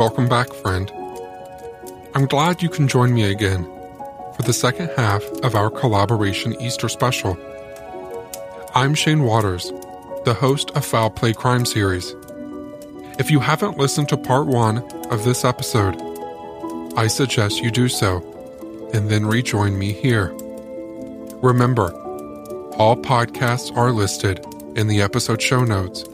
Welcome 0.00 0.30
back, 0.30 0.50
friend. 0.54 0.90
I'm 2.14 2.24
glad 2.24 2.62
you 2.62 2.70
can 2.70 2.88
join 2.88 3.12
me 3.12 3.24
again 3.24 3.64
for 4.34 4.40
the 4.40 4.52
second 4.54 4.88
half 4.96 5.22
of 5.42 5.54
our 5.54 5.68
collaboration 5.68 6.58
Easter 6.58 6.88
special. 6.88 7.36
I'm 8.74 8.94
Shane 8.94 9.24
Waters, 9.24 9.70
the 10.24 10.32
host 10.32 10.70
of 10.70 10.86
Foul 10.86 11.10
Play 11.10 11.34
Crime 11.34 11.66
Series. 11.66 12.14
If 13.18 13.30
you 13.30 13.40
haven't 13.40 13.76
listened 13.76 14.08
to 14.08 14.16
part 14.16 14.46
one 14.46 14.78
of 15.10 15.26
this 15.26 15.44
episode, 15.44 16.00
I 16.96 17.06
suggest 17.06 17.60
you 17.60 17.70
do 17.70 17.90
so 17.90 18.22
and 18.94 19.10
then 19.10 19.26
rejoin 19.26 19.78
me 19.78 19.92
here. 19.92 20.28
Remember, 21.42 21.92
all 22.78 22.96
podcasts 22.96 23.76
are 23.76 23.92
listed 23.92 24.42
in 24.76 24.86
the 24.86 25.02
episode 25.02 25.42
show 25.42 25.62
notes, 25.62 26.04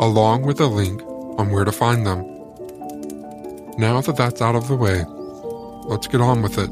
along 0.00 0.42
with 0.42 0.60
a 0.60 0.66
link 0.66 1.00
on 1.38 1.52
where 1.52 1.64
to 1.64 1.70
find 1.70 2.04
them. 2.04 2.33
Now 3.76 4.00
that 4.00 4.16
that's 4.16 4.40
out 4.40 4.54
of 4.54 4.68
the 4.68 4.76
way, 4.76 5.04
let's 5.88 6.06
get 6.06 6.20
on 6.20 6.42
with 6.42 6.58
it. 6.58 6.70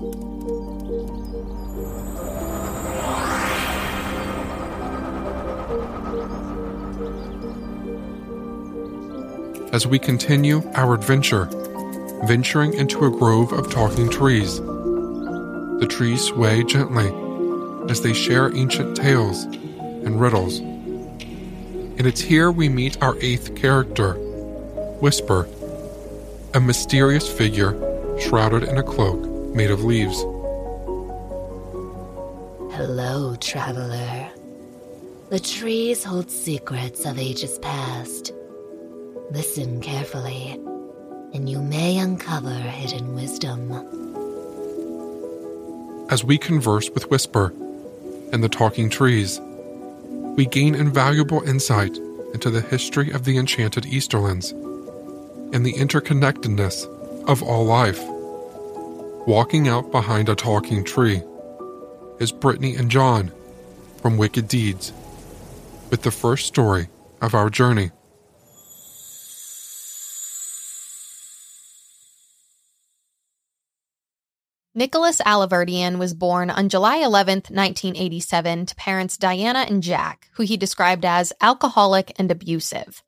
As 9.74 9.84
we 9.84 9.98
continue 9.98 10.62
our 10.74 10.94
adventure, 10.94 11.46
venturing 12.24 12.72
into 12.74 13.04
a 13.04 13.10
grove 13.10 13.52
of 13.52 13.68
talking 13.68 14.08
trees, 14.08 14.60
the 14.60 15.86
trees 15.88 16.22
sway 16.22 16.62
gently 16.62 17.10
as 17.90 18.02
they 18.02 18.12
share 18.12 18.54
ancient 18.54 18.96
tales 18.96 19.42
and 19.42 20.20
riddles. 20.20 20.60
And 20.60 22.06
it's 22.06 22.20
here 22.20 22.52
we 22.52 22.68
meet 22.68 23.02
our 23.02 23.16
eighth 23.20 23.56
character, 23.56 24.14
Whisper, 25.00 25.48
a 26.54 26.60
mysterious 26.60 27.26
figure 27.30 27.72
shrouded 28.20 28.62
in 28.64 28.76
a 28.76 28.82
cloak 28.82 29.18
made 29.54 29.70
of 29.70 29.84
leaves. 29.84 30.20
Hello, 32.76 33.34
traveler. 33.40 34.28
The 35.30 35.40
trees 35.40 36.04
hold 36.04 36.30
secrets 36.30 37.06
of 37.06 37.18
ages 37.18 37.58
past. 37.60 38.32
Listen 39.30 39.80
carefully, 39.80 40.52
and 41.32 41.48
you 41.48 41.62
may 41.62 41.98
uncover 41.98 42.52
hidden 42.52 43.14
wisdom. 43.14 43.72
As 46.10 46.22
we 46.22 46.36
converse 46.36 46.90
with 46.90 47.10
Whisper 47.10 47.54
and 48.30 48.44
the 48.44 48.50
talking 48.50 48.90
trees, 48.90 49.40
we 50.36 50.44
gain 50.44 50.74
invaluable 50.74 51.40
insight 51.42 51.96
into 52.34 52.50
the 52.50 52.60
history 52.60 53.10
of 53.10 53.24
the 53.24 53.38
enchanted 53.38 53.84
Easterlands 53.84 54.52
and 55.52 55.64
the 55.64 55.74
interconnectedness 55.74 56.86
of 57.28 57.42
all 57.42 57.64
life. 57.64 58.02
Walking 59.26 59.68
out 59.68 59.92
behind 59.92 60.28
a 60.28 60.34
talking 60.34 60.84
tree 60.84 61.22
is 62.18 62.32
Brittany 62.32 62.74
and 62.74 62.90
John 62.90 63.30
from 64.00 64.16
Wicked 64.16 64.48
Deeds 64.48 64.92
with 65.90 66.02
the 66.02 66.10
first 66.10 66.46
story 66.46 66.88
of 67.20 67.34
our 67.34 67.50
journey. 67.50 67.90
Nicholas 74.74 75.20
Alaverdian 75.20 75.98
was 75.98 76.14
born 76.14 76.48
on 76.48 76.70
July 76.70 76.96
11, 76.96 77.34
1987, 77.50 78.66
to 78.66 78.74
parents 78.74 79.18
Diana 79.18 79.66
and 79.68 79.82
Jack, 79.82 80.30
who 80.32 80.44
he 80.44 80.56
described 80.56 81.04
as 81.04 81.30
alcoholic 81.42 82.18
and 82.18 82.30
abusive. 82.30 83.02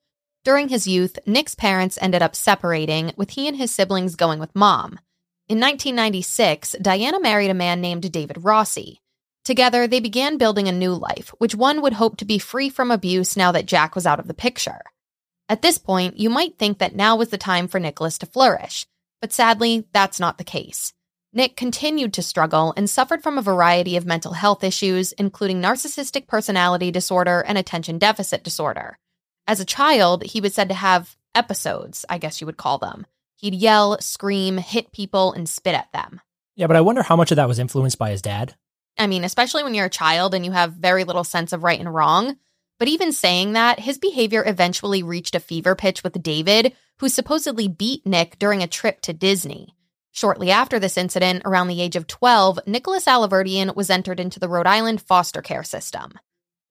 During 0.44 0.68
his 0.68 0.86
youth, 0.86 1.18
Nick's 1.24 1.54
parents 1.54 1.98
ended 2.02 2.20
up 2.20 2.36
separating, 2.36 3.12
with 3.16 3.30
he 3.30 3.48
and 3.48 3.56
his 3.56 3.70
siblings 3.70 4.14
going 4.14 4.38
with 4.38 4.54
mom. 4.54 5.00
In 5.48 5.58
1996, 5.58 6.76
Diana 6.82 7.18
married 7.18 7.50
a 7.50 7.54
man 7.54 7.80
named 7.80 8.12
David 8.12 8.44
Rossi. 8.44 9.00
Together, 9.42 9.86
they 9.86 10.00
began 10.00 10.36
building 10.36 10.68
a 10.68 10.72
new 10.72 10.92
life, 10.92 11.32
which 11.38 11.54
one 11.54 11.80
would 11.80 11.94
hope 11.94 12.18
to 12.18 12.26
be 12.26 12.38
free 12.38 12.68
from 12.68 12.90
abuse 12.90 13.38
now 13.38 13.52
that 13.52 13.64
Jack 13.64 13.94
was 13.94 14.06
out 14.06 14.20
of 14.20 14.28
the 14.28 14.34
picture. 14.34 14.82
At 15.48 15.62
this 15.62 15.78
point, 15.78 16.18
you 16.18 16.28
might 16.28 16.58
think 16.58 16.78
that 16.78 16.94
now 16.94 17.16
was 17.16 17.30
the 17.30 17.38
time 17.38 17.66
for 17.66 17.80
Nicholas 17.80 18.18
to 18.18 18.26
flourish, 18.26 18.86
but 19.22 19.32
sadly, 19.32 19.86
that's 19.94 20.20
not 20.20 20.36
the 20.36 20.44
case. 20.44 20.92
Nick 21.32 21.56
continued 21.56 22.12
to 22.14 22.22
struggle 22.22 22.74
and 22.76 22.88
suffered 22.88 23.22
from 23.22 23.38
a 23.38 23.42
variety 23.42 23.96
of 23.96 24.04
mental 24.04 24.34
health 24.34 24.62
issues, 24.62 25.12
including 25.12 25.62
narcissistic 25.62 26.26
personality 26.26 26.90
disorder 26.90 27.40
and 27.40 27.56
attention 27.56 27.98
deficit 27.98 28.44
disorder. 28.44 28.98
As 29.46 29.60
a 29.60 29.64
child, 29.64 30.22
he 30.22 30.40
was 30.40 30.54
said 30.54 30.68
to 30.68 30.74
have 30.74 31.16
episodes, 31.34 32.04
I 32.08 32.18
guess 32.18 32.40
you 32.40 32.46
would 32.46 32.56
call 32.56 32.78
them. 32.78 33.06
He'd 33.36 33.54
yell, 33.54 34.00
scream, 34.00 34.56
hit 34.56 34.92
people, 34.92 35.32
and 35.32 35.48
spit 35.48 35.74
at 35.74 35.92
them. 35.92 36.20
Yeah, 36.56 36.66
but 36.66 36.76
I 36.76 36.80
wonder 36.80 37.02
how 37.02 37.16
much 37.16 37.30
of 37.30 37.36
that 37.36 37.48
was 37.48 37.58
influenced 37.58 37.98
by 37.98 38.10
his 38.10 38.22
dad. 38.22 38.54
I 38.96 39.06
mean, 39.06 39.24
especially 39.24 39.64
when 39.64 39.74
you're 39.74 39.86
a 39.86 39.90
child 39.90 40.34
and 40.34 40.44
you 40.44 40.52
have 40.52 40.72
very 40.72 41.04
little 41.04 41.24
sense 41.24 41.52
of 41.52 41.64
right 41.64 41.78
and 41.80 41.92
wrong. 41.92 42.36
But 42.78 42.88
even 42.88 43.12
saying 43.12 43.52
that, 43.52 43.80
his 43.80 43.98
behavior 43.98 44.42
eventually 44.46 45.02
reached 45.02 45.34
a 45.34 45.40
fever 45.40 45.74
pitch 45.74 46.02
with 46.02 46.22
David, 46.22 46.74
who 46.98 47.08
supposedly 47.08 47.68
beat 47.68 48.06
Nick 48.06 48.38
during 48.38 48.62
a 48.62 48.68
trip 48.68 49.00
to 49.02 49.12
Disney. 49.12 49.74
Shortly 50.12 50.50
after 50.50 50.78
this 50.78 50.96
incident, 50.96 51.42
around 51.44 51.66
the 51.66 51.80
age 51.80 51.96
of 51.96 52.06
12, 52.06 52.60
Nicholas 52.66 53.06
Alaverdian 53.06 53.74
was 53.74 53.90
entered 53.90 54.20
into 54.20 54.38
the 54.38 54.48
Rhode 54.48 54.66
Island 54.66 55.02
foster 55.02 55.42
care 55.42 55.64
system. 55.64 56.12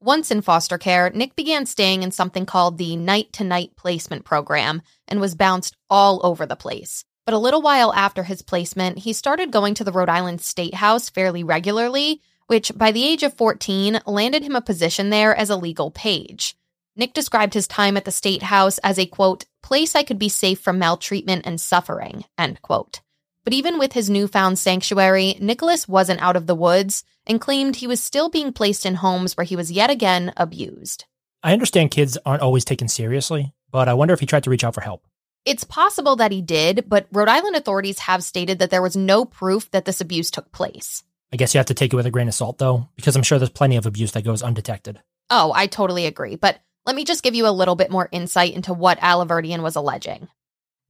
Once 0.03 0.31
in 0.31 0.41
foster 0.41 0.77
care, 0.77 1.09
Nick 1.11 1.33
began 1.33 1.65
staying 1.65 2.03
in 2.03 2.11
something 2.11 2.45
called 2.45 2.77
the 2.77 2.97
Night 2.97 3.31
to 3.31 3.41
Night 3.41 3.73
Placement 3.77 4.25
Program 4.25 4.81
and 5.07 5.21
was 5.21 5.33
bounced 5.33 5.77
all 5.89 6.19
over 6.25 6.45
the 6.45 6.57
place. 6.57 7.05
But 7.25 7.33
a 7.33 7.37
little 7.37 7.61
while 7.61 7.93
after 7.93 8.23
his 8.23 8.41
placement, 8.41 8.99
he 8.99 9.13
started 9.13 9.49
going 9.49 9.75
to 9.75 9.85
the 9.85 9.93
Rhode 9.93 10.09
Island 10.09 10.41
State 10.41 10.73
House 10.73 11.09
fairly 11.09 11.41
regularly, 11.41 12.19
which 12.47 12.73
by 12.75 12.91
the 12.91 13.05
age 13.05 13.23
of 13.23 13.33
14 13.35 14.01
landed 14.05 14.43
him 14.43 14.57
a 14.57 14.61
position 14.61 15.09
there 15.09 15.33
as 15.33 15.49
a 15.49 15.55
legal 15.55 15.89
page. 15.89 16.57
Nick 16.97 17.13
described 17.13 17.53
his 17.53 17.65
time 17.65 17.95
at 17.95 18.03
the 18.03 18.11
State 18.11 18.43
House 18.43 18.79
as 18.79 18.99
a 18.99 19.05
quote, 19.05 19.45
place 19.61 19.95
I 19.95 20.03
could 20.03 20.19
be 20.19 20.27
safe 20.27 20.59
from 20.59 20.79
maltreatment 20.79 21.45
and 21.45 21.61
suffering, 21.61 22.25
end 22.37 22.61
quote. 22.61 22.99
But 23.43 23.53
even 23.53 23.77
with 23.77 23.93
his 23.93 24.09
newfound 24.09 24.57
sanctuary, 24.57 25.37
Nicholas 25.39 25.87
wasn't 25.87 26.21
out 26.21 26.35
of 26.35 26.47
the 26.47 26.55
woods 26.55 27.03
and 27.25 27.41
claimed 27.41 27.75
he 27.75 27.87
was 27.87 28.01
still 28.01 28.29
being 28.29 28.53
placed 28.53 28.85
in 28.85 28.95
homes 28.95 29.35
where 29.35 29.45
he 29.45 29.55
was 29.55 29.71
yet 29.71 29.89
again 29.89 30.33
abused. 30.37 31.05
I 31.43 31.53
understand 31.53 31.91
kids 31.91 32.17
aren't 32.25 32.41
always 32.41 32.63
taken 32.63 32.87
seriously, 32.87 33.53
but 33.69 33.89
I 33.89 33.93
wonder 33.93 34.13
if 34.13 34.21
he 34.21 34.25
tried 34.25 34.43
to 34.45 34.49
reach 34.49 34.63
out 34.63 34.73
for 34.73 34.81
help. 34.81 35.05
It's 35.45 35.65
possible 35.65 36.15
that 36.15 36.31
he 36.31 36.41
did, 36.41 36.85
but 36.87 37.07
Rhode 37.11 37.27
Island 37.27 37.57
authorities 37.57 37.99
have 37.99 38.23
stated 38.23 38.59
that 38.59 38.69
there 38.69 38.81
was 38.81 38.95
no 38.95 39.25
proof 39.25 39.69
that 39.71 39.83
this 39.83 39.99
abuse 39.99 40.31
took 40.31 40.53
place. 40.53 41.03
I 41.33 41.35
guess 41.35 41.53
you 41.53 41.57
have 41.57 41.65
to 41.65 41.73
take 41.73 41.91
it 41.91 41.97
with 41.97 42.05
a 42.05 42.11
grain 42.11 42.29
of 42.29 42.33
salt, 42.33 42.59
though, 42.59 42.87
because 42.95 43.17
I'm 43.17 43.23
sure 43.23 43.39
there's 43.39 43.49
plenty 43.49 43.75
of 43.75 43.85
abuse 43.85 44.11
that 44.11 44.23
goes 44.23 44.41
undetected. 44.41 45.01
Oh, 45.29 45.51
I 45.53 45.67
totally 45.67 46.05
agree, 46.05 46.37
but 46.37 46.59
let 46.85 46.95
me 46.95 47.03
just 47.03 47.23
give 47.23 47.35
you 47.35 47.47
a 47.47 47.51
little 47.51 47.75
bit 47.75 47.91
more 47.91 48.07
insight 48.11 48.53
into 48.53 48.73
what 48.73 48.99
Alaverdian 48.99 49.63
was 49.63 49.75
alleging. 49.75 50.29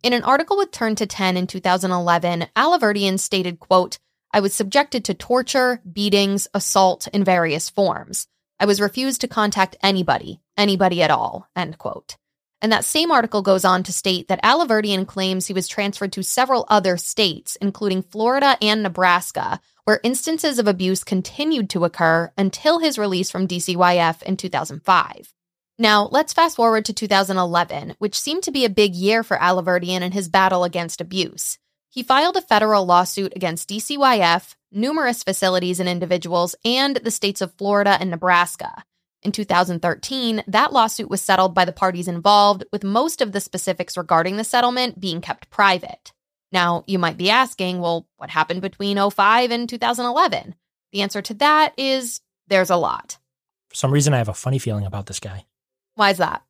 In 0.03 0.11
an 0.11 0.23
article 0.25 0.57
with 0.57 0.71
Turn 0.71 0.95
to 0.95 1.07
10 1.07 1.37
in 1.37 1.47
2011, 1.47 2.47
Alaverdian 2.57 3.17
stated, 3.17 3.61
quote, 3.61 3.99
I 4.33 4.41
was 4.41 4.53
subjected 4.53 5.05
to 5.05 5.13
torture, 5.13 5.81
beatings, 5.89 6.45
assault 6.53 7.07
in 7.13 7.23
various 7.23 7.69
forms. 7.69 8.27
I 8.59 8.65
was 8.65 8.81
refused 8.81 9.21
to 9.21 9.29
contact 9.29 9.77
anybody, 9.81 10.41
anybody 10.57 11.01
at 11.01 11.09
all, 11.09 11.47
end 11.55 11.77
quote. 11.77 12.17
And 12.61 12.69
that 12.73 12.83
same 12.83 13.11
article 13.11 13.41
goes 13.41 13.63
on 13.63 13.81
to 13.83 13.93
state 13.93 14.27
that 14.27 14.43
Alaverdian 14.43 15.07
claims 15.07 15.47
he 15.47 15.53
was 15.53 15.69
transferred 15.69 16.11
to 16.13 16.23
several 16.23 16.65
other 16.67 16.97
states, 16.97 17.55
including 17.61 18.01
Florida 18.03 18.57
and 18.61 18.83
Nebraska, 18.83 19.61
where 19.85 20.01
instances 20.03 20.59
of 20.59 20.67
abuse 20.67 21.05
continued 21.05 21.69
to 21.69 21.85
occur 21.85 22.29
until 22.37 22.79
his 22.79 22.99
release 22.99 23.31
from 23.31 23.47
DCYF 23.47 24.21
in 24.23 24.35
2005. 24.35 25.33
Now, 25.79 26.07
let's 26.11 26.33
fast 26.33 26.55
forward 26.55 26.85
to 26.85 26.93
2011, 26.93 27.95
which 27.97 28.19
seemed 28.19 28.43
to 28.43 28.51
be 28.51 28.63
a 28.63 28.69
big 28.69 28.93
year 28.93 29.23
for 29.23 29.37
Alaverdian 29.37 30.01
in 30.01 30.11
his 30.11 30.29
battle 30.29 30.63
against 30.63 31.01
abuse. 31.01 31.57
He 31.89 32.03
filed 32.03 32.37
a 32.37 32.41
federal 32.41 32.85
lawsuit 32.85 33.33
against 33.35 33.69
DCYF, 33.69 34.55
numerous 34.71 35.23
facilities 35.23 35.79
and 35.79 35.89
individuals, 35.89 36.55
and 36.63 36.97
the 36.97 37.11
states 37.11 37.41
of 37.41 37.53
Florida 37.53 37.97
and 37.99 38.11
Nebraska. 38.11 38.83
In 39.23 39.31
2013, 39.31 40.43
that 40.47 40.73
lawsuit 40.73 41.09
was 41.09 41.21
settled 41.21 41.55
by 41.55 41.65
the 41.65 41.71
parties 41.71 42.07
involved, 42.07 42.65
with 42.71 42.83
most 42.83 43.21
of 43.21 43.31
the 43.31 43.39
specifics 43.39 43.97
regarding 43.97 44.37
the 44.37 44.43
settlement 44.43 44.99
being 44.99 45.21
kept 45.21 45.49
private. 45.49 46.13
Now, 46.51 46.83
you 46.85 46.99
might 46.99 47.17
be 47.17 47.29
asking, 47.31 47.79
well, 47.79 48.07
what 48.17 48.29
happened 48.29 48.61
between 48.61 48.97
05 49.09 49.49
and 49.49 49.67
2011? 49.67 50.55
The 50.91 51.01
answer 51.01 51.21
to 51.23 51.33
that 51.35 51.73
is 51.77 52.21
there's 52.47 52.69
a 52.69 52.75
lot. 52.75 53.17
For 53.69 53.75
some 53.75 53.91
reason, 53.91 54.13
I 54.13 54.19
have 54.19 54.29
a 54.29 54.33
funny 54.35 54.59
feeling 54.59 54.85
about 54.85 55.07
this 55.07 55.19
guy. 55.19 55.45
Why 55.95 56.09
is 56.09 56.17
that? 56.17 56.43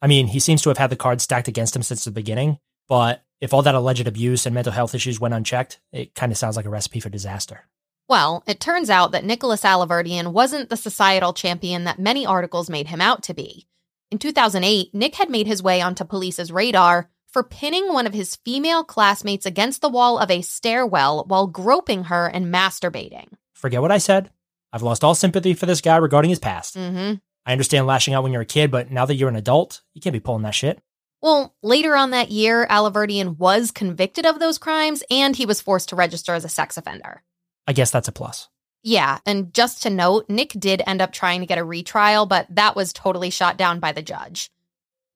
I 0.00 0.06
mean, 0.06 0.28
he 0.28 0.38
seems 0.38 0.62
to 0.62 0.68
have 0.70 0.78
had 0.78 0.90
the 0.90 0.96
cards 0.96 1.24
stacked 1.24 1.48
against 1.48 1.74
him 1.74 1.82
since 1.82 2.04
the 2.04 2.10
beginning, 2.10 2.58
but 2.88 3.24
if 3.40 3.52
all 3.52 3.62
that 3.62 3.74
alleged 3.74 4.06
abuse 4.06 4.46
and 4.46 4.54
mental 4.54 4.72
health 4.72 4.94
issues 4.94 5.20
went 5.20 5.34
unchecked, 5.34 5.80
it 5.92 6.14
kind 6.14 6.30
of 6.30 6.38
sounds 6.38 6.56
like 6.56 6.66
a 6.66 6.70
recipe 6.70 7.00
for 7.00 7.08
disaster. 7.08 7.66
Well, 8.08 8.42
it 8.46 8.60
turns 8.60 8.90
out 8.90 9.12
that 9.12 9.24
Nicholas 9.24 9.62
Alaverdian 9.62 10.32
wasn't 10.32 10.68
the 10.68 10.76
societal 10.76 11.32
champion 11.32 11.84
that 11.84 11.98
many 11.98 12.26
articles 12.26 12.68
made 12.68 12.88
him 12.88 13.00
out 13.00 13.22
to 13.24 13.34
be. 13.34 13.66
In 14.10 14.18
2008, 14.18 14.94
Nick 14.94 15.14
had 15.14 15.30
made 15.30 15.46
his 15.46 15.62
way 15.62 15.80
onto 15.80 16.04
police's 16.04 16.52
radar 16.52 17.08
for 17.28 17.42
pinning 17.42 17.92
one 17.92 18.06
of 18.06 18.14
his 18.14 18.36
female 18.36 18.84
classmates 18.84 19.46
against 19.46 19.80
the 19.80 19.88
wall 19.88 20.18
of 20.18 20.30
a 20.30 20.42
stairwell 20.42 21.24
while 21.26 21.46
groping 21.46 22.04
her 22.04 22.26
and 22.26 22.46
masturbating. 22.46 23.28
Forget 23.54 23.80
what 23.80 23.90
I 23.90 23.98
said. 23.98 24.30
I've 24.72 24.82
lost 24.82 25.02
all 25.02 25.14
sympathy 25.14 25.54
for 25.54 25.66
this 25.66 25.80
guy 25.80 25.96
regarding 25.96 26.28
his 26.28 26.38
past. 26.38 26.76
Mm-hmm. 26.76 27.14
I 27.46 27.52
understand 27.52 27.86
lashing 27.86 28.14
out 28.14 28.22
when 28.22 28.32
you're 28.32 28.42
a 28.42 28.46
kid, 28.46 28.70
but 28.70 28.90
now 28.90 29.04
that 29.06 29.16
you're 29.16 29.28
an 29.28 29.36
adult, 29.36 29.82
you 29.92 30.00
can't 30.00 30.12
be 30.12 30.20
pulling 30.20 30.42
that 30.42 30.54
shit. 30.54 30.80
Well, 31.20 31.54
later 31.62 31.96
on 31.96 32.10
that 32.10 32.30
year, 32.30 32.66
Alaverdian 32.68 33.38
was 33.38 33.70
convicted 33.70 34.26
of 34.26 34.38
those 34.38 34.58
crimes 34.58 35.02
and 35.10 35.34
he 35.34 35.46
was 35.46 35.60
forced 35.60 35.88
to 35.90 35.96
register 35.96 36.34
as 36.34 36.44
a 36.44 36.50
sex 36.50 36.76
offender. 36.76 37.22
I 37.66 37.72
guess 37.72 37.90
that's 37.90 38.08
a 38.08 38.12
plus. 38.12 38.48
Yeah, 38.82 39.18
and 39.24 39.54
just 39.54 39.82
to 39.84 39.90
note, 39.90 40.28
Nick 40.28 40.50
did 40.50 40.82
end 40.86 41.00
up 41.00 41.12
trying 41.12 41.40
to 41.40 41.46
get 41.46 41.56
a 41.56 41.64
retrial, 41.64 42.26
but 42.26 42.46
that 42.50 42.76
was 42.76 42.92
totally 42.92 43.30
shot 43.30 43.56
down 43.56 43.80
by 43.80 43.92
the 43.92 44.02
judge. 44.02 44.50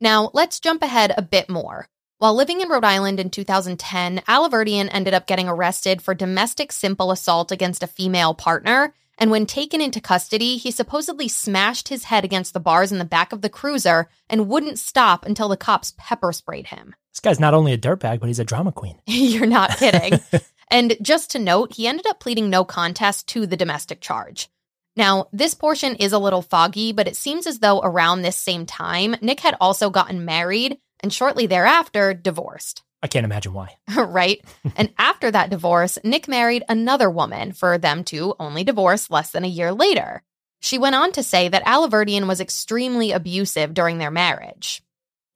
Now, 0.00 0.30
let's 0.32 0.60
jump 0.60 0.82
ahead 0.82 1.12
a 1.14 1.20
bit 1.20 1.50
more. 1.50 1.88
While 2.16 2.34
living 2.34 2.62
in 2.62 2.68
Rhode 2.68 2.84
Island 2.84 3.20
in 3.20 3.28
2010, 3.28 4.22
Alaverdian 4.26 4.88
ended 4.90 5.12
up 5.12 5.26
getting 5.26 5.48
arrested 5.48 6.00
for 6.00 6.14
domestic 6.14 6.72
simple 6.72 7.10
assault 7.10 7.52
against 7.52 7.82
a 7.82 7.86
female 7.86 8.32
partner 8.32 8.94
and 9.18 9.30
when 9.30 9.46
taken 9.46 9.80
into 9.80 10.00
custody, 10.00 10.56
he 10.56 10.70
supposedly 10.70 11.28
smashed 11.28 11.88
his 11.88 12.04
head 12.04 12.24
against 12.24 12.54
the 12.54 12.60
bars 12.60 12.92
in 12.92 12.98
the 12.98 13.04
back 13.04 13.32
of 13.32 13.42
the 13.42 13.48
cruiser 13.50 14.08
and 14.30 14.48
wouldn't 14.48 14.78
stop 14.78 15.26
until 15.26 15.48
the 15.48 15.56
cops 15.56 15.92
pepper 15.98 16.32
sprayed 16.32 16.68
him. 16.68 16.94
This 17.12 17.20
guy's 17.20 17.40
not 17.40 17.54
only 17.54 17.72
a 17.72 17.78
dirtbag, 17.78 18.20
but 18.20 18.28
he's 18.28 18.38
a 18.38 18.44
drama 18.44 18.70
queen. 18.70 18.96
You're 19.06 19.46
not 19.46 19.76
kidding. 19.76 20.20
and 20.70 20.96
just 21.02 21.32
to 21.32 21.40
note, 21.40 21.74
he 21.74 21.88
ended 21.88 22.06
up 22.06 22.20
pleading 22.20 22.48
no 22.48 22.64
contest 22.64 23.26
to 23.28 23.44
the 23.44 23.56
domestic 23.56 24.00
charge. 24.00 24.48
Now, 24.96 25.26
this 25.32 25.54
portion 25.54 25.96
is 25.96 26.12
a 26.12 26.18
little 26.18 26.42
foggy, 26.42 26.92
but 26.92 27.08
it 27.08 27.16
seems 27.16 27.46
as 27.46 27.58
though 27.58 27.80
around 27.80 28.22
this 28.22 28.36
same 28.36 28.66
time, 28.66 29.16
Nick 29.20 29.40
had 29.40 29.56
also 29.60 29.90
gotten 29.90 30.24
married 30.24 30.78
and 31.00 31.12
shortly 31.12 31.46
thereafter 31.46 32.14
divorced. 32.14 32.82
I 33.02 33.06
can't 33.06 33.24
imagine 33.24 33.52
why. 33.52 33.76
right? 33.96 34.44
and 34.76 34.92
after 34.98 35.30
that 35.30 35.50
divorce, 35.50 35.98
Nick 36.04 36.28
married 36.28 36.64
another 36.68 37.10
woman 37.10 37.52
for 37.52 37.78
them 37.78 38.04
to 38.04 38.34
only 38.38 38.64
divorce 38.64 39.10
less 39.10 39.30
than 39.30 39.44
a 39.44 39.48
year 39.48 39.72
later. 39.72 40.22
She 40.60 40.78
went 40.78 40.96
on 40.96 41.12
to 41.12 41.22
say 41.22 41.48
that 41.48 41.64
Alaverdian 41.64 42.26
was 42.26 42.40
extremely 42.40 43.12
abusive 43.12 43.74
during 43.74 43.98
their 43.98 44.10
marriage. 44.10 44.82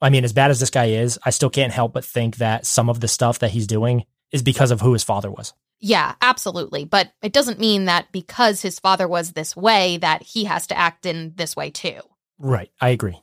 I 0.00 0.10
mean, 0.10 0.24
as 0.24 0.32
bad 0.32 0.50
as 0.50 0.58
this 0.58 0.70
guy 0.70 0.86
is, 0.86 1.18
I 1.24 1.30
still 1.30 1.50
can't 1.50 1.72
help 1.72 1.92
but 1.92 2.04
think 2.04 2.36
that 2.36 2.66
some 2.66 2.88
of 2.88 2.98
the 3.00 3.06
stuff 3.06 3.38
that 3.38 3.52
he's 3.52 3.68
doing 3.68 4.04
is 4.32 4.42
because 4.42 4.72
of 4.72 4.80
who 4.80 4.92
his 4.92 5.04
father 5.04 5.30
was. 5.30 5.54
Yeah, 5.78 6.14
absolutely. 6.20 6.84
But 6.84 7.12
it 7.22 7.32
doesn't 7.32 7.60
mean 7.60 7.84
that 7.84 8.10
because 8.10 8.62
his 8.62 8.80
father 8.80 9.06
was 9.06 9.32
this 9.32 9.56
way, 9.56 9.98
that 9.98 10.22
he 10.22 10.44
has 10.44 10.66
to 10.68 10.78
act 10.78 11.06
in 11.06 11.32
this 11.36 11.54
way 11.54 11.70
too. 11.70 12.00
Right. 12.38 12.70
I 12.80 12.90
agree. 12.90 13.20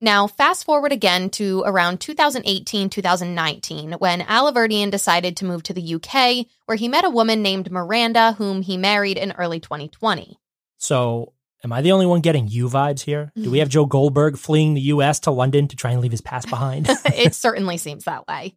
Now, 0.00 0.28
fast 0.28 0.64
forward 0.64 0.92
again 0.92 1.28
to 1.30 1.64
around 1.66 2.00
2018 2.00 2.88
2019, 2.88 3.92
when 3.94 4.20
Alaverdian 4.20 4.92
decided 4.92 5.36
to 5.38 5.44
move 5.44 5.64
to 5.64 5.74
the 5.74 5.94
UK, 5.94 6.46
where 6.66 6.76
he 6.76 6.86
met 6.86 7.04
a 7.04 7.10
woman 7.10 7.42
named 7.42 7.72
Miranda, 7.72 8.32
whom 8.32 8.62
he 8.62 8.76
married 8.76 9.18
in 9.18 9.32
early 9.32 9.58
2020. 9.58 10.38
So, 10.76 11.32
am 11.64 11.72
I 11.72 11.82
the 11.82 11.90
only 11.90 12.06
one 12.06 12.20
getting 12.20 12.46
you 12.46 12.68
vibes 12.68 13.00
here? 13.00 13.32
Do 13.34 13.42
we 13.42 13.46
mm-hmm. 13.46 13.56
have 13.56 13.68
Joe 13.70 13.86
Goldberg 13.86 14.38
fleeing 14.38 14.74
the 14.74 14.82
US 14.82 15.18
to 15.20 15.32
London 15.32 15.66
to 15.66 15.74
try 15.74 15.90
and 15.90 16.00
leave 16.00 16.12
his 16.12 16.20
past 16.20 16.48
behind? 16.50 16.86
it 17.04 17.34
certainly 17.34 17.76
seems 17.76 18.04
that 18.04 18.28
way. 18.28 18.54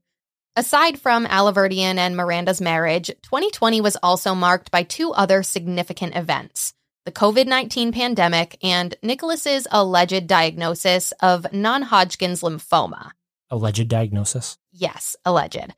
Aside 0.56 1.00
from 1.00 1.26
Alaverdian 1.26 1.98
and 1.98 2.16
Miranda's 2.16 2.62
marriage, 2.62 3.08
2020 3.08 3.82
was 3.82 3.98
also 4.04 4.36
marked 4.36 4.70
by 4.70 4.84
two 4.84 5.12
other 5.12 5.42
significant 5.42 6.16
events 6.16 6.74
the 7.05 7.12
COVID 7.12 7.48
19 7.48 7.91
pandemic, 7.91 8.58
and 8.63 8.96
Nicholas's 9.01 9.67
alleged 9.72 10.27
diagnosis 10.27 11.12
of 11.22 11.51
non 11.51 11.84
Hodgkin's 11.84 12.41
lymphoma. 12.41 13.12
Alleged 13.50 13.88
diagnosis? 13.88 14.58
Yes, 14.72 15.15
alleged. 15.25 15.74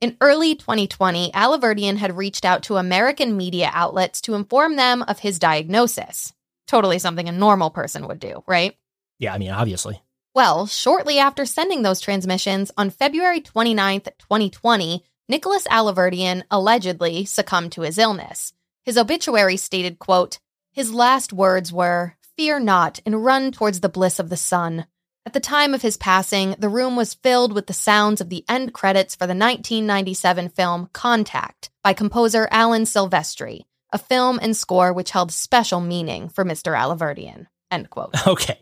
In 0.00 0.16
early 0.20 0.54
2020, 0.54 1.32
Alaverdian 1.32 1.96
had 1.96 2.16
reached 2.16 2.44
out 2.44 2.62
to 2.64 2.76
American 2.76 3.36
media 3.36 3.70
outlets 3.72 4.20
to 4.22 4.34
inform 4.34 4.76
them 4.76 5.02
of 5.02 5.18
his 5.18 5.40
diagnosis. 5.40 6.32
Totally 6.68 7.00
something 7.00 7.28
a 7.28 7.32
normal 7.32 7.70
person 7.70 8.06
would 8.06 8.20
do, 8.20 8.44
right? 8.46 8.76
Yeah, 9.18 9.34
I 9.34 9.38
mean, 9.38 9.50
obviously. 9.50 10.00
Well, 10.34 10.66
shortly 10.66 11.18
after 11.18 11.44
sending 11.44 11.82
those 11.82 12.00
transmissions, 12.00 12.70
on 12.76 12.90
February 12.90 13.40
29th, 13.40 14.04
2020, 14.18 15.02
Nicholas 15.28 15.66
Alaverdian 15.66 16.44
allegedly 16.50 17.24
succumbed 17.24 17.72
to 17.72 17.82
his 17.82 17.98
illness. 17.98 18.52
His 18.84 18.96
obituary 18.96 19.56
stated, 19.56 19.98
quote, 19.98 20.38
his 20.78 20.94
last 20.94 21.32
words 21.32 21.72
were, 21.72 22.14
Fear 22.36 22.60
not, 22.60 23.00
and 23.04 23.24
run 23.24 23.50
towards 23.50 23.80
the 23.80 23.88
bliss 23.88 24.20
of 24.20 24.28
the 24.28 24.36
sun. 24.36 24.86
At 25.26 25.32
the 25.32 25.40
time 25.40 25.74
of 25.74 25.82
his 25.82 25.96
passing, 25.96 26.54
the 26.56 26.68
room 26.68 26.94
was 26.94 27.14
filled 27.14 27.52
with 27.52 27.66
the 27.66 27.72
sounds 27.72 28.20
of 28.20 28.28
the 28.28 28.44
end 28.48 28.72
credits 28.72 29.16
for 29.16 29.26
the 29.26 29.34
1997 29.34 30.50
film 30.50 30.88
Contact 30.92 31.70
by 31.82 31.94
composer 31.94 32.46
Alan 32.52 32.84
Silvestri, 32.84 33.62
a 33.92 33.98
film 33.98 34.38
and 34.40 34.56
score 34.56 34.92
which 34.92 35.10
held 35.10 35.32
special 35.32 35.80
meaning 35.80 36.28
for 36.28 36.44
Mr. 36.44 36.78
Alaverdian. 36.78 37.48
End 37.72 37.90
quote. 37.90 38.14
Okay. 38.28 38.60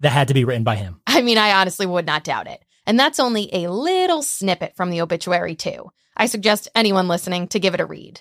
That 0.00 0.10
had 0.10 0.26
to 0.28 0.34
be 0.34 0.44
written 0.44 0.64
by 0.64 0.74
him. 0.74 1.00
I 1.06 1.22
mean, 1.22 1.38
I 1.38 1.52
honestly 1.60 1.86
would 1.86 2.06
not 2.06 2.24
doubt 2.24 2.48
it. 2.48 2.60
And 2.86 2.98
that's 2.98 3.20
only 3.20 3.48
a 3.54 3.70
little 3.70 4.22
snippet 4.22 4.74
from 4.74 4.90
the 4.90 5.00
obituary, 5.00 5.54
too. 5.54 5.92
I 6.16 6.26
suggest 6.26 6.66
anyone 6.74 7.06
listening 7.06 7.46
to 7.48 7.60
give 7.60 7.74
it 7.74 7.80
a 7.80 7.86
read. 7.86 8.20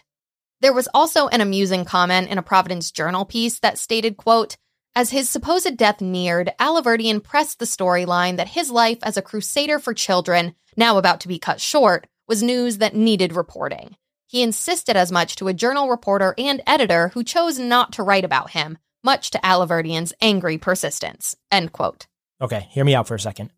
There 0.62 0.74
was 0.74 0.88
also 0.94 1.28
an 1.28 1.42
amusing 1.42 1.86
comment 1.86 2.30
in 2.30 2.38
a 2.38 2.44
Providence 2.44 2.92
Journal 2.92 3.26
piece 3.26 3.60
that 3.60 3.80
stated, 3.80 4.16
quote, 4.16 4.58
as 4.96 5.10
his 5.10 5.30
supposed 5.30 5.76
death 5.78 6.02
neared, 6.02 6.52
Alaverdian 6.60 7.24
pressed 7.24 7.60
the 7.60 7.66
storyline 7.66 8.38
that 8.38 8.50
his 8.50 8.70
life 8.70 9.00
as 9.04 9.18
a 9.18 9.22
crusader 9.22 9.80
for 9.80 9.94
children, 9.94 10.54
now 10.78 10.98
about 10.98 11.22
to 11.22 11.28
be 11.28 11.40
cut 11.40 11.62
short, 11.62 12.08
was 12.28 12.44
news 12.44 12.78
that 12.78 12.96
needed 12.96 13.34
reporting. 13.34 13.96
He 14.28 14.44
insisted 14.44 14.96
as 14.96 15.12
much 15.12 15.36
to 15.38 15.48
a 15.48 15.54
journal 15.54 15.90
reporter 15.90 16.36
and 16.38 16.62
editor 16.68 17.10
who 17.10 17.24
chose 17.24 17.58
not 17.58 17.94
to 17.94 18.04
write 18.04 18.26
about 18.26 18.52
him, 18.52 18.78
much 19.04 19.32
to 19.32 19.40
Alaverdian's 19.40 20.14
angry 20.22 20.58
persistence. 20.58 21.36
End 21.52 21.72
quote. 21.72 22.06
Okay, 22.40 22.68
hear 22.72 22.86
me 22.86 22.94
out 22.94 23.08
for 23.08 23.16
a 23.16 23.20
second. 23.20 23.52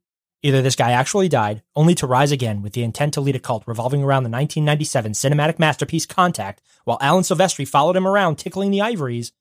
Either 0.45 0.61
this 0.61 0.75
guy 0.75 0.91
actually 0.91 1.29
died, 1.29 1.63
only 1.73 1.95
to 1.95 2.05
rise 2.05 2.33
again 2.33 2.61
with 2.61 2.73
the 2.73 2.83
intent 2.83 3.13
to 3.13 3.21
lead 3.21 3.35
a 3.35 3.39
cult 3.39 3.63
revolving 3.65 4.03
around 4.03 4.23
the 4.23 4.29
1997 4.29 5.13
cinematic 5.13 5.57
masterpiece 5.57 6.05
Contact, 6.05 6.61
while 6.83 6.97
Alan 6.99 7.23
Silvestri 7.23 7.65
followed 7.65 7.95
him 7.95 8.05
around 8.05 8.35
tickling 8.35 8.69
the 8.69 8.81
ivories, 8.81 9.31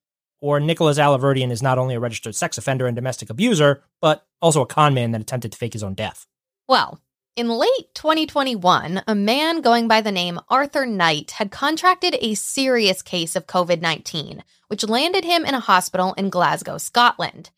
or 0.41 0.61
Nicholas 0.61 0.99
Alaverdian 0.99 1.51
is 1.51 1.61
not 1.61 1.77
only 1.77 1.97
a 1.97 2.01
registered 2.01 2.37
sex 2.37 2.57
offender 2.57 2.87
and 2.87 2.95
domestic 2.95 3.31
abuser, 3.31 3.83
but 4.01 4.25
also 4.41 4.63
a 4.63 4.67
con 4.67 4.95
man 4.95 5.11
that 5.11 5.21
attempted 5.21 5.51
to 5.51 5.59
fake 5.59 5.73
his 5.73 5.83
own 5.83 5.95
death. 5.95 6.29
Well, 6.69 7.01
in 7.35 7.49
late 7.49 7.95
2021, 7.95 9.03
a 9.05 9.15
man 9.17 9.61
going 9.61 9.89
by 9.89 10.03
the 10.03 10.13
name 10.13 10.39
Arthur 10.49 10.87
Knight 10.87 11.33
had 11.33 11.51
contracted 11.51 12.17
a 12.21 12.35
serious 12.35 13.03
case 13.03 13.35
of 13.35 13.49
COVID 13.49 13.81
19, 13.81 14.45
which 14.69 14.89
landed 14.89 15.25
him 15.25 15.45
in 15.45 15.55
a 15.55 15.61
hospital 15.61 16.15
in 16.15 16.31
Glasgow, 16.31 16.79
Scotland. 16.79 17.51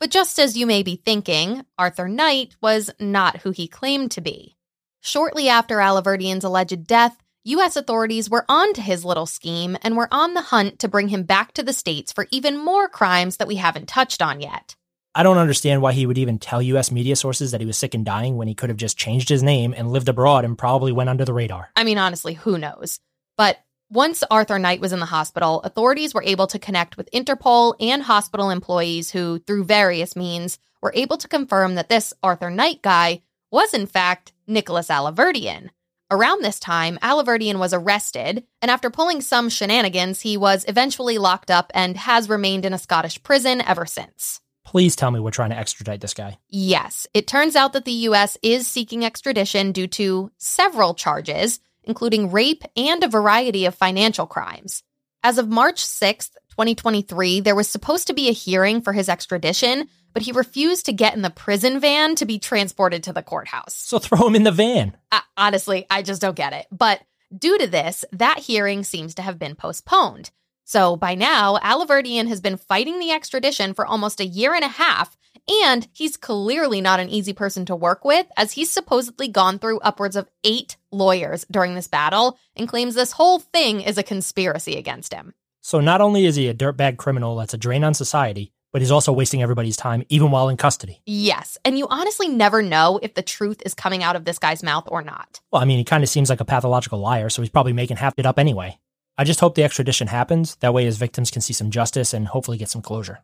But 0.00 0.10
just 0.10 0.38
as 0.38 0.56
you 0.56 0.66
may 0.66 0.82
be 0.82 0.96
thinking, 0.96 1.66
Arthur 1.78 2.08
Knight 2.08 2.56
was 2.62 2.90
not 2.98 3.42
who 3.42 3.50
he 3.50 3.68
claimed 3.68 4.10
to 4.12 4.22
be. 4.22 4.56
Shortly 5.02 5.50
after 5.50 5.76
Alaverdian's 5.76 6.42
alleged 6.42 6.86
death, 6.86 7.18
U.S. 7.44 7.76
authorities 7.76 8.30
were 8.30 8.46
onto 8.48 8.80
his 8.80 9.04
little 9.04 9.26
scheme 9.26 9.76
and 9.82 9.98
were 9.98 10.08
on 10.10 10.32
the 10.32 10.40
hunt 10.40 10.78
to 10.78 10.88
bring 10.88 11.08
him 11.08 11.24
back 11.24 11.52
to 11.52 11.62
the 11.62 11.74
States 11.74 12.12
for 12.12 12.26
even 12.30 12.56
more 12.56 12.88
crimes 12.88 13.36
that 13.36 13.48
we 13.48 13.56
haven't 13.56 13.88
touched 13.88 14.22
on 14.22 14.40
yet. 14.40 14.74
I 15.14 15.22
don't 15.22 15.38
understand 15.38 15.82
why 15.82 15.92
he 15.92 16.06
would 16.06 16.18
even 16.18 16.38
tell 16.38 16.62
U.S. 16.62 16.90
media 16.90 17.14
sources 17.16 17.50
that 17.50 17.60
he 17.60 17.66
was 17.66 17.76
sick 17.76 17.94
and 17.94 18.04
dying 18.04 18.38
when 18.38 18.48
he 18.48 18.54
could 18.54 18.70
have 18.70 18.78
just 18.78 18.96
changed 18.96 19.28
his 19.28 19.42
name 19.42 19.74
and 19.76 19.90
lived 19.90 20.08
abroad 20.08 20.46
and 20.46 20.56
probably 20.56 20.92
went 20.92 21.10
under 21.10 21.26
the 21.26 21.34
radar. 21.34 21.70
I 21.76 21.84
mean, 21.84 21.98
honestly, 21.98 22.34
who 22.34 22.56
knows? 22.56 23.00
But 23.36 23.58
once 23.90 24.22
Arthur 24.30 24.58
Knight 24.58 24.80
was 24.80 24.92
in 24.92 25.00
the 25.00 25.06
hospital, 25.06 25.60
authorities 25.62 26.14
were 26.14 26.22
able 26.22 26.46
to 26.46 26.58
connect 26.58 26.96
with 26.96 27.10
Interpol 27.10 27.74
and 27.80 28.04
hospital 28.04 28.50
employees 28.50 29.10
who, 29.10 29.40
through 29.40 29.64
various 29.64 30.14
means, 30.14 30.58
were 30.80 30.92
able 30.94 31.16
to 31.18 31.28
confirm 31.28 31.74
that 31.74 31.88
this 31.88 32.14
Arthur 32.22 32.50
Knight 32.50 32.82
guy 32.82 33.22
was, 33.50 33.74
in 33.74 33.86
fact, 33.86 34.32
Nicholas 34.46 34.88
Alaverdian. 34.88 35.70
Around 36.08 36.42
this 36.42 36.60
time, 36.60 36.98
Alaverdian 37.02 37.58
was 37.58 37.74
arrested, 37.74 38.44
and 38.62 38.70
after 38.70 38.90
pulling 38.90 39.20
some 39.20 39.48
shenanigans, 39.48 40.20
he 40.20 40.36
was 40.36 40.64
eventually 40.68 41.18
locked 41.18 41.50
up 41.50 41.70
and 41.74 41.96
has 41.96 42.28
remained 42.28 42.64
in 42.64 42.72
a 42.72 42.78
Scottish 42.78 43.22
prison 43.22 43.60
ever 43.60 43.86
since. 43.86 44.40
Please 44.64 44.94
tell 44.94 45.10
me 45.10 45.18
we're 45.18 45.30
trying 45.30 45.50
to 45.50 45.58
extradite 45.58 46.00
this 46.00 46.14
guy. 46.14 46.38
Yes, 46.48 47.06
it 47.12 47.26
turns 47.26 47.56
out 47.56 47.72
that 47.72 47.84
the 47.84 47.92
U.S. 47.92 48.38
is 48.42 48.68
seeking 48.68 49.04
extradition 49.04 49.72
due 49.72 49.88
to 49.88 50.30
several 50.36 50.94
charges, 50.94 51.60
including 51.84 52.30
rape 52.30 52.62
and 52.76 53.02
a 53.02 53.08
variety 53.08 53.66
of 53.66 53.74
financial 53.74 54.26
crimes. 54.26 54.82
As 55.22 55.38
of 55.38 55.48
March 55.48 55.84
6, 55.84 56.30
2023, 56.50 57.40
there 57.40 57.54
was 57.54 57.68
supposed 57.68 58.06
to 58.06 58.14
be 58.14 58.28
a 58.28 58.32
hearing 58.32 58.80
for 58.80 58.92
his 58.92 59.08
extradition, 59.08 59.88
but 60.12 60.22
he 60.22 60.32
refused 60.32 60.86
to 60.86 60.92
get 60.92 61.14
in 61.14 61.22
the 61.22 61.30
prison 61.30 61.78
van 61.80 62.14
to 62.16 62.24
be 62.24 62.38
transported 62.38 63.02
to 63.04 63.12
the 63.12 63.22
courthouse. 63.22 63.74
So 63.74 63.98
throw 63.98 64.26
him 64.26 64.34
in 64.34 64.44
the 64.44 64.52
van. 64.52 64.96
Uh, 65.12 65.20
honestly, 65.36 65.86
I 65.90 66.02
just 66.02 66.22
don't 66.22 66.36
get 66.36 66.52
it. 66.52 66.66
But 66.70 67.00
due 67.36 67.58
to 67.58 67.66
this, 67.66 68.04
that 68.12 68.38
hearing 68.38 68.82
seems 68.82 69.14
to 69.16 69.22
have 69.22 69.38
been 69.38 69.54
postponed. 69.54 70.30
So 70.64 70.96
by 70.96 71.14
now, 71.14 71.58
Alaverdian 71.58 72.28
has 72.28 72.40
been 72.40 72.56
fighting 72.56 72.98
the 72.98 73.10
extradition 73.10 73.74
for 73.74 73.86
almost 73.86 74.20
a 74.20 74.26
year 74.26 74.54
and 74.54 74.64
a 74.64 74.68
half, 74.68 75.16
and 75.50 75.88
he's 75.92 76.16
clearly 76.16 76.80
not 76.80 77.00
an 77.00 77.08
easy 77.08 77.32
person 77.32 77.66
to 77.66 77.76
work 77.76 78.04
with, 78.04 78.26
as 78.36 78.52
he's 78.52 78.70
supposedly 78.70 79.28
gone 79.28 79.58
through 79.58 79.80
upwards 79.80 80.16
of 80.16 80.30
eight 80.44 80.76
lawyers 80.92 81.44
during 81.50 81.74
this 81.74 81.88
battle 81.88 82.38
and 82.56 82.68
claims 82.68 82.94
this 82.94 83.12
whole 83.12 83.40
thing 83.40 83.80
is 83.80 83.98
a 83.98 84.02
conspiracy 84.02 84.76
against 84.76 85.12
him. 85.12 85.34
So 85.60 85.80
not 85.80 86.00
only 86.00 86.24
is 86.24 86.36
he 86.36 86.48
a 86.48 86.54
dirtbag 86.54 86.96
criminal 86.96 87.36
that's 87.36 87.54
a 87.54 87.58
drain 87.58 87.84
on 87.84 87.94
society, 87.94 88.52
but 88.72 88.80
he's 88.80 88.90
also 88.90 89.12
wasting 89.12 89.42
everybody's 89.42 89.76
time, 89.76 90.04
even 90.08 90.30
while 90.30 90.48
in 90.48 90.56
custody. 90.56 91.02
Yes, 91.04 91.58
and 91.64 91.76
you 91.76 91.88
honestly 91.88 92.28
never 92.28 92.62
know 92.62 93.00
if 93.02 93.14
the 93.14 93.22
truth 93.22 93.60
is 93.66 93.74
coming 93.74 94.02
out 94.02 94.16
of 94.16 94.24
this 94.24 94.38
guy's 94.38 94.62
mouth 94.62 94.84
or 94.86 95.02
not. 95.02 95.40
Well, 95.50 95.60
I 95.60 95.64
mean, 95.64 95.78
he 95.78 95.84
kind 95.84 96.04
of 96.04 96.08
seems 96.08 96.30
like 96.30 96.40
a 96.40 96.44
pathological 96.44 97.00
liar, 97.00 97.28
so 97.28 97.42
he's 97.42 97.50
probably 97.50 97.72
making 97.72 97.96
half 97.96 98.14
it 98.16 98.26
up 98.26 98.38
anyway. 98.38 98.78
I 99.18 99.24
just 99.24 99.40
hope 99.40 99.54
the 99.54 99.64
extradition 99.64 100.06
happens. 100.06 100.54
That 100.56 100.72
way 100.72 100.84
his 100.84 100.98
victims 100.98 101.30
can 101.30 101.42
see 101.42 101.52
some 101.52 101.70
justice 101.70 102.14
and 102.14 102.28
hopefully 102.28 102.58
get 102.58 102.70
some 102.70 102.80
closure. 102.80 103.18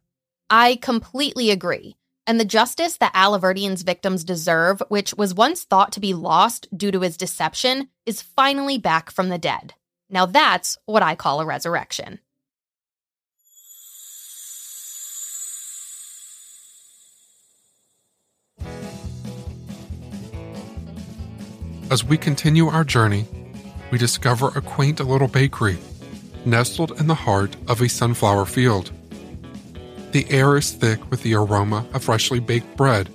I 0.50 0.76
completely 0.76 1.50
agree. 1.50 1.96
And 2.28 2.40
the 2.40 2.44
justice 2.44 2.96
that 2.96 3.14
Alaverdian's 3.14 3.82
victims 3.82 4.24
deserve, 4.24 4.82
which 4.88 5.14
was 5.14 5.32
once 5.32 5.62
thought 5.62 5.92
to 5.92 6.00
be 6.00 6.12
lost 6.12 6.66
due 6.76 6.90
to 6.90 7.00
his 7.00 7.16
deception, 7.16 7.88
is 8.04 8.20
finally 8.20 8.78
back 8.78 9.12
from 9.12 9.28
the 9.28 9.38
dead. 9.38 9.74
Now 10.10 10.26
that's 10.26 10.76
what 10.86 11.04
I 11.04 11.14
call 11.14 11.40
a 11.40 11.46
resurrection. 11.46 12.18
As 21.88 22.02
we 22.02 22.18
continue 22.18 22.66
our 22.66 22.82
journey, 22.82 23.26
we 23.92 23.98
discover 23.98 24.48
a 24.48 24.60
quaint 24.60 24.98
little 24.98 25.28
bakery 25.28 25.78
nestled 26.44 26.98
in 27.00 27.06
the 27.06 27.14
heart 27.14 27.54
of 27.68 27.80
a 27.80 27.88
sunflower 27.88 28.46
field. 28.46 28.90
The 30.16 30.30
air 30.30 30.56
is 30.56 30.72
thick 30.72 31.10
with 31.10 31.22
the 31.22 31.34
aroma 31.34 31.84
of 31.92 32.04
freshly 32.04 32.40
baked 32.40 32.74
bread 32.74 33.10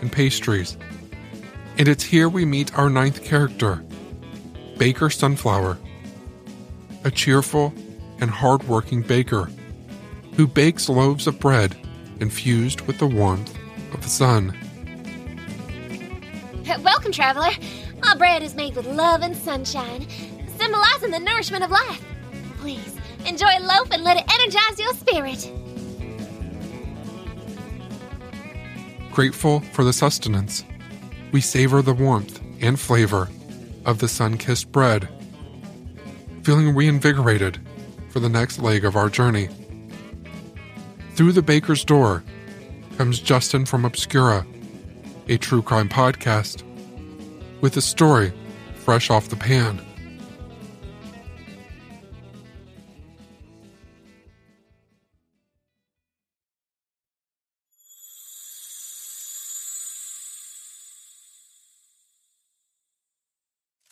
and 0.00 0.12
pastries. 0.12 0.78
And 1.78 1.88
it's 1.88 2.04
here 2.04 2.28
we 2.28 2.44
meet 2.44 2.78
our 2.78 2.88
ninth 2.88 3.24
character, 3.24 3.82
Baker 4.76 5.10
Sunflower, 5.10 5.78
a 7.02 7.10
cheerful 7.10 7.74
and 8.20 8.30
hard-working 8.30 9.02
baker 9.02 9.50
who 10.36 10.46
bakes 10.46 10.88
loaves 10.88 11.26
of 11.26 11.40
bread 11.40 11.76
infused 12.20 12.82
with 12.82 12.98
the 12.98 13.08
warmth 13.08 13.52
of 13.92 14.02
the 14.02 14.08
sun. 14.08 14.56
Welcome, 16.84 17.10
traveler. 17.10 17.50
Our 18.04 18.16
bread 18.16 18.44
is 18.44 18.54
made 18.54 18.76
with 18.76 18.86
love 18.86 19.22
and 19.22 19.36
sunshine, 19.36 20.06
symbolizing 20.56 21.10
the 21.10 21.18
nourishment 21.18 21.64
of 21.64 21.72
life. 21.72 22.04
Please, 22.60 22.94
enjoy 23.26 23.50
a 23.58 23.66
loaf 23.66 23.90
and 23.90 24.04
let 24.04 24.16
it 24.16 24.32
energize 24.32 24.78
your 24.78 24.94
spirit. 24.94 25.52
Grateful 29.18 29.58
for 29.72 29.82
the 29.82 29.92
sustenance, 29.92 30.64
we 31.32 31.40
savor 31.40 31.82
the 31.82 31.92
warmth 31.92 32.40
and 32.60 32.78
flavor 32.78 33.28
of 33.84 33.98
the 33.98 34.06
sun 34.06 34.38
kissed 34.38 34.70
bread, 34.70 35.08
feeling 36.44 36.72
reinvigorated 36.72 37.58
for 38.10 38.20
the 38.20 38.28
next 38.28 38.60
leg 38.60 38.84
of 38.84 38.94
our 38.94 39.08
journey. 39.08 39.48
Through 41.14 41.32
the 41.32 41.42
baker's 41.42 41.84
door 41.84 42.22
comes 42.96 43.18
Justin 43.18 43.66
from 43.66 43.84
Obscura, 43.84 44.46
a 45.28 45.36
true 45.36 45.62
crime 45.62 45.88
podcast, 45.88 46.62
with 47.60 47.76
a 47.76 47.82
story 47.82 48.32
fresh 48.84 49.10
off 49.10 49.30
the 49.30 49.34
pan. 49.34 49.84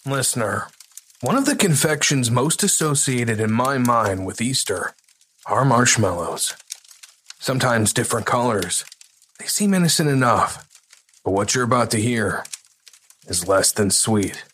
Listener, 0.07 0.69
one 1.21 1.35
of 1.35 1.47
the 1.47 1.57
confections 1.57 2.31
most 2.31 2.63
associated 2.63 3.41
in 3.41 3.51
my 3.51 3.77
mind 3.77 4.25
with 4.25 4.41
Easter 4.41 4.95
are 5.47 5.65
marshmallows. 5.65 6.55
Sometimes 7.41 7.93
different 7.93 8.25
colors. 8.25 8.85
They 9.41 9.47
seem 9.47 9.75
innocent 9.75 10.09
enough, 10.09 10.65
but 11.25 11.33
what 11.33 11.57
you're 11.57 11.65
about 11.65 11.91
to 11.91 12.01
hear 12.01 12.45
is 13.27 13.49
less 13.49 13.73
than 13.73 13.91
sweet. 13.91 14.45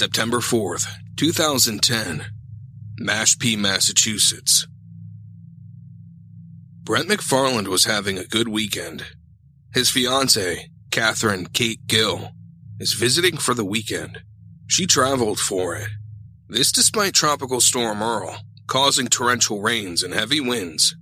September 0.00 0.38
4th, 0.38 0.86
2010, 1.18 2.24
Mashpee, 3.02 3.58
Massachusetts. 3.58 4.66
Brent 6.84 7.06
McFarland 7.06 7.68
was 7.68 7.84
having 7.84 8.16
a 8.16 8.24
good 8.24 8.48
weekend. 8.48 9.04
His 9.74 9.90
fiancee, 9.90 10.70
Catherine 10.90 11.44
Kate 11.44 11.86
Gill, 11.86 12.30
is 12.78 12.94
visiting 12.94 13.36
for 13.36 13.52
the 13.52 13.62
weekend. 13.66 14.22
She 14.68 14.86
traveled 14.86 15.38
for 15.38 15.76
it. 15.76 15.88
This 16.48 16.72
despite 16.72 17.12
Tropical 17.12 17.60
Storm 17.60 18.02
Earl 18.02 18.38
causing 18.68 19.06
torrential 19.06 19.60
rains 19.60 20.02
and 20.02 20.14
heavy 20.14 20.40
winds. 20.40 20.96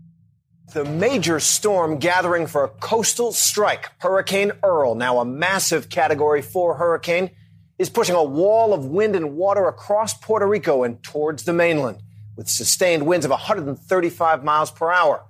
The 0.74 0.84
major 0.84 1.38
storm 1.38 1.98
gathering 1.98 2.48
for 2.48 2.64
a 2.64 2.68
coastal 2.68 3.30
strike, 3.30 3.92
Hurricane 3.98 4.50
Earl, 4.64 4.96
now 4.96 5.20
a 5.20 5.24
massive 5.24 5.88
Category 5.88 6.42
4 6.42 6.74
hurricane, 6.74 7.30
is 7.78 7.88
pushing 7.88 8.14
a 8.14 8.22
wall 8.22 8.74
of 8.74 8.86
wind 8.86 9.14
and 9.14 9.36
water 9.36 9.68
across 9.68 10.14
Puerto 10.14 10.46
Rico 10.46 10.82
and 10.82 11.02
towards 11.02 11.44
the 11.44 11.52
mainland, 11.52 12.02
with 12.36 12.48
sustained 12.48 13.06
winds 13.06 13.24
of 13.24 13.30
135 13.30 14.44
miles 14.44 14.70
per 14.70 14.90
hour. 14.90 15.24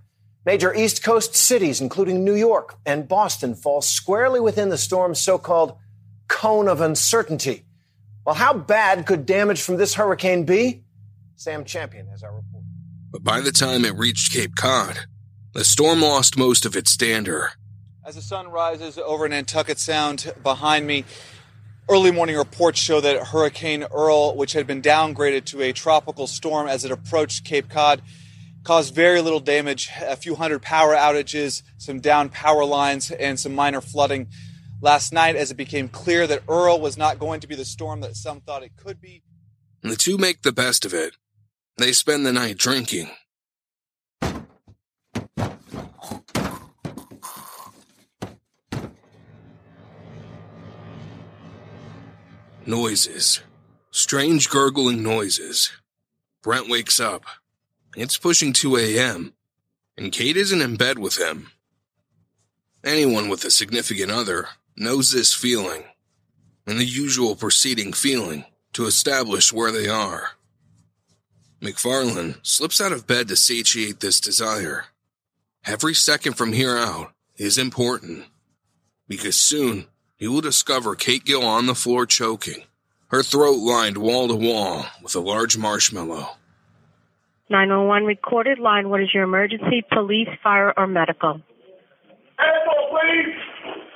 Major 0.46 0.74
East 0.74 1.02
Coast 1.02 1.36
cities, 1.36 1.80
including 1.80 2.24
New 2.24 2.34
York 2.34 2.76
and 2.86 3.06
Boston, 3.06 3.54
fall 3.54 3.82
squarely 3.82 4.40
within 4.40 4.70
the 4.70 4.78
storm's 4.78 5.20
so 5.20 5.36
called 5.36 5.76
cone 6.28 6.68
of 6.68 6.80
uncertainty. 6.80 7.64
Well, 8.24 8.34
how 8.34 8.54
bad 8.54 9.06
could 9.06 9.26
damage 9.26 9.60
from 9.60 9.76
this 9.76 9.94
hurricane 9.94 10.44
be? 10.44 10.84
Sam 11.36 11.64
Champion 11.64 12.06
has 12.08 12.22
our 12.22 12.34
report. 12.34 12.64
But 13.10 13.24
by 13.24 13.40
the 13.40 13.52
time 13.52 13.84
it 13.84 13.94
reached 13.94 14.32
Cape 14.32 14.54
Cod, 14.56 15.00
the 15.52 15.64
storm 15.64 16.02
lost 16.02 16.36
most 16.36 16.66
of 16.66 16.76
its 16.76 16.96
dander. 16.96 17.52
As 18.04 18.14
the 18.14 18.22
sun 18.22 18.48
rises 18.48 18.98
over 18.98 19.28
Nantucket 19.28 19.78
Sound 19.78 20.32
behind 20.42 20.86
me, 20.86 21.04
early 21.88 22.10
morning 22.10 22.36
reports 22.36 22.78
show 22.78 23.00
that 23.00 23.28
Hurricane 23.28 23.84
Earl, 23.84 24.36
which 24.36 24.52
had 24.52 24.66
been 24.66 24.82
downgraded 24.82 25.44
to 25.46 25.62
a 25.62 25.72
tropical 25.72 26.26
storm 26.26 26.68
as 26.68 26.84
it 26.84 26.90
approached 26.90 27.44
Cape 27.44 27.68
Cod, 27.68 28.02
caused 28.62 28.94
very 28.94 29.20
little 29.20 29.40
damage, 29.40 29.90
a 30.02 30.16
few 30.16 30.34
hundred 30.34 30.60
power 30.60 30.94
outages, 30.94 31.62
some 31.78 32.00
down 32.00 32.28
power 32.28 32.64
lines, 32.64 33.10
and 33.10 33.40
some 33.40 33.54
minor 33.54 33.80
flooding. 33.80 34.28
Last 34.80 35.12
night, 35.12 35.34
as 35.36 35.50
it 35.50 35.56
became 35.56 35.88
clear 35.88 36.26
that 36.26 36.42
Earl 36.48 36.80
was 36.80 36.96
not 36.96 37.18
going 37.18 37.40
to 37.40 37.48
be 37.48 37.54
the 37.54 37.64
storm 37.64 38.00
that 38.02 38.14
some 38.16 38.40
thought 38.40 38.62
it 38.62 38.76
could 38.76 39.00
be. 39.00 39.22
The 39.82 39.96
two 39.96 40.18
make 40.18 40.42
the 40.42 40.52
best 40.52 40.84
of 40.84 40.92
it. 40.92 41.16
They 41.78 41.92
spend 41.92 42.26
the 42.26 42.32
night 42.32 42.58
drinking. 42.58 43.10
Noises. 52.68 53.40
Strange 53.90 54.50
gurgling 54.50 55.02
noises. 55.02 55.72
Brent 56.42 56.68
wakes 56.68 57.00
up. 57.00 57.24
It's 57.96 58.18
pushing 58.18 58.52
2 58.52 58.76
a.m., 58.76 59.32
and 59.96 60.12
Kate 60.12 60.36
isn't 60.36 60.60
in 60.60 60.76
bed 60.76 60.98
with 60.98 61.16
him. 61.16 61.50
Anyone 62.84 63.30
with 63.30 63.42
a 63.46 63.50
significant 63.50 64.10
other 64.10 64.48
knows 64.76 65.12
this 65.12 65.32
feeling, 65.32 65.84
and 66.66 66.78
the 66.78 66.84
usual 66.84 67.36
preceding 67.36 67.94
feeling 67.94 68.44
to 68.74 68.84
establish 68.84 69.50
where 69.50 69.72
they 69.72 69.88
are. 69.88 70.32
McFarland 71.62 72.44
slips 72.46 72.82
out 72.82 72.92
of 72.92 73.06
bed 73.06 73.28
to 73.28 73.36
satiate 73.36 74.00
this 74.00 74.20
desire. 74.20 74.84
Every 75.64 75.94
second 75.94 76.34
from 76.34 76.52
here 76.52 76.76
out 76.76 77.14
is 77.38 77.56
important, 77.56 78.26
because 79.08 79.36
soon 79.36 79.86
he 80.18 80.26
will 80.26 80.40
discover 80.40 80.96
Kate 80.96 81.24
Gill 81.24 81.44
on 81.44 81.66
the 81.66 81.76
floor 81.76 82.04
choking, 82.04 82.64
her 83.08 83.22
throat 83.22 83.58
lined 83.58 83.98
wall 83.98 84.28
to 84.28 84.34
wall 84.34 84.84
with 85.02 85.14
a 85.14 85.20
large 85.20 85.56
marshmallow. 85.56 86.28
911 87.50 88.06
recorded 88.06 88.58
line. 88.58 88.90
What 88.90 89.00
is 89.00 89.08
your 89.14 89.24
emergency? 89.24 89.82
Police, 89.90 90.28
fire, 90.42 90.72
or 90.76 90.86
medical? 90.86 91.40
Medical, 92.38 92.88
please. 92.90 93.34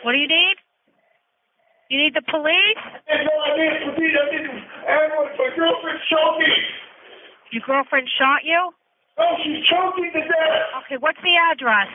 What 0.03 0.13
do 0.13 0.19
you 0.19 0.29
need? 0.29 0.55
You 1.91 1.99
need 2.03 2.15
the 2.15 2.23
police? 2.23 2.81
Yes, 3.07 3.19
no, 3.27 3.43
I 3.43 3.57
need 3.59 3.95
police. 3.95 4.17
I 4.17 4.31
need 4.33 4.49
ambulance. 4.89 5.37
My 5.39 5.51
girlfriend's 5.55 6.03
choking. 6.09 6.65
Your 7.53 7.63
girlfriend 7.67 8.09
shot 8.19 8.41
you? 8.45 8.73
No, 9.19 9.25
she's 9.45 9.67
choking 9.69 10.11
to 10.15 10.21
death. 10.21 10.85
Okay, 10.87 10.97
what's 10.99 11.21
the 11.23 11.37
address? 11.53 11.89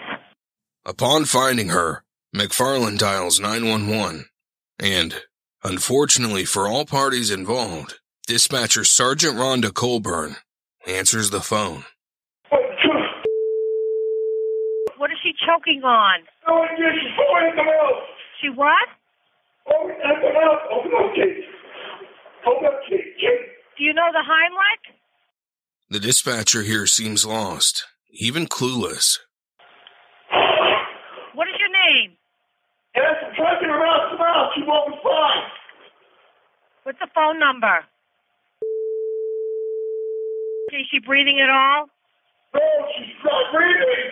Upon 0.86 1.26
finding 1.26 1.70
her, 1.70 2.04
McFarland 2.36 3.00
dials 3.00 3.40
911 3.40 4.26
and, 4.80 5.16
unfortunately 5.68 6.46
for 6.46 6.68
all 6.68 6.86
parties 6.86 7.30
involved, 7.30 8.00
dispatcher 8.26 8.84
Sergeant 8.84 9.36
Rhonda 9.36 9.74
Colburn 9.74 10.38
answers 10.88 11.30
the 11.30 11.42
phone. 11.42 11.84
What 14.98 15.12
is 15.12 15.18
she 15.22 15.34
choking 15.46 15.84
on? 15.84 16.20
No 16.48 16.64
idea. 16.64 16.88
She's 16.94 17.16
going 17.18 17.50
in 17.52 17.56
the. 17.56 17.64
She 18.42 18.50
what? 18.50 18.88
At 19.68 20.22
the. 20.22 20.30
Open 20.74 20.92
up, 20.98 21.14
Kate. 21.14 21.44
Open 22.48 22.66
up, 22.66 22.80
Kate. 22.90 23.14
Kate. 23.20 23.46
Do 23.78 23.84
you 23.84 23.94
know 23.94 24.10
the 24.12 24.24
Heimlich? 24.26 24.96
The 25.90 26.00
dispatcher 26.00 26.64
here 26.64 26.88
seems 26.88 27.26
lost, 27.26 27.86
even 28.12 28.48
clueless. 28.48 29.20
What 31.36 31.48
is 31.48 31.54
your 31.60 31.70
name? 31.70 32.18
Yes, 32.98 33.14
I'm 33.22 33.36
trying 33.36 33.62
to 33.62 33.62
get 33.62 33.70
her 33.70 33.78
mouth. 33.78 34.52
She 34.56 34.64
won't 34.66 34.90
respond. 34.90 35.42
What's 36.82 36.98
the 36.98 37.08
phone 37.14 37.38
number? 37.38 37.86
Is 40.74 40.88
she 40.90 41.00
breathing 41.00 41.40
at 41.40 41.50
all? 41.50 41.90
No, 42.56 42.62
she's 42.98 43.14
not 43.24 43.54
breathing. 43.54 44.10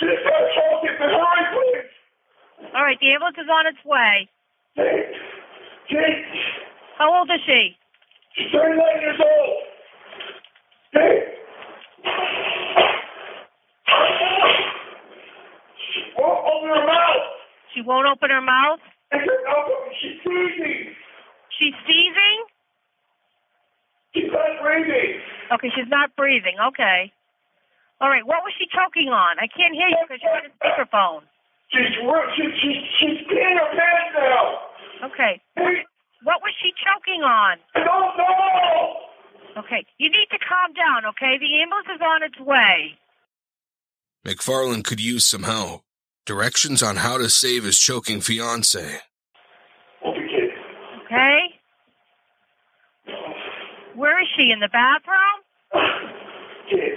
She's 0.00 0.08
not. 0.24 0.42
But 0.98 1.10
hurry, 1.10 1.44
please. 1.52 2.72
All 2.74 2.82
right, 2.82 2.98
the 2.98 3.12
ambulance 3.12 3.36
is 3.36 3.48
on 3.52 3.66
its 3.66 3.84
way. 3.84 4.28
Kate. 4.74 5.12
Kate. 5.90 6.24
How 6.96 7.12
old 7.18 7.28
is 7.28 7.40
she? 7.44 7.76
She's 8.36 8.50
39 8.52 8.78
years 9.02 9.20
old. 9.20 9.56
Won't 16.16 16.46
open 16.46 16.68
her 16.70 16.86
mouth. 16.86 17.31
She 17.74 17.80
won't 17.82 18.06
open 18.06 18.30
her 18.30 18.40
mouth? 18.40 18.80
I 19.12 19.18
said, 19.18 19.28
open. 19.28 19.92
She's 20.00 20.18
seizing. 20.24 20.94
She's 21.58 21.76
seizing? 21.86 22.38
She's 24.14 24.30
not 24.30 24.60
breathing. 24.60 25.20
Okay, 25.52 25.68
she's 25.74 25.88
not 25.88 26.14
breathing. 26.16 26.56
Okay. 26.72 27.12
All 28.00 28.08
right, 28.08 28.26
what 28.26 28.42
was 28.44 28.52
she 28.58 28.66
choking 28.68 29.08
on? 29.08 29.38
I 29.38 29.46
can't 29.46 29.74
hear 29.74 29.88
you 29.88 29.96
because 30.02 30.20
you're 30.22 30.34
on 30.34 30.44
a 30.44 30.52
speakerphone. 30.58 31.22
She's, 31.70 31.88
she's, 32.36 32.52
she's, 32.60 32.82
she's 33.00 33.18
peeing 33.30 33.56
her 33.56 33.70
pants 33.72 34.12
now. 34.12 35.08
Okay. 35.08 35.40
What 36.24 36.42
was 36.42 36.52
she 36.60 36.72
choking 36.76 37.22
on? 37.22 37.58
I 37.74 37.80
don't 37.80 38.16
know. 38.18 39.62
Okay, 39.64 39.84
you 39.98 40.08
need 40.10 40.28
to 40.30 40.38
calm 40.38 40.72
down, 40.72 41.06
okay? 41.10 41.38
The 41.38 41.60
ambulance 41.60 41.88
is 41.94 42.00
on 42.00 42.22
its 42.22 42.40
way. 42.40 42.98
McFarland 44.24 44.84
could 44.84 45.00
use 45.00 45.26
some 45.26 45.42
help. 45.42 45.82
Directions 46.24 46.82
on 46.84 46.96
how 46.96 47.18
to 47.18 47.28
save 47.28 47.64
his 47.64 47.78
choking 47.78 48.20
fiance. 48.20 49.00
Okay, 50.06 50.48
Okay? 51.04 51.38
Where 53.96 54.20
is 54.22 54.28
she? 54.36 54.50
In 54.52 54.60
the 54.60 54.68
bathroom? 54.70 55.38
Kate. 56.70 56.94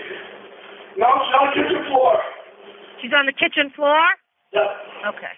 No, 0.98 1.08
she's 1.26 1.34
on 1.42 1.50
the 1.50 1.56
kitchen 1.58 1.84
floor. 1.90 2.14
She's 3.02 3.12
on 3.18 3.26
the 3.26 3.34
kitchen 3.34 3.72
floor? 3.76 3.98
Yeah. 4.54 5.10
Okay. 5.10 5.34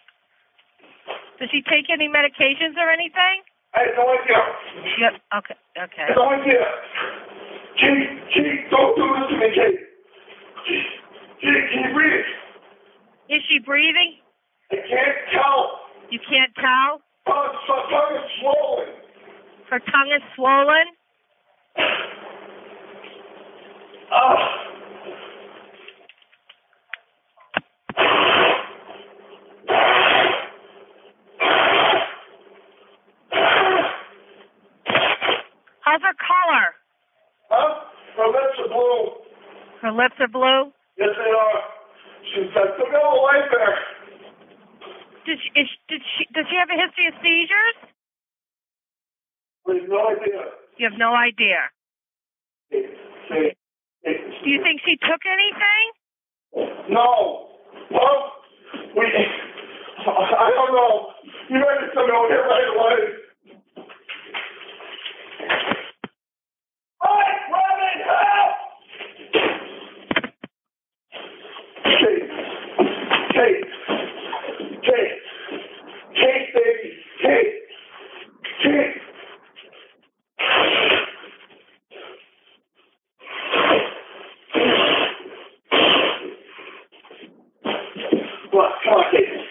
Does 1.40 1.50
she 1.52 1.62
take 1.64 1.90
any 1.90 2.08
medications 2.10 2.76
or 2.78 2.90
anything? 2.92 3.42
I 3.74 3.80
have 3.88 3.96
no 3.96 4.06
idea. 4.20 4.42
Yep. 5.00 5.14
Okay. 5.40 5.56
I 5.80 5.84
Okay. 5.86 6.06
have 6.12 6.18
no 6.18 6.30
idea. 6.30 6.60
Kate, 7.80 8.10
Kate, 8.36 8.70
don't 8.70 8.96
do 9.00 9.06
this 9.16 9.28
to 9.32 9.38
me, 9.40 9.48
Kate. 9.56 9.80
Kate, 10.68 10.92
Kate, 11.42 11.66
can 11.72 11.80
you 11.88 11.94
breathe? 11.96 12.26
Is 13.30 13.42
she 13.50 13.60
breathing? 13.60 14.16
I 14.72 14.76
can't 14.76 15.18
tell. 15.34 15.80
You 16.10 16.20
can't 16.20 16.54
tell? 16.56 17.02
Her 17.26 17.50
tongue 17.90 18.16
is 18.16 18.32
swollen. 18.40 18.88
Her 19.70 19.80
tongue 19.80 20.12
is 20.16 20.24
swollen? 20.36 20.88
Ah. 24.12 24.68
How's 35.82 36.02
her 36.02 36.16
color? 36.16 36.76
Huh? 37.50 37.84
Her 38.16 38.28
lips 38.28 38.60
are 38.60 38.68
blue. 38.70 39.12
Her 39.82 39.92
lips 39.92 40.16
are 40.20 40.28
blue? 40.28 40.72
Yes, 42.38 42.46
they 42.46 42.46
are. 42.46 42.46
She's 42.46 42.54
got 42.54 42.78
the 42.78 42.86
middle 42.86 43.24
light 43.24 43.50
there. 43.52 43.78
Does 45.26 45.40
she, 45.44 45.60
is, 45.60 45.70
did 45.90 46.02
she, 46.18 46.26
does 46.34 46.46
she 46.50 46.56
have 46.58 46.70
a 46.70 46.78
history 46.80 47.08
of 47.08 47.14
seizures? 47.24 47.78
We 49.66 49.80
have 49.82 49.90
no 49.90 50.08
idea. 50.10 50.44
You 50.78 50.90
have 50.90 51.00
no 51.00 51.14
idea. 51.16 51.60
Do 52.72 54.50
you 54.50 54.62
think 54.64 54.82
she 54.86 54.98
took 54.98 55.22
anything? 55.26 55.92
No. 56.90 57.50
Well, 57.92 58.34
we. 58.96 59.06
I 60.08 60.52
don't 60.56 60.74
know. 60.74 61.12
You 61.50 61.60
better 61.60 61.92
come 61.94 62.12
over 62.12 62.28
here 62.30 62.46
right 62.48 62.70
away. 62.76 63.14
Hi, 67.02 67.26
Robin, 67.52 68.00
help! 68.08 68.56
Kate. 72.00 72.30
Kate. 73.34 73.66
Kate. 74.84 75.20
Kate, 76.16 76.54
baby. 76.54 76.92
Kate. 77.22 77.56
Kate. 78.64 79.02
Come 88.52 88.60
on, 88.60 88.72
come 88.84 88.94
on, 88.94 89.06
Kate. 89.12 89.46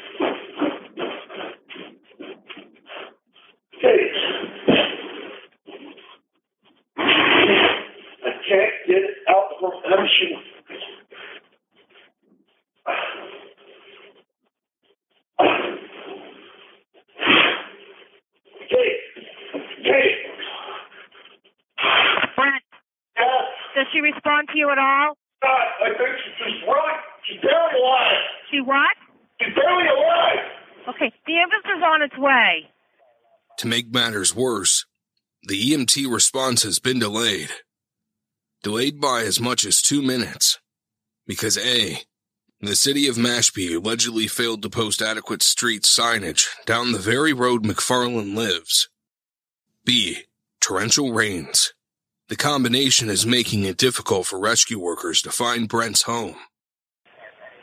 Kate. 3.81 4.13
I 6.99 8.31
can't 8.49 8.73
get 8.87 8.97
it 8.97 9.17
out 9.29 9.49
from 9.61 9.73
under 9.93 10.07
you. 10.07 10.39
Kate. 18.69 19.01
Kate. 19.85 20.19
Brent, 22.37 22.63
Yes. 23.19 23.45
does 23.75 23.87
she 23.93 24.01
respond 24.01 24.46
to 24.46 24.46
you 24.57 24.71
at 24.71 24.79
all? 24.79 25.15
God, 25.43 25.67
I 25.85 25.89
think 25.97 26.17
she's 26.25 26.37
just 26.41 26.67
really, 26.67 26.97
she's 27.29 27.41
barely 27.41 27.79
alive. 27.79 28.23
She 28.51 28.61
what? 28.61 28.97
She's 29.41 29.55
barely 29.55 29.87
alive. 29.87 30.57
Okay, 30.89 31.13
the 31.27 31.39
ambulance 31.39 31.67
is 31.67 31.83
on 31.85 32.03
its 32.03 32.19
way. 32.19 32.71
To 33.59 33.67
make 33.67 33.93
matters 33.93 34.35
worse, 34.35 34.87
the 35.43 35.73
EMT 35.73 36.13
response 36.13 36.63
has 36.63 36.79
been 36.79 36.99
delayed. 36.99 37.51
Delayed 38.63 39.01
by 39.01 39.23
as 39.23 39.41
much 39.41 39.65
as 39.65 39.83
two 39.83 40.03
minutes. 40.03 40.59
Because 41.27 41.59
A, 41.59 41.99
the 42.61 42.77
city 42.77 43.07
of 43.09 43.17
Mashpee 43.17 43.77
allegedly 43.77 44.27
failed 44.27 44.63
to 44.63 44.71
post 44.71 45.03
adequate 45.03 45.43
street 45.43 45.83
signage 45.83 46.47
down 46.65 46.93
the 46.93 46.99
very 46.99 47.33
road 47.33 47.65
McFarland 47.65 48.35
lives. 48.35 48.89
B, 49.85 50.25
torrential 50.61 51.13
rains. 51.13 51.73
The 52.29 52.35
combination 52.35 53.09
is 53.09 53.25
making 53.25 53.63
it 53.63 53.77
difficult 53.77 54.27
for 54.27 54.37
rescue 54.37 54.81
workers 54.81 55.23
to 55.23 55.31
find 55.31 55.69
Brent's 55.69 56.03
home. 56.03 56.35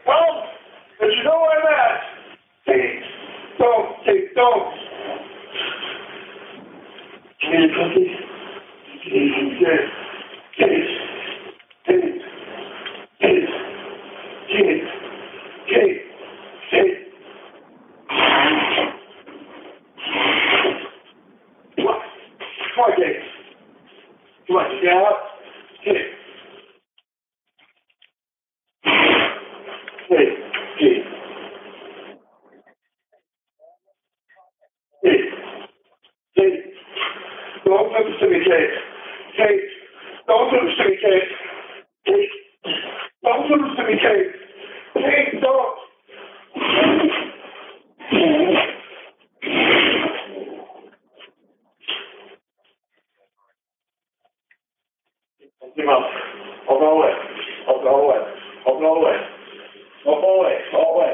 Well, 0.08 0.43
as 1.02 1.10
you 1.17 1.23
know 1.26 1.38
where 1.38 1.60
I'm 1.60 1.67
at. 1.67 2.02
Kate, 2.65 3.04
don't, 3.60 4.06
Kate, 4.06 4.34
don't. 4.36 4.73
Give 7.41 7.52
me 7.52 7.58
a 7.58 7.67
cookie. 7.76 8.08
To 9.04 9.10
me, 9.12 9.60
Kate. 9.60 9.89
Kate. 10.58 11.04
Don't 22.76 22.97
do 22.97 23.22
this 38.06 38.20
to 38.22 38.30
me, 38.30 38.39
Kate. 41.04 41.30
Kate. 42.06 42.32
Don't 43.24 43.48
do 43.50 43.58
this 43.58 43.78
to 43.78 43.84
me, 43.86 43.98
Kate. 44.02 44.32
Kate, 44.96 45.42
don't. 45.42 45.78
Give 48.12 48.22
up. 48.22 48.24
I'll 48.24 48.50
go 48.60 48.72
away. 55.77 56.13
I'll 56.69 56.79
go 56.79 56.91
away. 57.01 57.13
I'll 57.67 57.81
go 57.81 57.93
away. 58.05 58.21
I'll 58.67 58.79
go 58.79 60.41
away. 60.41 60.57
I'll 60.73 60.89
away. 60.95 61.13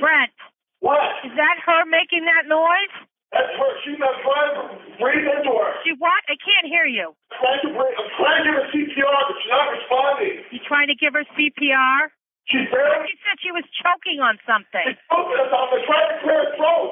Brent, 0.00 0.32
What? 0.80 0.98
is 1.24 1.32
that 1.36 1.56
her 1.66 1.84
making 1.86 2.24
that 2.26 2.48
noise? 2.48 2.94
That's 3.30 3.48
her. 3.56 3.70
She's 3.84 3.98
not 3.98 4.12
trying 4.20 4.52
to 4.60 4.62
breathe 5.00 5.24
into 5.24 5.52
her. 5.56 5.70
She 5.84 5.92
what? 5.96 6.20
I 6.28 6.36
can't 6.36 6.66
hear 6.68 6.84
you. 6.84 7.14
I'm 7.32 7.38
trying 7.40 7.62
to 7.64 7.70
breathe. 7.72 7.96
I'm 7.96 8.10
trying 8.18 8.44
to 8.44 8.50
give 8.50 8.56
her 8.60 8.66
CPR, 8.74 9.20
but 9.24 9.36
she's 9.40 9.52
not 9.52 9.66
responding. 9.72 10.34
You 10.52 10.60
trying 10.68 10.88
to 10.92 10.96
give 10.98 11.12
her 11.16 11.24
CPR? 11.32 12.12
She's 12.50 12.66
barely. 12.68 13.08
She 13.08 13.16
said 13.24 13.36
she 13.40 13.52
was 13.54 13.64
choking 13.80 14.20
on 14.20 14.36
something. 14.44 14.84
She's 14.84 14.98
us 15.08 15.52
up. 15.54 15.70
I'm 15.72 15.80
trying 15.86 16.08
to 16.12 16.16
clear 16.20 16.40
her 16.44 16.50
throat. 16.58 16.90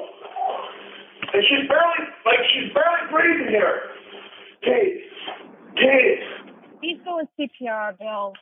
And 1.33 1.43
she's 1.47 1.67
barely, 1.67 2.11
like, 2.25 2.39
she's 2.53 2.73
barely 2.73 3.11
breathing 3.11 3.49
here. 3.49 3.81
Kate. 4.63 5.01
Kate. 5.75 6.19
He's 6.81 6.97
doing 7.03 7.27
CPR, 7.39 7.97
Bill. 7.97 8.33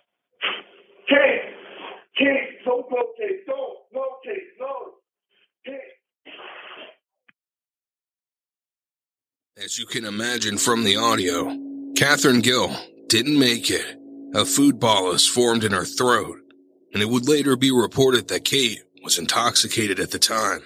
Kate. 1.08 1.41
Kate. 2.17 2.65
Don't 2.65 2.89
go, 2.89 2.97
Kate. 3.17 3.45
Don't. 3.45 3.78
No, 3.93 4.04
Kate. 4.23 4.38
No. 4.60 4.93
Kate. 5.65 5.99
As 9.63 9.78
you 9.78 9.86
can 9.86 10.06
imagine 10.06 10.58
from 10.58 10.84
the 10.84 10.95
audio, 10.95 11.56
Catherine 11.95 12.39
Gill 12.39 12.73
didn't 13.08 13.38
make 13.38 13.69
it. 13.69 13.97
A 14.34 14.45
food 14.45 14.80
bolus 14.80 15.28
formed 15.28 15.63
in 15.63 15.73
her 15.73 15.86
throat, 15.86 16.38
and 16.93 17.04
it 17.04 17.10
would 17.10 17.28
later 17.28 17.56
be 17.56 17.71
reported 17.71 18.28
that 18.30 18.45
Kate 18.45 18.80
was 19.04 19.17
intoxicated 19.17 19.99
at 19.99 20.12
the 20.12 20.19
time. 20.19 20.62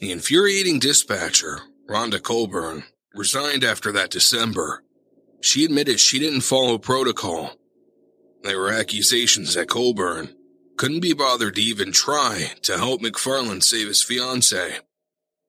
The 0.00 0.12
infuriating 0.12 0.78
dispatcher, 0.78 1.60
Rhonda 1.86 2.22
Colburn, 2.22 2.84
resigned 3.14 3.62
after 3.62 3.92
that 3.92 4.10
December. 4.10 4.82
She 5.42 5.64
admitted 5.64 6.00
she 6.00 6.18
didn't 6.18 6.40
follow 6.40 6.78
protocol. 6.78 7.52
There 8.42 8.58
were 8.58 8.72
accusations 8.72 9.54
that 9.54 9.68
Colburn 9.68 10.34
couldn't 10.78 11.00
be 11.00 11.12
bothered 11.12 11.56
to 11.56 11.62
even 11.62 11.92
try 11.92 12.52
to 12.62 12.78
help 12.78 13.02
McFarland 13.02 13.62
save 13.62 13.88
his 13.88 14.02
fiancee. 14.02 14.78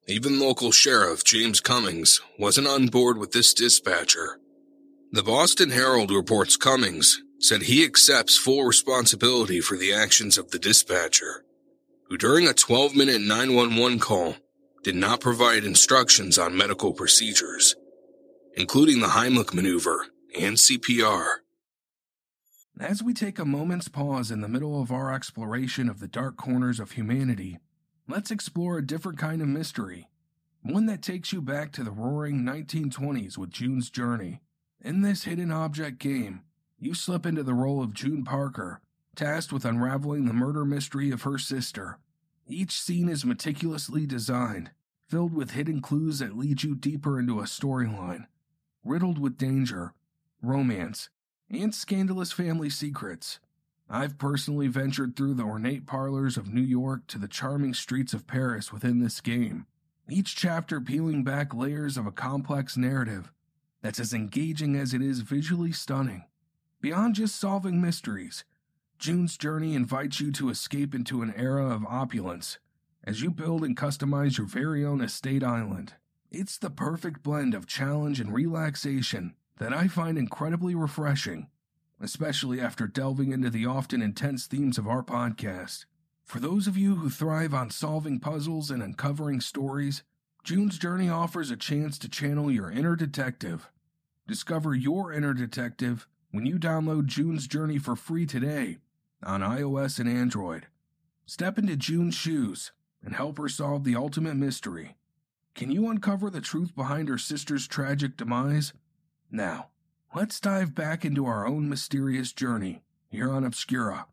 Even 0.05 0.37
local 0.37 0.73
sheriff 0.73 1.23
James 1.23 1.61
Cummings 1.61 2.19
wasn't 2.37 2.67
on 2.67 2.87
board 2.87 3.17
with 3.17 3.31
this 3.31 3.53
dispatcher. 3.53 4.37
The 5.13 5.23
Boston 5.23 5.69
Herald 5.69 6.11
reports 6.11 6.57
Cummings 6.57 7.21
said 7.39 7.63
he 7.63 7.85
accepts 7.85 8.37
full 8.37 8.65
responsibility 8.65 9.61
for 9.61 9.77
the 9.77 9.93
actions 9.93 10.37
of 10.37 10.51
the 10.51 10.59
dispatcher, 10.59 11.45
who 12.11 12.17
during 12.17 12.45
a 12.45 12.53
12 12.53 12.93
minute 12.93 13.21
911 13.21 13.97
call 13.97 14.35
did 14.83 14.95
not 14.95 15.21
provide 15.21 15.63
instructions 15.63 16.37
on 16.37 16.57
medical 16.57 16.91
procedures, 16.91 17.77
including 18.57 18.99
the 18.99 19.07
Heimlich 19.07 19.53
maneuver 19.53 20.07
and 20.37 20.57
CPR. 20.57 21.35
As 22.77 23.01
we 23.01 23.13
take 23.13 23.39
a 23.39 23.45
moment's 23.45 23.87
pause 23.87 24.29
in 24.29 24.41
the 24.41 24.49
middle 24.49 24.81
of 24.81 24.91
our 24.91 25.13
exploration 25.13 25.87
of 25.87 26.01
the 26.01 26.07
dark 26.09 26.35
corners 26.35 26.81
of 26.81 26.91
humanity, 26.91 27.59
let's 28.09 28.29
explore 28.29 28.77
a 28.77 28.85
different 28.85 29.17
kind 29.17 29.41
of 29.41 29.47
mystery. 29.47 30.09
One 30.63 30.87
that 30.87 31.01
takes 31.01 31.31
you 31.31 31.41
back 31.41 31.71
to 31.73 31.83
the 31.85 31.91
roaring 31.91 32.41
1920s 32.41 33.37
with 33.37 33.51
June's 33.51 33.89
Journey. 33.89 34.41
In 34.81 35.01
this 35.01 35.23
hidden 35.23 35.49
object 35.49 35.99
game, 35.99 36.41
you 36.77 36.93
slip 36.93 37.25
into 37.25 37.43
the 37.43 37.53
role 37.53 37.81
of 37.81 37.93
June 37.93 38.25
Parker, 38.25 38.81
tasked 39.15 39.51
with 39.51 39.65
unraveling 39.65 40.25
the 40.25 40.33
murder 40.33 40.65
mystery 40.65 41.11
of 41.11 41.23
her 41.23 41.37
sister. 41.37 41.97
Each 42.47 42.79
scene 42.79 43.09
is 43.09 43.25
meticulously 43.25 44.05
designed, 44.05 44.71
filled 45.07 45.33
with 45.33 45.51
hidden 45.51 45.81
clues 45.81 46.19
that 46.19 46.37
lead 46.37 46.63
you 46.63 46.75
deeper 46.75 47.19
into 47.19 47.39
a 47.39 47.43
storyline, 47.43 48.27
riddled 48.83 49.19
with 49.19 49.37
danger, 49.37 49.93
romance, 50.41 51.09
and 51.49 51.73
scandalous 51.75 52.31
family 52.31 52.69
secrets. 52.69 53.39
I've 53.89 54.17
personally 54.17 54.67
ventured 54.67 55.15
through 55.15 55.33
the 55.33 55.43
ornate 55.43 55.85
parlors 55.85 56.37
of 56.37 56.53
New 56.53 56.61
York 56.61 57.07
to 57.07 57.17
the 57.17 57.27
charming 57.27 57.73
streets 57.73 58.13
of 58.13 58.27
Paris 58.27 58.71
within 58.71 58.99
this 58.99 59.19
game, 59.19 59.65
each 60.09 60.35
chapter 60.35 60.79
peeling 60.79 61.23
back 61.23 61.53
layers 61.53 61.97
of 61.97 62.05
a 62.05 62.11
complex 62.11 62.77
narrative 62.77 63.31
that's 63.81 63.99
as 63.99 64.13
engaging 64.13 64.75
as 64.75 64.93
it 64.93 65.01
is 65.01 65.21
visually 65.21 65.71
stunning. 65.71 66.23
Beyond 66.79 67.15
just 67.15 67.35
solving 67.35 67.81
mysteries, 67.81 68.43
June's 69.01 69.35
Journey 69.35 69.73
invites 69.73 70.19
you 70.19 70.31
to 70.33 70.51
escape 70.51 70.93
into 70.93 71.23
an 71.23 71.33
era 71.35 71.73
of 71.73 71.83
opulence, 71.87 72.59
as 73.03 73.23
you 73.23 73.31
build 73.31 73.63
and 73.63 73.75
customize 73.75 74.37
your 74.37 74.45
very 74.45 74.85
own 74.85 75.01
estate 75.01 75.43
island. 75.43 75.95
It's 76.29 76.59
the 76.59 76.69
perfect 76.69 77.23
blend 77.23 77.55
of 77.55 77.65
challenge 77.65 78.19
and 78.19 78.31
relaxation 78.31 79.33
that 79.57 79.73
I 79.73 79.87
find 79.87 80.19
incredibly 80.19 80.75
refreshing, 80.75 81.49
especially 81.99 82.61
after 82.61 82.85
delving 82.85 83.31
into 83.31 83.49
the 83.49 83.65
often 83.65 84.03
intense 84.03 84.45
themes 84.45 84.77
of 84.77 84.87
our 84.87 85.01
podcast. 85.01 85.85
For 86.23 86.39
those 86.39 86.67
of 86.67 86.77
you 86.77 86.97
who 86.97 87.09
thrive 87.09 87.55
on 87.55 87.71
solving 87.71 88.19
puzzles 88.19 88.69
and 88.69 88.83
uncovering 88.83 89.41
stories, 89.41 90.03
June's 90.43 90.77
Journey 90.77 91.09
offers 91.09 91.49
a 91.49 91.57
chance 91.57 91.97
to 91.97 92.07
channel 92.07 92.51
your 92.51 92.69
inner 92.69 92.95
detective. 92.95 93.71
Discover 94.27 94.75
your 94.75 95.11
inner 95.11 95.33
detective 95.33 96.07
when 96.29 96.45
you 96.45 96.59
download 96.59 97.07
June's 97.07 97.47
Journey 97.47 97.79
for 97.79 97.95
free 97.95 98.27
today 98.27 98.77
on 99.23 99.41
iOS 99.41 99.99
and 99.99 100.09
Android. 100.09 100.67
Step 101.25 101.57
into 101.57 101.75
June's 101.75 102.15
shoes 102.15 102.71
and 103.03 103.15
help 103.15 103.37
her 103.37 103.47
solve 103.47 103.83
the 103.83 103.95
ultimate 103.95 104.35
mystery. 104.35 104.95
Can 105.55 105.71
you 105.71 105.89
uncover 105.89 106.29
the 106.29 106.41
truth 106.41 106.75
behind 106.75 107.09
her 107.09 107.17
sister's 107.17 107.67
tragic 107.67 108.17
demise? 108.17 108.73
Now, 109.29 109.69
let's 110.15 110.39
dive 110.39 110.75
back 110.75 111.05
into 111.05 111.25
our 111.25 111.47
own 111.47 111.69
mysterious 111.69 112.33
journey 112.33 112.83
here 113.09 113.31
on 113.31 113.43
Obscura. 113.43 114.05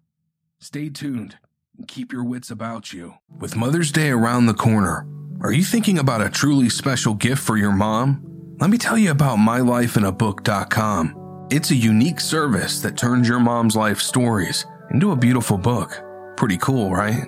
Stay 0.58 0.88
tuned 0.88 1.38
and 1.76 1.86
keep 1.86 2.12
your 2.12 2.24
wits 2.24 2.50
about 2.50 2.92
you. 2.92 3.14
With 3.38 3.56
Mother's 3.56 3.92
Day 3.92 4.10
around 4.10 4.46
the 4.46 4.54
corner, 4.54 5.06
are 5.40 5.52
you 5.52 5.62
thinking 5.62 5.98
about 5.98 6.20
a 6.20 6.30
truly 6.30 6.68
special 6.68 7.14
gift 7.14 7.42
for 7.42 7.56
your 7.56 7.72
mom? 7.72 8.56
Let 8.60 8.70
me 8.70 8.78
tell 8.78 8.98
you 8.98 9.12
about 9.12 9.38
mylifeinabook.com. 9.38 11.46
It's 11.50 11.70
a 11.70 11.76
unique 11.76 12.20
service 12.20 12.82
that 12.82 12.96
turns 12.96 13.28
your 13.28 13.40
mom's 13.40 13.76
life 13.76 14.00
stories 14.00 14.66
into 14.90 15.12
a 15.12 15.16
beautiful 15.16 15.58
book. 15.58 16.02
Pretty 16.36 16.58
cool, 16.58 16.90
right? 16.90 17.24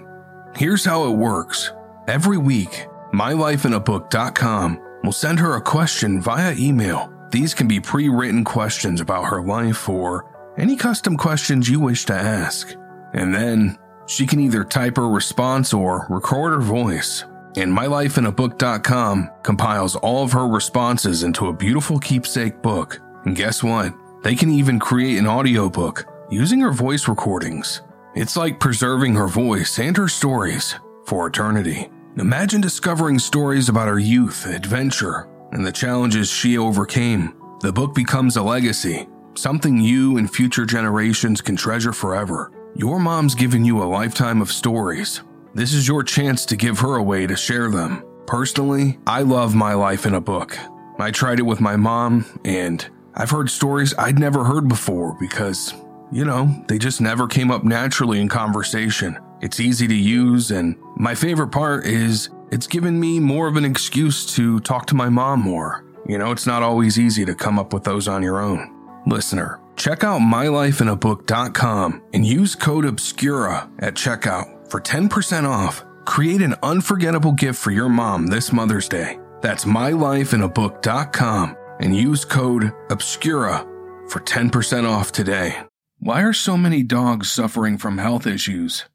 Here's 0.57 0.85
how 0.85 1.07
it 1.07 1.17
works. 1.17 1.73
Every 2.09 2.39
week, 2.39 2.87
mylifeinabook.com 3.13 4.81
will 5.05 5.13
send 5.13 5.39
her 5.39 5.57
a 5.57 5.61
question 5.61 6.21
via 6.21 6.55
email. 6.59 7.13
These 7.31 7.55
can 7.55 7.69
be 7.69 7.81
pre-written 7.81 8.45
questions 8.45 9.01
about 9.01 9.25
her 9.25 9.43
life 9.43 9.89
or 9.89 10.27
any 10.59 10.77
custom 10.77 11.17
questions 11.17 11.69
you 11.69 11.81
wish 11.81 12.05
to 12.07 12.15
ask. 12.15 12.75
And 13.13 13.35
then 13.35 13.79
she 14.07 14.27
can 14.27 14.41
either 14.41 14.65
type 14.65 14.97
her 14.97 15.09
response 15.09 15.73
or 15.73 16.07
record 16.11 16.53
her 16.53 16.61
voice. 16.61 17.25
And 17.57 17.73
mylifeinabook.com 17.77 19.31
compiles 19.43 19.97
all 19.97 20.25
of 20.25 20.33
her 20.33 20.47
responses 20.47 21.23
into 21.23 21.49
a 21.49 21.53
beautiful 21.53 21.99
keepsake 21.99 22.63
book. 22.63 23.01
And 23.25 23.37
guess 23.37 23.63
what? 23.63 23.93
They 24.23 24.35
can 24.35 24.51
even 24.51 24.79
create 24.79 25.19
an 25.19 25.27
audiobook 25.27 26.07
using 26.31 26.61
her 26.61 26.73
voice 26.73 27.09
recordings. 27.09 27.83
It's 28.15 28.37
like 28.37 28.61
preserving 28.61 29.15
her 29.15 29.29
voice 29.29 29.79
and 29.79 29.97
her 29.97 30.09
stories 30.09 30.75
for 31.05 31.27
eternity. 31.27 31.89
Imagine 32.17 32.61
discovering 32.61 33.19
stories 33.19 33.69
about 33.69 33.89
her 33.89 33.99
youth, 33.99 34.47
adventure, 34.47 35.29
and 35.53 35.65
the 35.65 35.73
challenges 35.73 36.31
she 36.31 36.59
overcame. 36.59 37.35
The 37.61 37.73
book 37.73 37.95
becomes 37.95 38.37
a 38.37 38.43
legacy, 38.43 39.09
something 39.35 39.81
you 39.81 40.19
and 40.19 40.33
future 40.33 40.67
generations 40.67 41.41
can 41.41 41.57
treasure 41.57 41.93
forever. 41.93 42.53
Your 42.75 42.99
mom's 42.99 43.35
given 43.35 43.65
you 43.65 43.83
a 43.83 43.85
lifetime 43.85 44.41
of 44.41 44.51
stories. 44.51 45.23
This 45.55 45.73
is 45.73 45.89
your 45.89 46.05
chance 46.05 46.47
to 46.47 46.57
give 46.57 46.79
her 46.79 46.97
a 46.97 47.03
way 47.03 47.27
to 47.27 47.37
share 47.37 47.71
them. 47.71 48.05
Personally, 48.27 48.99
I 49.07 49.23
love 49.23 49.55
my 49.55 49.75
life 49.75 50.07
in 50.07 50.15
a 50.15 50.21
book. 50.21 50.57
I 50.99 51.11
tried 51.11 51.41
it 51.41 51.43
with 51.45 51.61
my 51.61 51.77
mom, 51.77 52.25
and 52.45 52.87
I've 53.15 53.31
heard 53.31 53.51
stories 53.51 53.95
I'd 53.99 54.19
never 54.19 54.45
heard 54.45 54.69
before 54.69 55.17
because, 55.19 55.75
you 56.13 56.25
know, 56.25 56.65
they 56.69 56.79
just 56.79 57.01
never 57.01 57.27
came 57.27 57.51
up 57.51 57.65
naturally 57.65 58.21
in 58.21 58.29
conversation. 58.29 59.19
It's 59.41 59.61
easy 59.61 59.87
to 59.87 59.95
use, 59.95 60.51
and 60.51 60.77
my 60.97 61.15
favorite 61.15 61.49
part 61.49 61.87
is 61.87 62.31
it's 62.51 62.67
given 62.67 62.99
me 62.99 63.21
more 63.21 63.47
of 63.47 63.57
an 63.57 63.65
excuse 63.65 64.27
to 64.35 64.61
talk 64.61 64.87
to 64.87 64.95
my 64.95 65.09
mom 65.09 65.41
more. 65.41 65.85
You 66.07 66.19
know, 66.19 66.33
it's 66.33 66.47
not 66.47 66.63
always 66.63 66.99
easy 66.99 67.25
to 67.25 67.35
come 67.35 67.59
up 67.59 67.73
with 67.73 67.85
those 67.85 68.09
on 68.09 68.23
your 68.23 68.41
own. 68.41 68.75
Listener, 69.07 69.61
check 69.77 70.03
out 70.05 70.21
mylifeinabook.com 70.21 72.03
and 72.13 72.27
use 72.27 72.55
code 72.55 72.85
OBSCURA 72.85 73.71
at 73.79 73.95
checkout 73.95 74.71
for 74.71 74.81
10% 74.81 75.49
off. 75.49 75.85
Create 76.07 76.43
an 76.43 76.57
unforgettable 76.63 77.33
gift 77.33 77.61
for 77.61 77.71
your 77.71 77.89
mom 77.89 78.27
this 78.27 78.53
Mother's 78.53 78.89
Day. 78.89 79.19
That's 79.41 79.65
mylifeinabook.com 79.65 81.57
and 81.81 81.97
use 81.97 82.25
code 82.25 82.73
OBSCURA 82.89 84.11
for 84.11 84.21
10% 84.21 84.89
off 84.89 85.13
today. 85.13 85.70
Why 86.03 86.23
are 86.23 86.33
so 86.33 86.57
many 86.57 86.83
dogs 86.83 87.31
suffering 87.31 87.77
from 87.77 87.99
health 87.99 88.27
issues? 88.27 88.87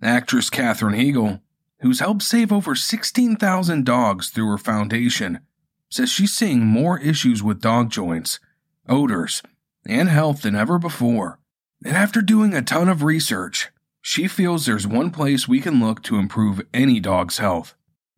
Actress 0.00 0.48
Katherine 0.48 0.94
Heigl, 0.94 1.42
who's 1.80 2.00
helped 2.00 2.22
save 2.22 2.50
over 2.50 2.74
16,000 2.74 3.84
dogs 3.84 4.30
through 4.30 4.48
her 4.48 4.56
foundation, 4.56 5.40
says 5.90 6.08
she's 6.08 6.32
seeing 6.32 6.64
more 6.64 6.98
issues 7.00 7.42
with 7.42 7.60
dog 7.60 7.90
joints, 7.90 8.40
odors, 8.88 9.42
and 9.84 10.08
health 10.08 10.40
than 10.40 10.56
ever 10.56 10.78
before. 10.78 11.38
And 11.84 11.94
after 11.94 12.22
doing 12.22 12.54
a 12.54 12.62
ton 12.62 12.88
of 12.88 13.02
research, 13.02 13.68
she 14.00 14.26
feels 14.26 14.64
there's 14.64 14.86
one 14.86 15.10
place 15.10 15.46
we 15.46 15.60
can 15.60 15.84
look 15.84 16.02
to 16.04 16.16
improve 16.16 16.62
any 16.72 16.98
dog's 16.98 17.36
health 17.38 17.74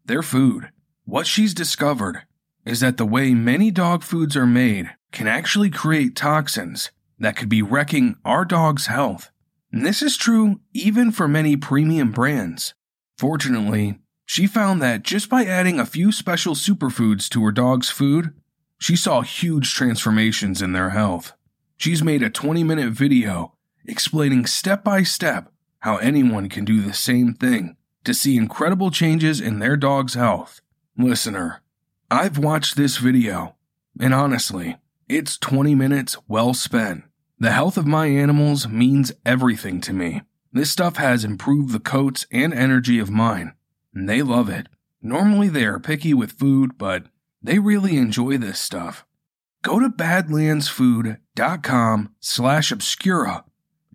their 0.06 0.22
food. 0.22 0.70
What 1.04 1.26
she's 1.26 1.52
discovered 1.52 2.22
is 2.64 2.78
that 2.78 2.96
the 2.96 3.06
way 3.06 3.34
many 3.34 3.72
dog 3.72 4.04
foods 4.04 4.36
are 4.36 4.46
made 4.46 4.90
can 5.10 5.26
actually 5.26 5.70
create 5.70 6.14
toxins 6.14 6.92
that 7.20 7.36
could 7.36 7.48
be 7.48 7.62
wrecking 7.62 8.16
our 8.24 8.44
dog's 8.44 8.86
health. 8.86 9.30
And 9.72 9.86
this 9.86 10.02
is 10.02 10.16
true 10.16 10.60
even 10.72 11.12
for 11.12 11.28
many 11.28 11.56
premium 11.56 12.10
brands. 12.10 12.74
Fortunately, 13.16 13.98
she 14.24 14.46
found 14.46 14.82
that 14.82 15.02
just 15.02 15.28
by 15.28 15.44
adding 15.44 15.78
a 15.78 15.86
few 15.86 16.10
special 16.10 16.54
superfoods 16.54 17.28
to 17.28 17.44
her 17.44 17.52
dog's 17.52 17.90
food, 17.90 18.32
she 18.78 18.96
saw 18.96 19.20
huge 19.20 19.74
transformations 19.74 20.62
in 20.62 20.72
their 20.72 20.90
health. 20.90 21.34
She's 21.76 22.02
made 22.02 22.22
a 22.22 22.30
20 22.30 22.64
minute 22.64 22.92
video 22.92 23.54
explaining 23.86 24.46
step 24.46 24.82
by 24.82 25.02
step 25.02 25.52
how 25.80 25.96
anyone 25.96 26.48
can 26.48 26.64
do 26.64 26.80
the 26.80 26.92
same 26.92 27.34
thing 27.34 27.76
to 28.04 28.14
see 28.14 28.36
incredible 28.36 28.90
changes 28.90 29.40
in 29.40 29.58
their 29.58 29.76
dog's 29.76 30.14
health. 30.14 30.60
Listener, 30.96 31.62
I've 32.10 32.38
watched 32.38 32.76
this 32.76 32.96
video, 32.96 33.56
and 33.98 34.14
honestly, 34.14 34.76
it's 35.08 35.36
20 35.38 35.74
minutes 35.74 36.16
well 36.28 36.54
spent. 36.54 37.04
The 37.40 37.50
health 37.52 37.78
of 37.78 37.86
my 37.86 38.06
animals 38.06 38.68
means 38.68 39.12
everything 39.24 39.80
to 39.82 39.92
me. 39.94 40.22
This 40.52 40.70
stuff 40.70 40.96
has 40.96 41.24
improved 41.24 41.72
the 41.72 41.80
coats 41.80 42.26
and 42.30 42.52
energy 42.52 42.98
of 42.98 43.08
mine, 43.08 43.54
and 43.94 44.06
they 44.06 44.20
love 44.20 44.50
it. 44.50 44.66
Normally 45.00 45.48
they 45.48 45.64
are 45.64 45.80
picky 45.80 46.12
with 46.12 46.32
food, 46.32 46.76
but 46.76 47.06
they 47.42 47.58
really 47.58 47.96
enjoy 47.96 48.36
this 48.36 48.60
stuff. 48.60 49.06
Go 49.62 49.78
to 49.78 49.88
badlandsfood.com 49.88 52.14
slash 52.20 52.72
obscura 52.72 53.44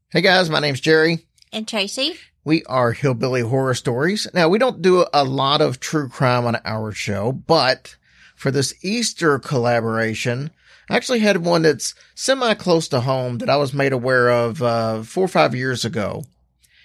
Hey 0.09 0.21
guys, 0.21 0.49
my 0.49 0.59
name's 0.59 0.81
Jerry. 0.81 1.19
And 1.51 1.67
Tracy. 1.67 2.17
We 2.45 2.63
are 2.65 2.91
Hillbilly 2.91 3.41
Horror 3.41 3.73
Stories. 3.73 4.27
Now, 4.33 4.49
we 4.49 4.59
don't 4.59 4.81
do 4.81 5.05
a 5.13 5.23
lot 5.23 5.61
of 5.61 5.79
true 5.79 6.09
crime 6.09 6.45
on 6.45 6.57
our 6.65 6.91
show, 6.91 7.31
but 7.31 7.95
for 8.35 8.51
this 8.51 8.73
Easter 8.83 9.39
collaboration. 9.39 10.51
I 10.89 10.97
actually 10.97 11.19
had 11.19 11.37
one 11.37 11.61
that's 11.61 11.95
semi 12.13 12.53
close 12.55 12.89
to 12.89 12.99
home 12.99 13.37
that 13.37 13.49
I 13.49 13.55
was 13.55 13.73
made 13.73 13.93
aware 13.93 14.29
of 14.29 14.61
uh, 14.61 15.03
four 15.03 15.23
or 15.23 15.29
five 15.29 15.55
years 15.55 15.85
ago. 15.85 16.23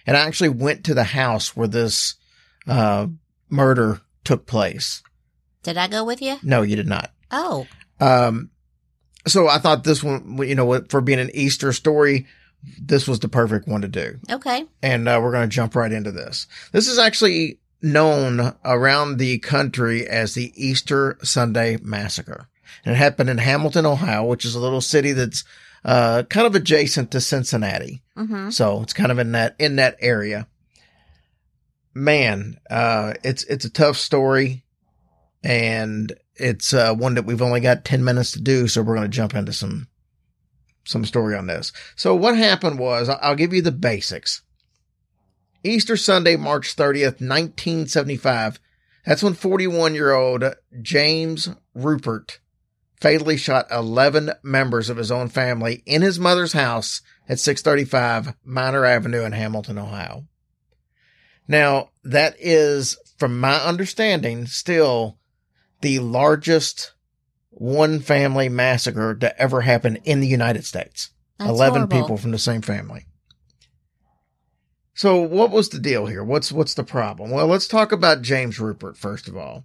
And 0.06 0.16
I 0.16 0.20
actually 0.20 0.50
went 0.50 0.84
to 0.84 0.94
the 0.94 1.04
house 1.04 1.56
where 1.56 1.66
this 1.66 2.14
uh, 2.68 3.08
murder 3.50 4.00
took 4.22 4.46
place. 4.46 5.02
Did 5.64 5.76
I 5.76 5.88
go 5.88 6.04
with 6.04 6.22
you? 6.22 6.36
No, 6.44 6.62
you 6.62 6.76
did 6.76 6.86
not. 6.86 7.10
Oh, 7.32 7.66
Um, 8.00 8.50
so 9.26 9.48
I 9.48 9.58
thought 9.58 9.84
this 9.84 10.02
one, 10.02 10.38
you 10.46 10.54
know, 10.54 10.80
for 10.88 11.00
being 11.00 11.18
an 11.18 11.30
Easter 11.34 11.72
story, 11.72 12.26
this 12.80 13.06
was 13.06 13.20
the 13.20 13.28
perfect 13.28 13.68
one 13.68 13.82
to 13.82 13.88
do. 13.88 14.18
okay. 14.30 14.64
And 14.82 15.08
uh, 15.08 15.20
we're 15.22 15.32
going 15.32 15.48
to 15.48 15.54
jump 15.54 15.74
right 15.74 15.92
into 15.92 16.12
this. 16.12 16.46
This 16.72 16.88
is 16.88 16.98
actually 16.98 17.60
known 17.80 18.54
around 18.64 19.18
the 19.18 19.38
country 19.38 20.06
as 20.06 20.34
the 20.34 20.52
Easter 20.56 21.18
Sunday 21.22 21.78
Massacre. 21.82 22.48
And 22.84 22.94
it 22.94 22.98
happened 22.98 23.30
in 23.30 23.38
Hamilton, 23.38 23.86
Ohio, 23.86 24.24
which 24.24 24.44
is 24.44 24.54
a 24.54 24.60
little 24.60 24.80
city 24.80 25.12
that's 25.12 25.44
uh, 25.84 26.24
kind 26.24 26.46
of 26.46 26.54
adjacent 26.54 27.10
to 27.12 27.20
Cincinnati. 27.20 28.02
Mm-hmm. 28.16 28.50
So 28.50 28.82
it's 28.82 28.92
kind 28.92 29.12
of 29.12 29.18
in 29.18 29.32
that 29.32 29.54
in 29.58 29.76
that 29.76 29.96
area. 30.00 30.48
Man, 31.94 32.58
uh, 32.70 33.14
it's 33.24 33.44
it's 33.44 33.64
a 33.64 33.70
tough 33.70 33.96
story, 33.96 34.64
and 35.42 36.12
it's 36.36 36.72
uh, 36.72 36.94
one 36.94 37.14
that 37.14 37.24
we've 37.24 37.42
only 37.42 37.60
got 37.60 37.84
ten 37.84 38.04
minutes 38.04 38.32
to 38.32 38.40
do. 38.40 38.68
So 38.68 38.82
we're 38.82 38.96
going 38.96 39.10
to 39.10 39.16
jump 39.16 39.34
into 39.34 39.52
some 39.52 39.88
some 40.88 41.04
story 41.04 41.36
on 41.36 41.46
this. 41.46 41.72
So 41.96 42.14
what 42.14 42.36
happened 42.36 42.78
was, 42.78 43.08
I'll 43.08 43.34
give 43.34 43.52
you 43.52 43.62
the 43.62 43.72
basics. 43.72 44.42
Easter 45.62 45.96
Sunday, 45.96 46.36
March 46.36 46.74
thirtieth, 46.74 47.20
nineteen 47.20 47.86
seventy 47.86 48.16
five. 48.16 48.58
That's 49.04 49.22
when 49.22 49.34
forty 49.34 49.66
one 49.66 49.94
year 49.94 50.12
old 50.12 50.44
James 50.80 51.50
Ruppert 51.76 52.38
fatally 53.00 53.36
shot 53.36 53.70
11 53.70 54.32
members 54.42 54.90
of 54.90 54.96
his 54.96 55.12
own 55.12 55.28
family 55.28 55.82
in 55.86 56.02
his 56.02 56.18
mother's 56.18 56.52
house 56.52 57.00
at 57.28 57.38
635 57.38 58.34
Minor 58.44 58.84
Avenue 58.84 59.24
in 59.24 59.32
Hamilton, 59.32 59.78
Ohio. 59.78 60.24
Now, 61.46 61.90
that 62.04 62.34
is, 62.38 62.98
from 63.16 63.38
my 63.38 63.56
understanding, 63.56 64.46
still 64.46 65.18
the 65.80 66.00
largest 66.00 66.92
one 67.58 67.98
family 67.98 68.48
massacre 68.48 69.16
to 69.16 69.40
ever 69.40 69.62
happen 69.62 69.96
in 70.04 70.20
the 70.20 70.28
United 70.28 70.64
States. 70.64 71.10
That's 71.38 71.50
11 71.50 71.74
horrible. 71.74 72.00
people 72.00 72.16
from 72.16 72.30
the 72.30 72.38
same 72.38 72.62
family. 72.62 73.06
So 74.94 75.20
what 75.20 75.50
was 75.50 75.68
the 75.68 75.78
deal 75.78 76.06
here? 76.06 76.24
What's 76.24 76.50
what's 76.50 76.74
the 76.74 76.84
problem? 76.84 77.30
Well, 77.30 77.46
let's 77.46 77.68
talk 77.68 77.92
about 77.92 78.22
James 78.22 78.58
Ruppert 78.58 78.96
first 78.96 79.28
of 79.28 79.36
all. 79.36 79.64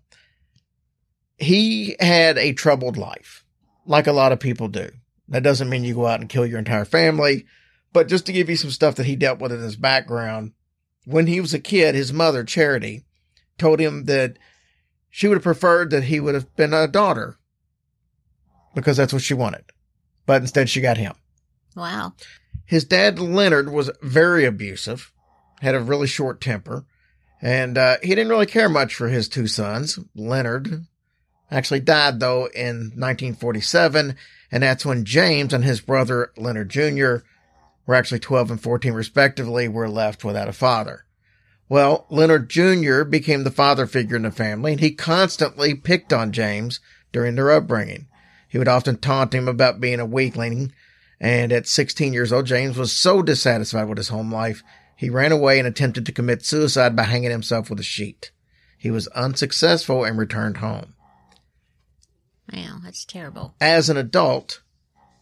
He 1.37 1.95
had 1.99 2.37
a 2.37 2.53
troubled 2.53 2.97
life, 2.97 3.43
like 3.85 4.07
a 4.07 4.11
lot 4.11 4.31
of 4.31 4.39
people 4.39 4.67
do. 4.67 4.89
That 5.27 5.43
doesn't 5.43 5.69
mean 5.69 5.83
you 5.83 5.95
go 5.95 6.07
out 6.07 6.19
and 6.19 6.29
kill 6.29 6.45
your 6.45 6.59
entire 6.59 6.85
family, 6.85 7.45
but 7.91 8.07
just 8.07 8.25
to 8.27 8.33
give 8.33 8.49
you 8.49 8.55
some 8.55 8.69
stuff 8.69 8.95
that 8.95 9.05
he 9.05 9.15
dealt 9.15 9.39
with 9.39 9.51
in 9.51 9.61
his 9.61 9.75
background. 9.75 10.53
When 11.05 11.27
he 11.27 11.41
was 11.41 11.53
a 11.53 11.59
kid, 11.59 11.95
his 11.95 12.13
mother, 12.13 12.43
Charity, 12.43 13.03
told 13.57 13.79
him 13.79 14.05
that 14.05 14.37
she 15.09 15.27
would 15.27 15.37
have 15.37 15.43
preferred 15.43 15.89
that 15.89 16.05
he 16.05 16.19
would 16.19 16.33
have 16.33 16.55
been 16.55 16.73
a 16.73 16.87
daughter 16.87 17.39
because 18.75 18.97
that's 18.97 19.13
what 19.13 19.21
she 19.21 19.33
wanted. 19.33 19.65
But 20.25 20.41
instead 20.41 20.69
she 20.69 20.81
got 20.81 20.97
him. 20.97 21.13
Wow. 21.75 22.13
His 22.65 22.85
dad, 22.85 23.19
Leonard, 23.19 23.71
was 23.71 23.91
very 24.01 24.45
abusive, 24.45 25.11
had 25.61 25.75
a 25.75 25.79
really 25.79 26.07
short 26.07 26.39
temper, 26.39 26.85
and 27.41 27.77
uh, 27.77 27.97
he 28.01 28.09
didn't 28.09 28.29
really 28.29 28.45
care 28.45 28.69
much 28.69 28.95
for 28.95 29.09
his 29.09 29.27
two 29.27 29.47
sons. 29.47 29.99
Leonard 30.15 30.85
actually 31.51 31.81
died, 31.81 32.19
though, 32.19 32.45
in 32.47 32.91
1947, 32.95 34.15
and 34.51 34.63
that's 34.63 34.85
when 34.85 35.05
James 35.05 35.53
and 35.53 35.63
his 35.63 35.81
brother, 35.81 36.31
Leonard 36.37 36.69
Jr., 36.69 37.17
were 37.85 37.95
actually 37.95 38.19
12 38.19 38.51
and 38.51 38.61
14 38.61 38.93
respectively, 38.93 39.67
were 39.67 39.89
left 39.89 40.23
without 40.23 40.47
a 40.47 40.53
father. 40.53 41.05
Well, 41.67 42.05
Leonard 42.09 42.49
Jr. 42.49 43.03
became 43.03 43.43
the 43.43 43.51
father 43.51 43.87
figure 43.87 44.15
in 44.15 44.23
the 44.23 44.31
family, 44.31 44.71
and 44.71 44.79
he 44.79 44.91
constantly 44.91 45.73
picked 45.73 46.13
on 46.13 46.31
James 46.31 46.79
during 47.11 47.35
their 47.35 47.51
upbringing. 47.51 48.07
He 48.53 48.59
would 48.59 48.67
often 48.67 48.97
taunt 48.97 49.33
him 49.33 49.47
about 49.47 49.79
being 49.79 49.99
a 49.99 50.05
weakling, 50.05 50.73
and 51.19 51.51
at 51.51 51.65
16 51.65 52.13
years 52.13 52.31
old, 52.31 52.45
James 52.45 52.77
was 52.77 52.91
so 52.91 53.23
dissatisfied 53.23 53.89
with 53.89 53.97
his 53.97 54.09
home 54.09 54.31
life, 54.31 54.61
he 54.95 55.09
ran 55.09 55.31
away 55.31 55.57
and 55.57 55.67
attempted 55.67 56.05
to 56.05 56.11
commit 56.11 56.45
suicide 56.45 56.95
by 56.95 57.01
hanging 57.01 57.31
himself 57.31 57.71
with 57.71 57.79
a 57.79 57.83
sheet. 57.83 58.29
He 58.77 58.91
was 58.91 59.07
unsuccessful 59.07 60.03
and 60.03 60.19
returned 60.19 60.57
home. 60.57 60.93
Wow, 62.53 62.77
that's 62.83 63.05
terrible. 63.05 63.55
As 63.59 63.89
an 63.89 63.97
adult, 63.97 64.61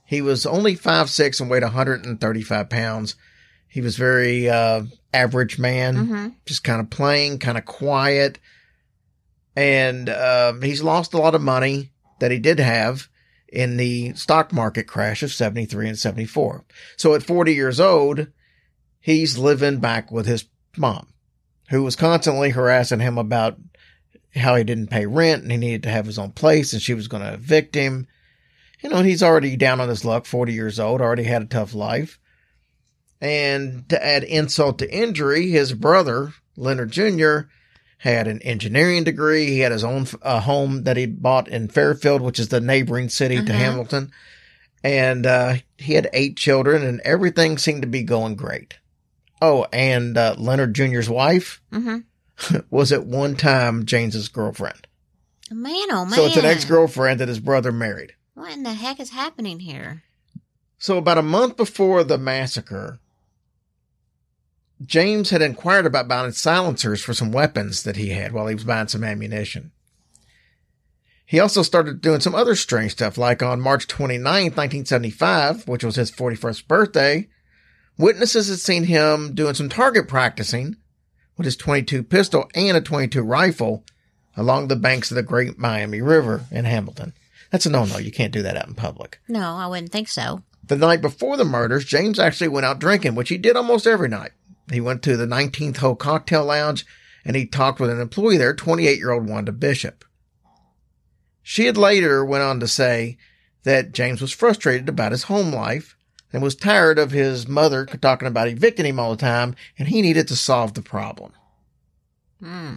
he 0.05 0.21
was 0.21 0.45
only 0.45 0.75
5'6 0.75 1.39
and 1.39 1.49
weighed 1.49 1.63
135 1.63 2.69
pounds. 2.69 3.15
He 3.65 3.79
was 3.79 3.95
very 3.95 4.49
uh, 4.49 4.83
average 5.13 5.57
man, 5.57 5.95
Mhm. 5.95 6.35
just 6.45 6.65
kind 6.65 6.81
of 6.81 6.89
plain, 6.89 7.37
kind 7.39 7.57
of 7.57 7.63
quiet. 7.63 8.39
And 9.55 10.09
um, 10.09 10.61
he's 10.61 10.83
lost 10.83 11.13
a 11.13 11.17
lot 11.17 11.33
of 11.33 11.41
money 11.41 11.93
that 12.19 12.31
he 12.31 12.37
did 12.37 12.59
have 12.59 13.07
in 13.51 13.77
the 13.77 14.13
stock 14.13 14.53
market 14.53 14.87
crash 14.87 15.21
of 15.23 15.31
73 15.31 15.89
and 15.89 15.99
74. 15.99 16.63
So 16.97 17.13
at 17.13 17.23
40 17.23 17.53
years 17.53 17.79
old, 17.79 18.27
he's 18.99 19.37
living 19.37 19.79
back 19.79 20.11
with 20.11 20.25
his 20.25 20.45
mom, 20.77 21.07
who 21.69 21.83
was 21.83 21.95
constantly 21.95 22.51
harassing 22.51 23.01
him 23.01 23.17
about 23.17 23.57
how 24.35 24.55
he 24.55 24.63
didn't 24.63 24.87
pay 24.87 25.05
rent 25.05 25.43
and 25.43 25.51
he 25.51 25.57
needed 25.57 25.83
to 25.83 25.89
have 25.89 26.05
his 26.05 26.17
own 26.17 26.31
place 26.31 26.71
and 26.71 26.81
she 26.81 26.93
was 26.93 27.09
going 27.09 27.23
to 27.23 27.33
evict 27.33 27.75
him. 27.75 28.07
You 28.81 28.89
know, 28.89 29.03
he's 29.03 29.21
already 29.21 29.57
down 29.57 29.81
on 29.81 29.89
his 29.89 30.05
luck, 30.05 30.25
40 30.25 30.53
years 30.53 30.79
old, 30.79 31.01
already 31.01 31.23
had 31.23 31.41
a 31.41 31.45
tough 31.45 31.73
life. 31.73 32.17
And 33.19 33.87
to 33.89 34.03
add 34.03 34.23
insult 34.23 34.79
to 34.79 34.91
injury, 34.91 35.49
his 35.49 35.73
brother, 35.73 36.33
Leonard 36.55 36.91
Jr., 36.91 37.41
had 38.01 38.27
an 38.27 38.41
engineering 38.41 39.03
degree. 39.03 39.45
He 39.47 39.59
had 39.59 39.71
his 39.71 39.83
own 39.83 40.07
uh, 40.21 40.39
home 40.41 40.83
that 40.83 40.97
he 40.97 41.05
bought 41.05 41.47
in 41.47 41.67
Fairfield, 41.67 42.21
which 42.21 42.39
is 42.39 42.49
the 42.49 42.59
neighboring 42.61 43.09
city 43.09 43.35
to 43.35 43.41
Uh-huh. 43.41 43.53
Hamilton. 43.53 44.11
And 44.83 45.25
uh, 45.27 45.55
he 45.77 45.93
had 45.93 46.09
eight 46.11 46.35
children, 46.37 46.83
and 46.83 46.99
everything 47.01 47.57
seemed 47.59 47.83
to 47.83 47.87
be 47.87 48.01
going 48.03 48.35
great. 48.35 48.79
Oh, 49.39 49.67
and 49.71 50.17
uh, 50.17 50.35
Leonard 50.37 50.73
Jr.'s 50.73 51.09
wife 51.09 51.61
Mm-hmm. 51.71 52.57
was 52.71 52.91
at 52.91 53.05
one 53.05 53.35
time 53.35 53.85
James's 53.85 54.27
girlfriend. 54.29 54.87
Man, 55.51 55.73
oh 55.91 56.05
man. 56.05 56.13
So 56.13 56.25
it's 56.25 56.37
an 56.37 56.45
ex 56.45 56.65
girlfriend 56.65 57.19
that 57.19 57.27
his 57.27 57.39
brother 57.39 57.71
married. 57.71 58.13
What 58.33 58.51
in 58.53 58.63
the 58.63 58.73
heck 58.73 58.99
is 58.99 59.11
happening 59.11 59.59
here? 59.59 60.01
So 60.79 60.97
about 60.97 61.17
a 61.19 61.21
month 61.23 61.57
before 61.57 62.03
the 62.03 62.17
massacre, 62.17 62.97
James 64.85 65.29
had 65.29 65.41
inquired 65.41 65.85
about 65.85 66.07
buying 66.07 66.31
silencers 66.31 67.01
for 67.01 67.13
some 67.13 67.31
weapons 67.31 67.83
that 67.83 67.97
he 67.97 68.09
had 68.09 68.31
while 68.31 68.47
he 68.47 68.55
was 68.55 68.63
buying 68.63 68.87
some 68.87 69.03
ammunition. 69.03 69.71
He 71.25 71.39
also 71.39 71.61
started 71.61 72.01
doing 72.01 72.19
some 72.19 72.35
other 72.35 72.55
strange 72.55 72.91
stuff, 72.91 73.17
like 73.17 73.41
on 73.41 73.61
March 73.61 73.87
29th, 73.87 74.57
1975, 74.57 75.67
which 75.67 75.83
was 75.83 75.95
his 75.95 76.11
41st 76.11 76.67
birthday, 76.67 77.29
witnesses 77.97 78.49
had 78.49 78.59
seen 78.59 78.83
him 78.83 79.33
doing 79.33 79.53
some 79.53 79.69
target 79.69 80.07
practicing 80.07 80.75
with 81.37 81.45
his 81.45 81.55
22 81.55 82.03
pistol 82.03 82.49
and 82.53 82.75
a 82.75 82.81
22 82.81 83.21
rifle 83.21 83.85
along 84.35 84.67
the 84.67 84.75
banks 84.75 85.11
of 85.11 85.15
the 85.15 85.23
Great 85.23 85.57
Miami 85.57 86.01
River 86.01 86.45
in 86.51 86.65
Hamilton. 86.65 87.13
That's 87.49 87.65
a 87.65 87.69
no-no. 87.69 87.97
You 87.97 88.11
can't 88.11 88.33
do 88.33 88.41
that 88.41 88.57
out 88.57 88.67
in 88.67 88.75
public. 88.75 89.19
No, 89.27 89.55
I 89.55 89.67
wouldn't 89.67 89.91
think 89.91 90.07
so. 90.07 90.43
The 90.65 90.75
night 90.75 91.01
before 91.01 91.37
the 91.37 91.45
murders, 91.45 91.85
James 91.85 92.19
actually 92.19 92.47
went 92.47 92.65
out 92.65 92.79
drinking, 92.79 93.15
which 93.15 93.29
he 93.29 93.37
did 93.37 93.55
almost 93.55 93.87
every 93.87 94.07
night. 94.07 94.31
He 94.71 94.81
went 94.81 95.03
to 95.03 95.17
the 95.17 95.25
19th 95.25 95.77
Hole 95.77 95.95
Cocktail 95.95 96.45
Lounge 96.45 96.85
and 97.25 97.35
he 97.35 97.45
talked 97.45 97.79
with 97.79 97.89
an 97.89 97.99
employee 97.99 98.37
there, 98.37 98.55
28 98.55 98.97
year 98.97 99.11
old 99.11 99.27
Wanda 99.27 99.51
Bishop. 99.51 100.05
She 101.43 101.65
had 101.65 101.77
later 101.77 102.23
went 102.23 102.43
on 102.43 102.59
to 102.59 102.67
say 102.67 103.17
that 103.63 103.91
James 103.91 104.21
was 104.21 104.31
frustrated 104.31 104.89
about 104.89 105.11
his 105.11 105.23
home 105.23 105.53
life 105.53 105.95
and 106.31 106.41
was 106.41 106.55
tired 106.55 106.97
of 106.97 107.11
his 107.11 107.47
mother 107.47 107.85
talking 107.85 108.27
about 108.27 108.47
evicting 108.47 108.85
him 108.85 108.99
all 108.99 109.11
the 109.11 109.17
time 109.17 109.55
and 109.77 109.89
he 109.89 110.01
needed 110.01 110.27
to 110.29 110.35
solve 110.35 110.73
the 110.73 110.81
problem. 110.81 111.33
Hmm. 112.39 112.73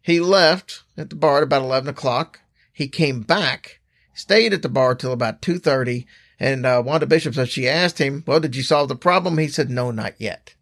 He 0.00 0.20
left 0.20 0.84
at 0.96 1.10
the 1.10 1.16
bar 1.16 1.38
at 1.38 1.42
about 1.42 1.62
11 1.62 1.90
o'clock. 1.90 2.40
He 2.72 2.88
came 2.88 3.20
back, 3.20 3.80
stayed 4.14 4.52
at 4.54 4.62
the 4.62 4.68
bar 4.68 4.94
till 4.94 5.12
about 5.12 5.42
2.30, 5.42 6.06
and 6.40 6.64
uh, 6.64 6.82
Wanda 6.84 7.06
Bishop 7.06 7.34
said 7.34 7.48
she 7.48 7.68
asked 7.68 7.98
him, 7.98 8.24
well, 8.26 8.40
did 8.40 8.56
you 8.56 8.62
solve 8.62 8.88
the 8.88 8.96
problem? 8.96 9.36
He 9.36 9.48
said, 9.48 9.68
no, 9.68 9.90
not 9.90 10.14
yet. 10.18 10.54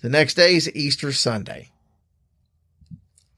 The 0.00 0.08
next 0.08 0.34
day 0.34 0.54
is 0.54 0.70
Easter 0.74 1.12
Sunday. 1.12 1.70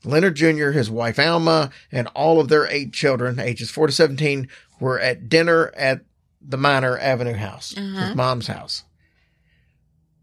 Leonard 0.04 0.34
Jr., 0.36 0.70
his 0.70 0.90
wife 0.90 1.18
Alma, 1.18 1.70
and 1.92 2.08
all 2.08 2.40
of 2.40 2.48
their 2.48 2.66
eight 2.66 2.92
children, 2.92 3.38
ages 3.38 3.70
4 3.70 3.88
to 3.88 3.92
17, 3.92 4.48
were 4.78 4.98
at 4.98 5.28
dinner 5.28 5.72
at 5.76 6.00
the 6.40 6.56
Minor 6.56 6.98
Avenue 6.98 7.34
house, 7.34 7.76
Uh-huh. 7.76 8.06
his 8.06 8.14
mom's 8.16 8.46
house. 8.46 8.84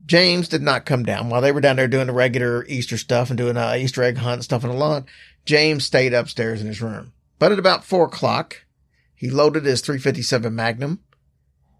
James 0.05 0.47
did 0.47 0.61
not 0.61 0.85
come 0.85 1.03
down 1.03 1.29
while 1.29 1.41
they 1.41 1.51
were 1.51 1.61
down 1.61 1.75
there 1.75 1.87
doing 1.87 2.07
the 2.07 2.13
regular 2.13 2.65
Easter 2.65 2.97
stuff 2.97 3.29
and 3.29 3.37
doing 3.37 3.57
uh, 3.57 3.75
Easter 3.77 4.01
egg 4.03 4.17
hunt 4.17 4.35
and 4.35 4.43
stuff 4.43 4.63
on 4.63 4.69
the 4.71 4.75
lawn. 4.75 5.05
James 5.45 5.85
stayed 5.85 6.13
upstairs 6.13 6.61
in 6.61 6.67
his 6.67 6.81
room. 6.81 7.13
But 7.39 7.51
at 7.51 7.59
about 7.59 7.83
four 7.83 8.05
o'clock, 8.05 8.65
he 9.13 9.29
loaded 9.29 9.65
his 9.65 9.81
357 9.81 10.55
Magnum, 10.55 11.01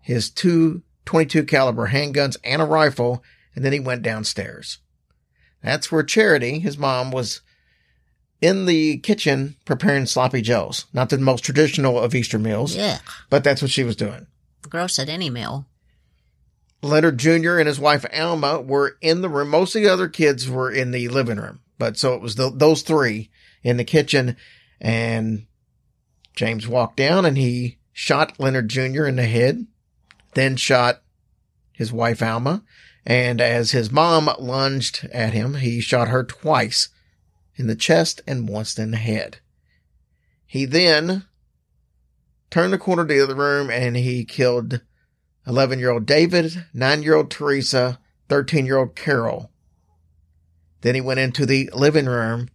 his 0.02 0.30
two 0.30 0.84
22 1.06 1.46
caliber 1.46 1.88
handguns, 1.88 2.36
and 2.44 2.62
a 2.62 2.66
rifle, 2.66 3.24
and 3.58 3.66
then 3.66 3.74
he 3.74 3.80
went 3.80 4.04
downstairs. 4.04 4.78
That's 5.64 5.92
where 5.92 6.04
Charity, 6.04 6.60
his 6.60 6.78
mom, 6.78 7.10
was 7.10 7.42
in 8.40 8.68
the 8.68 9.00
kitchen 9.00 9.56
preparing 9.66 10.06
sloppy 10.06 10.44
joes. 10.44 10.86
Not 10.94 11.10
the 11.10 11.18
most 11.18 11.44
traditional 11.44 12.00
of 12.00 12.14
Easter 12.14 12.38
meals, 12.38 12.76
Yeah. 12.76 13.00
but 13.32 13.44
that's 13.44 13.64
what 13.64 13.72
she 13.72 13.84
was 13.84 13.96
doing. 13.96 14.28
Gross 14.70 15.00
at 15.00 15.10
any 15.10 15.32
meal. 15.32 15.68
Leonard 16.84 17.18
Jr. 17.18 17.58
and 17.58 17.68
his 17.68 17.80
wife 17.80 18.06
Alma 18.14 18.62
were 18.62 18.98
in 19.02 19.22
the 19.22 19.30
room. 19.30 19.50
Most 19.50 19.76
of 19.76 19.82
the 19.82 19.90
other 19.90 20.08
kids 20.08 20.48
were 20.48 20.72
in 20.72 20.92
the 20.92 21.08
living 21.08 21.38
room, 21.38 21.62
but 21.80 21.98
so 21.98 22.14
it 22.14 22.22
was 22.22 22.36
th 22.36 22.54
those 22.58 22.84
three 22.84 23.32
in 23.64 23.78
the 23.78 23.84
kitchen 23.84 24.38
and 24.80 25.48
James 26.36 26.68
walked 26.68 26.98
down 26.98 27.26
and 27.26 27.40
he 27.40 27.80
shot 27.92 28.40
Leonard 28.40 28.70
Jr. 28.70 29.08
in 29.08 29.16
the 29.16 29.26
head, 29.26 29.66
then 30.36 30.56
shot 30.58 31.02
his 31.74 31.92
wife 31.92 32.22
Alma. 32.22 32.64
And 33.08 33.40
as 33.40 33.72
his 33.72 33.90
mom 33.90 34.30
lunged 34.38 35.08
at 35.14 35.32
him, 35.32 35.56
he 35.56 35.80
shot 35.80 36.10
her 36.10 36.26
twice 36.26 36.90
in 37.56 37.68
the 37.68 37.76
chest 37.76 38.20
and 38.28 38.50
once 38.50 38.78
in 38.78 38.92
the 38.92 38.98
head. 38.98 39.38
He 40.46 40.66
then 40.66 41.24
turned 42.50 42.74
the 42.74 42.78
corner 42.78 43.06
to 43.06 43.14
the 43.14 43.24
other 43.24 43.34
room 43.34 43.70
and 43.70 43.96
he 43.96 44.26
killed 44.26 44.82
11 45.48 45.80
year 45.80 45.92
old 45.92 46.06
David, 46.06 46.66
9 46.74 47.02
year 47.02 47.16
old 47.16 47.32
Teresa, 47.32 47.98
13 48.28 48.66
year 48.66 48.78
old 48.78 48.94
Carol. 48.94 49.52
Then 50.82 50.94
he 50.94 51.00
went 51.00 51.22
into 51.22 51.46
the 51.46 51.70
living 51.74 52.08
room 52.08 52.50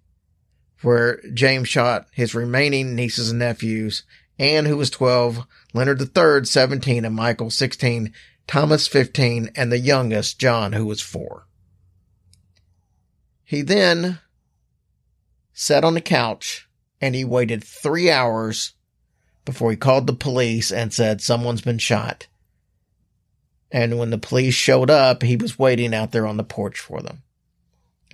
where 0.83 1.23
James 1.33 1.69
shot 1.69 2.09
his 2.13 2.35
remaining 2.35 2.95
nieces 2.95 3.31
and 3.31 3.39
nephews, 3.39 4.03
Anne, 4.39 4.67
who 4.67 4.77
was 4.77 4.91
12, 4.91 5.47
Leonard 5.73 5.99
III, 5.99 6.45
17, 6.45 7.07
and 7.07 7.15
Michael, 7.15 7.49
16, 7.49 8.13
Thomas, 8.47 8.87
15, 8.87 9.51
and 9.57 9.71
the 9.71 9.79
youngest, 9.79 10.39
John, 10.39 10.73
who 10.73 10.87
was 10.87 11.01
4. 11.01 11.47
He 13.45 13.63
then 13.63 14.19
sat 15.53 15.85
on 15.85 15.95
the 15.95 16.01
couch 16.01 16.69
and 17.01 17.15
he 17.15 17.25
waited 17.25 17.63
three 17.63 18.11
hours 18.11 18.73
before 19.45 19.71
he 19.71 19.77
called 19.77 20.07
the 20.07 20.15
police 20.15 20.73
and 20.73 20.93
said, 20.93 21.21
Someone's 21.21 21.61
been 21.61 21.79
shot. 21.79 22.29
And 23.71 23.99
when 23.99 24.11
the 24.11 24.19
police 24.19 24.55
showed 24.55 24.91
up, 24.91 25.23
he 25.23 25.37
was 25.37 25.59
waiting 25.59 25.95
out 25.95 26.13
there 26.13 26.27
on 26.27 26.37
the 26.37 26.45
porch 26.45 26.79
for 26.79 27.01
them. 27.01 27.23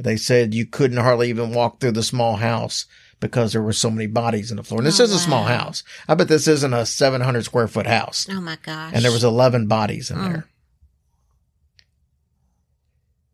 They 0.00 0.16
said 0.16 0.54
you 0.54 0.66
couldn't 0.66 0.98
hardly 0.98 1.28
even 1.28 1.52
walk 1.52 1.80
through 1.80 1.92
the 1.92 2.02
small 2.02 2.36
house 2.36 2.86
because 3.20 3.52
there 3.52 3.62
were 3.62 3.72
so 3.72 3.90
many 3.90 4.06
bodies 4.06 4.50
in 4.50 4.56
the 4.56 4.62
floor. 4.62 4.80
And 4.80 4.86
this 4.86 5.00
Oh, 5.00 5.04
is 5.04 5.12
a 5.12 5.18
small 5.18 5.42
wow. 5.42 5.58
house. 5.58 5.82
I 6.06 6.14
bet 6.14 6.28
this 6.28 6.46
isn't 6.48 6.72
a 6.72 6.86
700 6.86 7.44
square 7.44 7.66
foot 7.68 7.86
house. 7.86 8.26
Oh 8.30 8.40
my 8.40 8.56
gosh. 8.62 8.92
And 8.94 9.04
there 9.04 9.12
was 9.12 9.24
11 9.24 9.66
bodies 9.66 10.10
in 10.10 10.16
Mm. 10.18 10.28
there. 10.32 10.44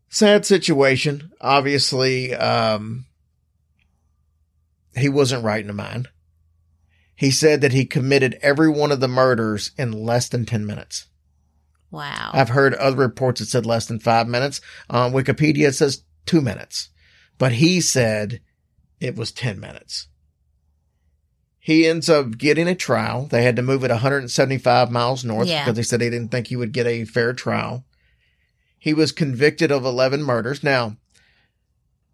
Sad 0.09 0.45
situation. 0.45 1.31
Obviously, 1.41 2.33
um, 2.33 3.05
he 4.95 5.09
wasn't 5.09 5.43
right 5.43 5.61
in 5.61 5.67
the 5.67 5.73
mind. 5.73 6.07
He 7.15 7.31
said 7.31 7.61
that 7.61 7.73
he 7.73 7.85
committed 7.85 8.37
every 8.41 8.69
one 8.69 8.91
of 8.91 8.99
the 8.99 9.07
murders 9.07 9.71
in 9.77 9.91
less 9.91 10.27
than 10.29 10.45
10 10.45 10.65
minutes. 10.65 11.05
Wow. 11.91 12.31
I've 12.33 12.49
heard 12.49 12.73
other 12.75 12.97
reports 12.97 13.39
that 13.39 13.47
said 13.47 13.65
less 13.65 13.85
than 13.85 13.99
five 13.99 14.27
minutes. 14.27 14.59
On 14.89 15.13
Wikipedia, 15.13 15.67
it 15.69 15.75
says 15.75 16.03
two 16.25 16.41
minutes, 16.41 16.89
but 17.37 17.53
he 17.53 17.79
said 17.79 18.41
it 18.99 19.15
was 19.15 19.31
10 19.31 19.59
minutes. 19.59 20.07
He 21.59 21.87
ends 21.87 22.09
up 22.09 22.37
getting 22.37 22.67
a 22.67 22.75
trial. 22.75 23.25
They 23.25 23.43
had 23.43 23.55
to 23.55 23.61
move 23.63 23.83
it 23.83 23.89
175 23.89 24.91
miles 24.91 25.25
north 25.25 25.47
Yeah. 25.47 25.63
because 25.63 25.75
they 25.75 25.83
said 25.83 25.99
they 25.99 26.09
didn't 26.11 26.29
think 26.29 26.47
he 26.47 26.55
would 26.55 26.71
get 26.71 26.85
a 26.85 27.05
fair 27.05 27.33
trial. 27.33 27.85
He 28.77 28.93
was 28.93 29.11
convicted 29.11 29.71
of 29.71 29.83
11 29.83 30.21
murders. 30.21 30.63
Now, 30.63 30.97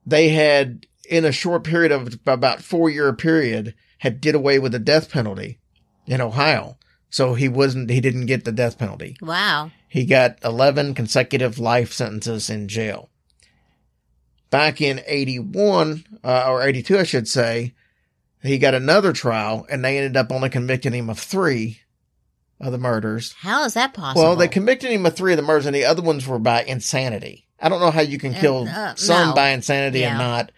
they 0.05 0.29
had, 0.29 0.85
in 1.09 1.25
a 1.25 1.33
short 1.33 1.63
period 1.65 1.91
of 1.91 2.17
about 2.25 2.61
four 2.61 2.89
year 2.89 3.11
period, 3.13 3.75
had 3.99 4.21
did 4.21 4.35
away 4.35 4.57
with 4.57 4.71
the 4.71 4.79
death 4.79 5.11
penalty 5.11 5.59
in 6.07 6.21
Ohio. 6.21 6.77
So 7.09 7.33
he 7.33 7.49
wasn't, 7.49 7.89
he 7.89 7.99
didn't 7.99 8.27
get 8.27 8.45
the 8.45 8.53
death 8.53 8.79
penalty. 8.79 9.17
Wow. 9.21 9.71
He 9.89 10.05
got 10.05 10.37
11 10.45 10.93
consecutive 10.95 11.59
life 11.59 11.91
sentences 11.91 12.49
in 12.49 12.69
jail. 12.69 13.09
Back 14.51 14.79
in 14.81 15.01
81, 15.07 16.05
uh, 16.23 16.45
or 16.51 16.61
82, 16.61 16.99
I 16.99 17.03
should 17.03 17.27
say, 17.27 17.73
he 18.43 18.57
got 18.59 18.73
another 18.75 19.13
trial 19.13 19.65
and 19.71 19.83
they 19.83 19.97
ended 19.97 20.17
up 20.17 20.31
only 20.31 20.49
convicting 20.49 20.93
him 20.93 21.09
of 21.09 21.17
three 21.17 21.79
of 22.59 22.71
the 22.71 22.77
murders. 22.77 23.33
How 23.39 23.63
is 23.65 23.73
that 23.73 23.93
possible? 23.93 24.21
Well, 24.23 24.35
they 24.35 24.47
convicted 24.47 24.91
him 24.91 25.05
of 25.05 25.15
three 25.15 25.33
of 25.33 25.37
the 25.37 25.43
murders 25.43 25.65
and 25.65 25.75
the 25.75 25.85
other 25.85 26.01
ones 26.03 26.27
were 26.27 26.37
by 26.37 26.63
insanity. 26.63 27.47
I 27.59 27.69
don't 27.69 27.79
know 27.79 27.91
how 27.91 28.01
you 28.01 28.17
can 28.19 28.35
Uh, 28.35 28.39
kill 28.41 28.67
uh, 28.67 28.95
some 28.95 29.29
no. 29.29 29.35
by 29.35 29.49
insanity 29.49 29.99
Yeah. 30.01 30.09
and 30.09 30.17
not. 30.19 30.51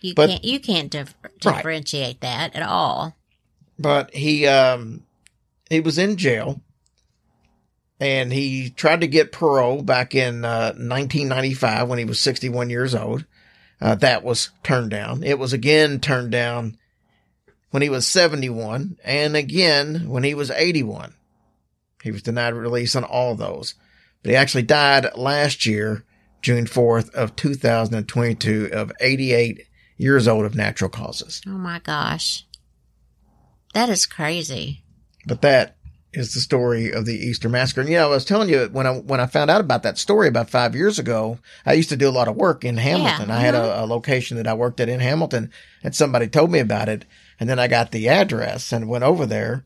you 0.00 0.14
but- 0.14 0.28
can't 0.30 0.44
you 0.44 0.58
can't 0.60 0.90
dif- 0.90 1.14
Right. 1.22 1.56
differentiate 1.56 2.20
that 2.22 2.56
at 2.56 2.62
all. 2.62 3.14
but 3.78 4.12
he 4.14 4.46
um 4.46 5.04
he 5.70 5.78
was 5.80 5.98
in 5.98 6.16
jail 6.16 6.60
and 8.00 8.32
he 8.32 8.70
tried 8.70 9.02
to 9.02 9.06
get 9.06 9.30
parole 9.30 9.82
back 9.82 10.14
in 10.14 10.44
uh, 10.44 10.72
1995 10.72 11.88
when 11.88 11.98
he 11.98 12.04
was 12.04 12.18
61 12.18 12.70
years 12.70 12.94
old. 12.94 13.26
Uh, 13.80 13.94
that 13.96 14.24
was 14.24 14.50
turned 14.62 14.90
down. 14.90 15.22
It 15.22 15.38
was 15.38 15.52
again 15.52 16.00
turned 16.00 16.32
down 16.32 16.76
when 17.70 17.82
he 17.82 17.88
was 17.88 18.08
71 18.08 18.96
and 19.04 19.36
again 19.36 20.08
when 20.08 20.24
he 20.24 20.34
was 20.34 20.50
81 20.50 21.14
he 22.02 22.10
was 22.10 22.22
denied 22.22 22.54
release 22.54 22.96
on 22.96 23.04
all 23.04 23.34
those. 23.34 23.74
But 24.22 24.30
he 24.30 24.36
actually 24.36 24.62
died 24.62 25.06
last 25.14 25.66
year 25.66 26.04
june 26.42 26.64
4th 26.64 27.10
of 27.14 27.36
2022 27.36 28.70
of 28.72 28.92
88 29.00 29.66
years 29.96 30.26
old 30.26 30.44
of 30.44 30.54
natural 30.54 30.90
causes. 30.90 31.42
Oh 31.46 31.50
my 31.50 31.78
gosh. 31.78 32.46
That 33.74 33.88
is 33.88 34.06
crazy. 34.06 34.82
But 35.26 35.42
that 35.42 35.76
is 36.12 36.34
the 36.34 36.40
story 36.40 36.92
of 36.92 37.06
the 37.06 37.14
Easter 37.14 37.48
Massacre. 37.48 37.80
And 37.82 37.90
yeah, 37.90 38.04
I 38.04 38.08
was 38.08 38.24
telling 38.24 38.48
you 38.48 38.68
when 38.72 38.86
I 38.86 38.98
when 38.98 39.20
I 39.20 39.26
found 39.26 39.50
out 39.50 39.60
about 39.60 39.82
that 39.84 39.98
story 39.98 40.26
about 40.28 40.50
five 40.50 40.74
years 40.74 40.98
ago, 40.98 41.38
I 41.64 41.74
used 41.74 41.88
to 41.90 41.96
do 41.96 42.08
a 42.08 42.10
lot 42.10 42.28
of 42.28 42.36
work 42.36 42.64
in 42.64 42.76
Hamilton. 42.78 43.28
Yeah, 43.28 43.36
I 43.36 43.40
had 43.40 43.54
a, 43.54 43.84
a 43.84 43.86
location 43.86 44.36
that 44.36 44.46
I 44.48 44.54
worked 44.54 44.80
at 44.80 44.88
in 44.88 45.00
Hamilton, 45.00 45.50
and 45.84 45.94
somebody 45.94 46.26
told 46.28 46.50
me 46.50 46.58
about 46.58 46.88
it, 46.88 47.04
and 47.38 47.48
then 47.48 47.58
I 47.58 47.68
got 47.68 47.92
the 47.92 48.08
address 48.08 48.72
and 48.72 48.88
went 48.88 49.04
over 49.04 49.24
there 49.26 49.62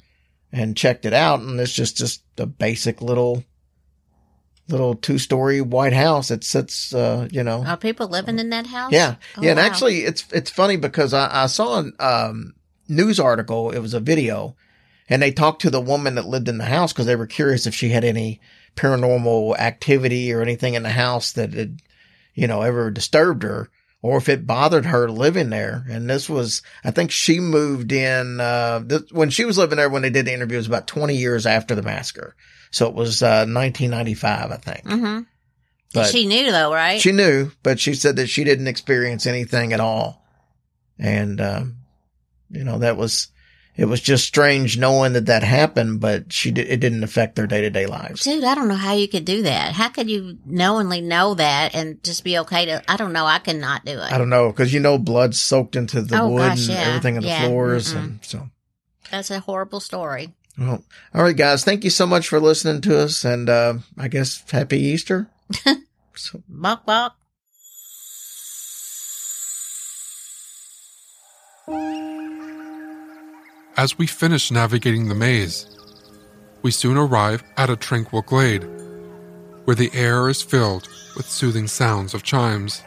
and 0.53 0.76
checked 0.76 1.05
it 1.07 1.12
out, 1.14 1.40
and 1.40 1.59
it's 1.59 1.72
just 1.72 1.97
just 1.97 2.22
a 2.38 2.47
basic 2.47 3.01
little 3.01 3.42
little 4.68 4.95
two 4.95 5.18
story 5.18 5.61
white 5.61 5.92
house 5.92 6.28
that 6.28 6.42
sits, 6.42 6.95
uh, 6.95 7.28
you 7.30 7.42
know, 7.42 7.64
Are 7.66 7.76
people 7.76 8.09
living 8.09 8.38
in 8.38 8.49
that 8.51 8.66
house? 8.66 8.92
yeah, 8.92 9.16
Oh, 9.36 9.42
yeah, 9.42 9.51
and 9.51 9.59
wow. 9.59 9.64
actually, 9.66 10.05
it's 10.05 10.24
it's 10.32 10.51
funny 10.51 10.76
because 10.76 11.12
I, 11.12 11.45
I 11.45 11.47
saw 11.47 11.78
an 11.80 11.92
um, 12.01 12.55
news 12.88 13.20
article. 13.20 13.70
It 13.70 13.80
was 13.80 13.95
a 13.95 14.01
video, 14.01 14.57
and 15.09 15.23
they 15.23 15.33
talked 15.33 15.63
to 15.63 15.71
the 15.71 15.81
woman 15.81 16.15
that 16.15 16.27
lived 16.27 16.49
in 16.49 16.59
the 16.59 16.65
house 16.65 16.93
because 16.93 17.07
they 17.07 17.17
were 17.17 17.27
curious 17.27 17.67
if 17.67 17.75
she 17.75 17.91
had 17.91 18.05
any 18.05 18.41
paranormal 18.77 19.59
activity 19.59 20.33
or 20.33 20.43
anything 20.43 20.75
in 20.75 20.83
the 20.83 20.91
house 20.91 21.33
that 21.33 21.53
had, 21.53 21.81
you 22.35 22.47
know, 22.47 22.63
ever 22.63 22.91
disturbed 22.91 23.43
her, 23.43 23.71
or 24.03 24.19
if 24.19 24.29
it 24.29 24.47
bothered 24.47 24.87
her 24.87 25.09
living 25.11 25.51
there. 25.51 25.85
And 25.89 26.09
this 26.09 26.29
was, 26.29 26.63
I 26.83 26.91
think, 26.91 27.11
she 27.11 27.41
moved 27.41 27.93
in 27.93 28.41
uh, 28.41 28.81
when 29.13 29.31
she 29.31 29.45
was 29.45 29.59
living 29.59 29.77
there 29.77 29.91
when 29.91 30.03
they 30.03 30.11
did 30.11 30.27
the 30.27 30.35
interview. 30.35 30.57
It 30.57 30.61
was 30.61 30.67
about 30.67 30.87
twenty 30.87 31.17
years 31.17 31.47
after 31.47 31.75
the 31.75 31.83
massacre, 31.83 32.35
so 32.71 32.89
it 32.89 32.95
was 32.95 33.23
uh, 33.23 33.47
1995, 33.47 34.51
I 34.51 34.57
think. 34.57 34.85
Mm-hmm. 34.85 35.21
But- 35.95 36.11
she 36.11 36.27
knew 36.27 36.51
though, 36.51 36.73
right? 36.73 37.01
She 37.01 37.13
knew, 37.13 37.53
but 37.63 37.79
she 37.79 37.95
said 37.95 38.17
that 38.17 38.27
she 38.27 38.43
didn't 38.45 38.67
experience 38.67 39.27
anything 39.27 39.73
at 39.73 39.81
all. 39.81 40.23
And, 40.99 41.41
um, 41.41 41.77
you 42.51 42.65
know, 42.65 42.79
that 42.79 42.97
was, 42.97 43.29
it 43.77 43.87
was 43.87 44.01
just 44.01 44.25
strange 44.27 44.79
knowing 44.79 45.14
that 45.14 45.27
that 45.27 45.43
happened, 45.43 46.01
but 46.01 46.33
she 46.33 46.51
did, 46.51 46.68
it 46.68 46.79
didn't 46.81 47.03
affect 47.05 47.35
their 47.37 47.47
day 47.47 47.61
to 47.62 47.70
day 47.70 47.87
lives. 47.87 48.22
Dude, 48.22 48.45
I 48.45 48.55
don't 48.55 48.68
know 48.68 48.75
how 48.77 48.93
you 48.95 49.09
could 49.09 49.25
do 49.25 49.43
that. 49.43 49.72
How 49.72 49.89
could 49.89 50.09
you 50.09 50.39
knowingly 50.47 51.01
know 51.01 51.35
that 51.35 51.75
and 51.75 52.03
just 52.05 52.22
be 52.25 52.39
okay 52.39 52.66
to? 52.66 52.83
I 52.91 52.97
don't 52.97 53.12
know. 53.12 53.27
I 53.27 53.39
could 53.41 53.57
not 53.57 53.85
do 53.85 53.93
it. 53.93 54.12
I 54.12 54.18
don't 54.18 54.31
know, 54.31 54.53
cause 54.53 54.72
you 54.72 54.81
know, 54.81 54.97
blood 54.99 55.35
soaked 55.35 55.75
into 55.77 56.03
the 56.03 56.20
Oh, 56.20 56.29
wood 56.29 56.39
gosh, 56.51 56.68
and 56.68 56.77
yeah. 56.79 56.85
everything 56.89 57.16
on 57.16 57.22
the 57.22 57.29
Yeah, 57.29 57.47
floors. 57.49 57.93
mm-mm. 57.95 58.05
And 58.05 58.18
so, 58.22 58.49
That's 59.11 59.31
a 59.31 59.41
horrible 59.41 59.81
story. 59.81 60.33
well, 60.59 60.85
all 61.12 61.22
right, 61.25 61.37
guys. 61.37 61.64
Thank 61.64 61.83
you 61.85 61.91
so 61.91 62.07
much 62.07 62.29
for 62.29 62.39
listening 62.41 62.81
to 62.83 62.99
us. 63.01 63.25
And, 63.25 63.49
uh, 63.49 63.75
I 63.99 64.07
guess 64.09 64.45
happy 64.51 64.79
Easter. 64.79 65.29
so, 66.14 66.43
Bok 66.49 66.87
bok. 66.87 67.16
As 73.77 73.99
we 73.99 74.07
finish 74.07 74.53
navigating 74.53 75.09
the 75.09 75.16
maze, 75.16 75.66
we 76.62 76.70
soon 76.70 76.97
arrive 76.97 77.43
at 77.57 77.70
a 77.70 77.77
tranquil 77.77 78.22
glade, 78.22 78.62
where 79.64 79.75
the 79.75 79.91
air 79.93 80.29
is 80.29 80.43
filled 80.43 80.89
with 81.16 81.29
soothing 81.29 81.66
sounds 81.66 82.14
of 82.14 82.22
chimes. 82.22 82.83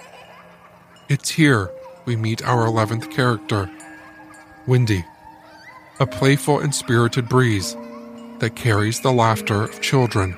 It's 1.09 1.29
here 1.29 1.69
we 2.05 2.15
meet 2.15 2.41
our 2.41 2.65
11th 2.65 3.11
character, 3.11 3.69
Windy. 4.65 5.03
a 5.99 6.07
playful 6.07 6.59
and 6.59 6.73
spirited 6.73 7.27
breeze 7.27 7.75
that 8.39 8.55
carries 8.55 9.01
the 9.01 9.11
laughter 9.11 9.63
of 9.63 9.81
children 9.81 10.35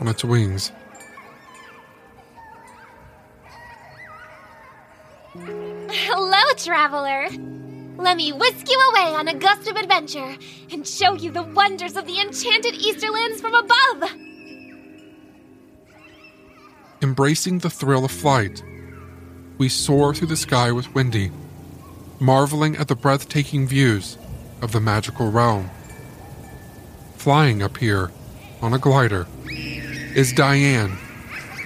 on 0.00 0.08
its 0.08 0.24
wings. 0.24 0.72
Hello, 5.34 6.54
traveler. 6.56 7.28
Let 7.98 8.16
me 8.16 8.32
whisk 8.32 8.68
you 8.68 8.78
away 8.90 9.14
on 9.14 9.28
a 9.28 9.34
gust 9.34 9.68
of 9.68 9.76
adventure 9.76 10.36
and 10.70 10.86
show 10.86 11.14
you 11.14 11.30
the 11.30 11.42
wonders 11.42 11.96
of 11.96 12.06
the 12.06 12.20
enchanted 12.20 12.74
Easterlands 12.74 13.40
from 13.40 13.54
above. 13.54 14.10
Embracing 17.02 17.58
the 17.58 17.70
thrill 17.70 18.04
of 18.04 18.10
flight, 18.10 18.62
we 19.58 19.68
soar 19.68 20.14
through 20.14 20.28
the 20.28 20.36
sky 20.36 20.72
with 20.72 20.94
Wendy, 20.94 21.30
marveling 22.18 22.76
at 22.76 22.88
the 22.88 22.96
breathtaking 22.96 23.66
views 23.66 24.18
of 24.62 24.72
the 24.72 24.80
magical 24.80 25.30
realm. 25.30 25.70
Flying 27.16 27.62
up 27.62 27.76
here 27.76 28.10
on 28.62 28.72
a 28.72 28.78
glider 28.78 29.26
is 30.14 30.32
Diane 30.32 30.96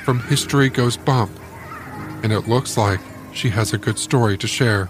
from 0.04 0.20
History 0.20 0.68
Goes 0.68 0.96
Bump, 0.96 1.32
and 2.22 2.32
it 2.32 2.48
looks 2.48 2.76
like 2.76 3.00
she 3.32 3.50
has 3.50 3.72
a 3.72 3.78
good 3.78 3.98
story 3.98 4.36
to 4.38 4.46
share. 4.46 4.88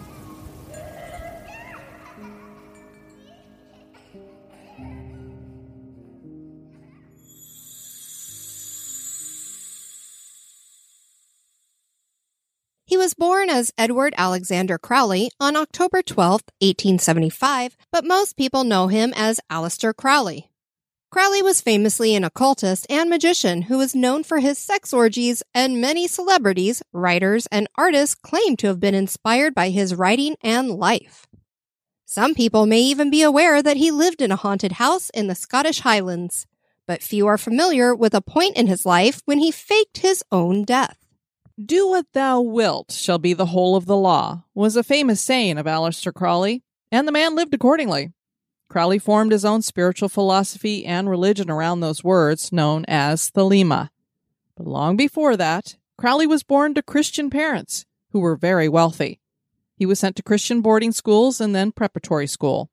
Was 13.04 13.12
born 13.12 13.50
as 13.50 13.70
Edward 13.76 14.14
Alexander 14.16 14.78
Crowley 14.78 15.30
on 15.38 15.56
October 15.56 16.00
12, 16.00 16.40
1875, 16.62 17.76
but 17.92 18.02
most 18.02 18.34
people 18.34 18.64
know 18.64 18.88
him 18.88 19.12
as 19.14 19.42
Aleister 19.52 19.94
Crowley. 19.94 20.50
Crowley 21.10 21.42
was 21.42 21.60
famously 21.60 22.14
an 22.14 22.24
occultist 22.24 22.86
and 22.88 23.10
magician 23.10 23.60
who 23.60 23.76
was 23.76 23.94
known 23.94 24.24
for 24.24 24.38
his 24.38 24.56
sex 24.56 24.94
orgies, 24.94 25.42
and 25.52 25.82
many 25.82 26.08
celebrities, 26.08 26.82
writers, 26.94 27.46
and 27.52 27.68
artists 27.76 28.14
claim 28.14 28.56
to 28.56 28.68
have 28.68 28.80
been 28.80 28.94
inspired 28.94 29.54
by 29.54 29.68
his 29.68 29.94
writing 29.94 30.34
and 30.42 30.70
life. 30.70 31.26
Some 32.06 32.34
people 32.34 32.64
may 32.64 32.80
even 32.80 33.10
be 33.10 33.20
aware 33.20 33.62
that 33.62 33.76
he 33.76 33.90
lived 33.90 34.22
in 34.22 34.32
a 34.32 34.36
haunted 34.36 34.72
house 34.72 35.10
in 35.10 35.26
the 35.26 35.34
Scottish 35.34 35.80
Highlands, 35.80 36.46
but 36.86 37.02
few 37.02 37.26
are 37.26 37.36
familiar 37.36 37.94
with 37.94 38.14
a 38.14 38.22
point 38.22 38.56
in 38.56 38.66
his 38.66 38.86
life 38.86 39.20
when 39.26 39.40
he 39.40 39.50
faked 39.50 39.98
his 39.98 40.24
own 40.32 40.64
death. 40.64 41.03
Do 41.62 41.88
what 41.88 42.06
thou 42.14 42.40
wilt 42.40 42.90
shall 42.90 43.18
be 43.18 43.32
the 43.32 43.46
whole 43.46 43.76
of 43.76 43.86
the 43.86 43.96
law, 43.96 44.42
was 44.54 44.74
a 44.74 44.82
famous 44.82 45.20
saying 45.20 45.56
of 45.56 45.66
Aleister 45.66 46.12
Crowley, 46.12 46.64
and 46.90 47.06
the 47.06 47.12
man 47.12 47.36
lived 47.36 47.54
accordingly. 47.54 48.12
Crowley 48.68 48.98
formed 48.98 49.30
his 49.30 49.44
own 49.44 49.62
spiritual 49.62 50.08
philosophy 50.08 50.84
and 50.84 51.08
religion 51.08 51.48
around 51.48 51.78
those 51.78 52.02
words, 52.02 52.50
known 52.50 52.84
as 52.88 53.30
Thelema. 53.30 53.90
But 54.56 54.66
long 54.66 54.96
before 54.96 55.36
that, 55.36 55.76
Crowley 55.96 56.26
was 56.26 56.42
born 56.42 56.74
to 56.74 56.82
Christian 56.82 57.30
parents 57.30 57.86
who 58.10 58.18
were 58.18 58.34
very 58.34 58.68
wealthy. 58.68 59.20
He 59.76 59.86
was 59.86 60.00
sent 60.00 60.16
to 60.16 60.24
Christian 60.24 60.60
boarding 60.60 60.90
schools 60.90 61.40
and 61.40 61.54
then 61.54 61.70
preparatory 61.70 62.26
school. 62.26 62.68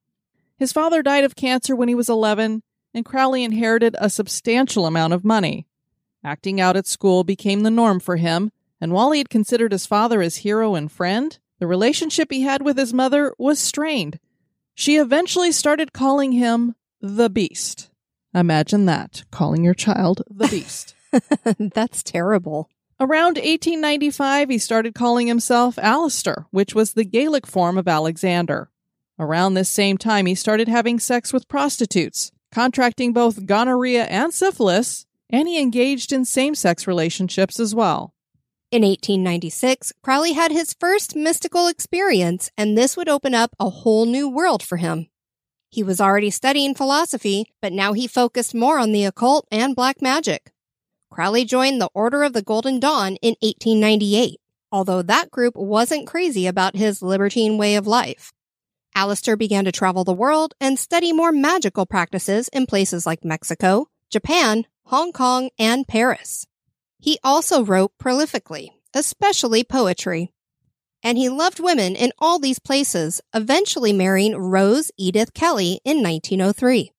His 0.58 0.74
father 0.74 1.04
died 1.04 1.24
of 1.24 1.36
cancer 1.36 1.76
when 1.76 1.88
he 1.88 1.96
was 1.96 2.10
11, 2.10 2.64
and 2.96 3.06
Crowley 3.06 3.44
inherited 3.44 3.96
a 4.00 4.10
substantial 4.10 4.88
amount 4.88 5.14
of 5.14 5.24
money. 5.24 5.68
Acting 6.24 6.60
out 6.60 6.76
at 6.76 6.88
school 6.88 7.24
became 7.24 7.62
the 7.62 7.70
norm 7.70 8.00
for 8.00 8.16
him, 8.16 8.52
and 8.82 8.92
while 8.92 9.12
he 9.12 9.20
had 9.20 9.30
considered 9.30 9.72
his 9.72 9.86
father 9.86 10.22
his 10.22 10.38
hero 10.38 10.74
and 10.76 10.92
friend, 10.92 11.38
the 11.60 11.68
relationship 11.68 12.32
he 12.32 12.42
had 12.42 12.64
with 12.64 12.78
his 12.78 12.94
mother 12.94 13.34
was 13.38 13.60
strained. 13.60 14.20
She 14.74 14.98
eventually 14.98 15.52
started 15.52 15.94
calling 15.94 16.32
him 16.32 16.74
the 17.00 17.30
Beast. 17.30 17.92
Imagine 18.34 18.86
that, 18.88 19.24
calling 19.30 19.64
your 19.64 19.76
child 19.76 20.24
the 20.28 20.48
Beast. 20.50 20.96
That's 21.58 22.02
terrible. 22.02 22.70
Around 23.00 23.38
1895, 23.38 24.50
he 24.50 24.58
started 24.58 24.96
calling 24.96 25.28
himself 25.28 25.76
Aleister, 25.76 26.46
which 26.52 26.74
was 26.74 26.94
the 26.94 27.04
Gaelic 27.06 27.46
form 27.48 27.78
of 27.78 27.88
Alexander. 27.88 28.70
Around 29.20 29.54
this 29.54 29.70
same 29.70 29.98
time, 29.98 30.26
he 30.26 30.36
started 30.36 30.68
having 30.68 31.00
sex 31.00 31.32
with 31.32 31.48
prostitutes, 31.48 32.32
contracting 32.52 33.14
both 33.14 33.46
gonorrhea 33.46 34.06
and 34.06 34.34
syphilis, 34.34 35.06
and 35.30 35.48
he 35.48 35.60
engaged 35.60 36.12
in 36.12 36.26
same 36.26 36.56
sex 36.56 36.88
relationships 36.88 37.60
as 37.60 37.76
well. 37.76 38.14
In 38.72 38.84
1896, 38.84 39.92
Crowley 40.02 40.32
had 40.32 40.54
his 40.54 40.72
first 40.72 41.14
mystical 41.14 41.68
experience, 41.68 42.50
and 42.58 42.78
this 42.78 42.96
would 42.96 43.10
open 43.10 43.36
up 43.36 43.54
a 43.60 43.70
whole 43.70 44.06
new 44.06 44.30
world 44.30 44.64
for 44.64 44.78
him. 44.78 45.08
He 45.70 45.84
was 45.84 46.00
already 46.00 46.30
studying 46.30 46.74
philosophy, 46.74 47.52
but 47.62 47.74
now 47.74 47.92
he 47.92 48.08
focused 48.08 48.56
more 48.56 48.80
on 48.80 48.94
the 48.94 49.04
occult 49.04 49.46
and 49.52 49.76
black 49.76 50.02
magic. 50.02 50.54
Crowley 51.10 51.44
joined 51.44 51.82
the 51.82 51.90
Order 51.94 52.24
of 52.24 52.32
the 52.32 52.42
Golden 52.42 52.80
Dawn 52.80 53.18
in 53.22 53.36
1898, 53.42 54.40
although 54.72 55.02
that 55.02 55.32
group 55.32 55.58
wasn't 55.58 56.08
crazy 56.08 56.48
about 56.48 56.78
his 56.78 57.02
libertine 57.02 57.58
way 57.58 57.76
of 57.76 57.88
life. 57.88 58.32
Aleister 58.96 59.38
began 59.38 59.66
to 59.66 59.74
travel 59.74 60.06
the 60.06 60.14
world 60.14 60.54
and 60.62 60.80
study 60.80 61.12
more 61.12 61.34
magical 61.34 61.86
practices 61.86 62.48
in 62.54 62.66
places 62.66 63.06
like 63.06 63.26
Mexico, 63.26 63.90
Japan, 64.10 64.66
Hong 64.86 65.12
Kong, 65.12 65.50
and 65.60 65.86
Paris. 65.86 66.48
He 67.02 67.18
also 67.24 67.64
wrote 67.66 67.94
prolifically, 68.00 68.70
especially 68.94 69.64
poetry. 69.64 70.32
And 71.04 71.18
he 71.18 71.30
loved 71.30 71.60
women 71.60 71.96
in 71.96 72.12
all 72.20 72.38
these 72.38 72.60
places, 72.60 73.22
eventually 73.34 73.92
marrying 73.92 74.38
Rose 74.38 74.92
Edith 75.00 75.34
Kelly 75.34 75.82
in 75.84 76.04
1903. 76.04 76.92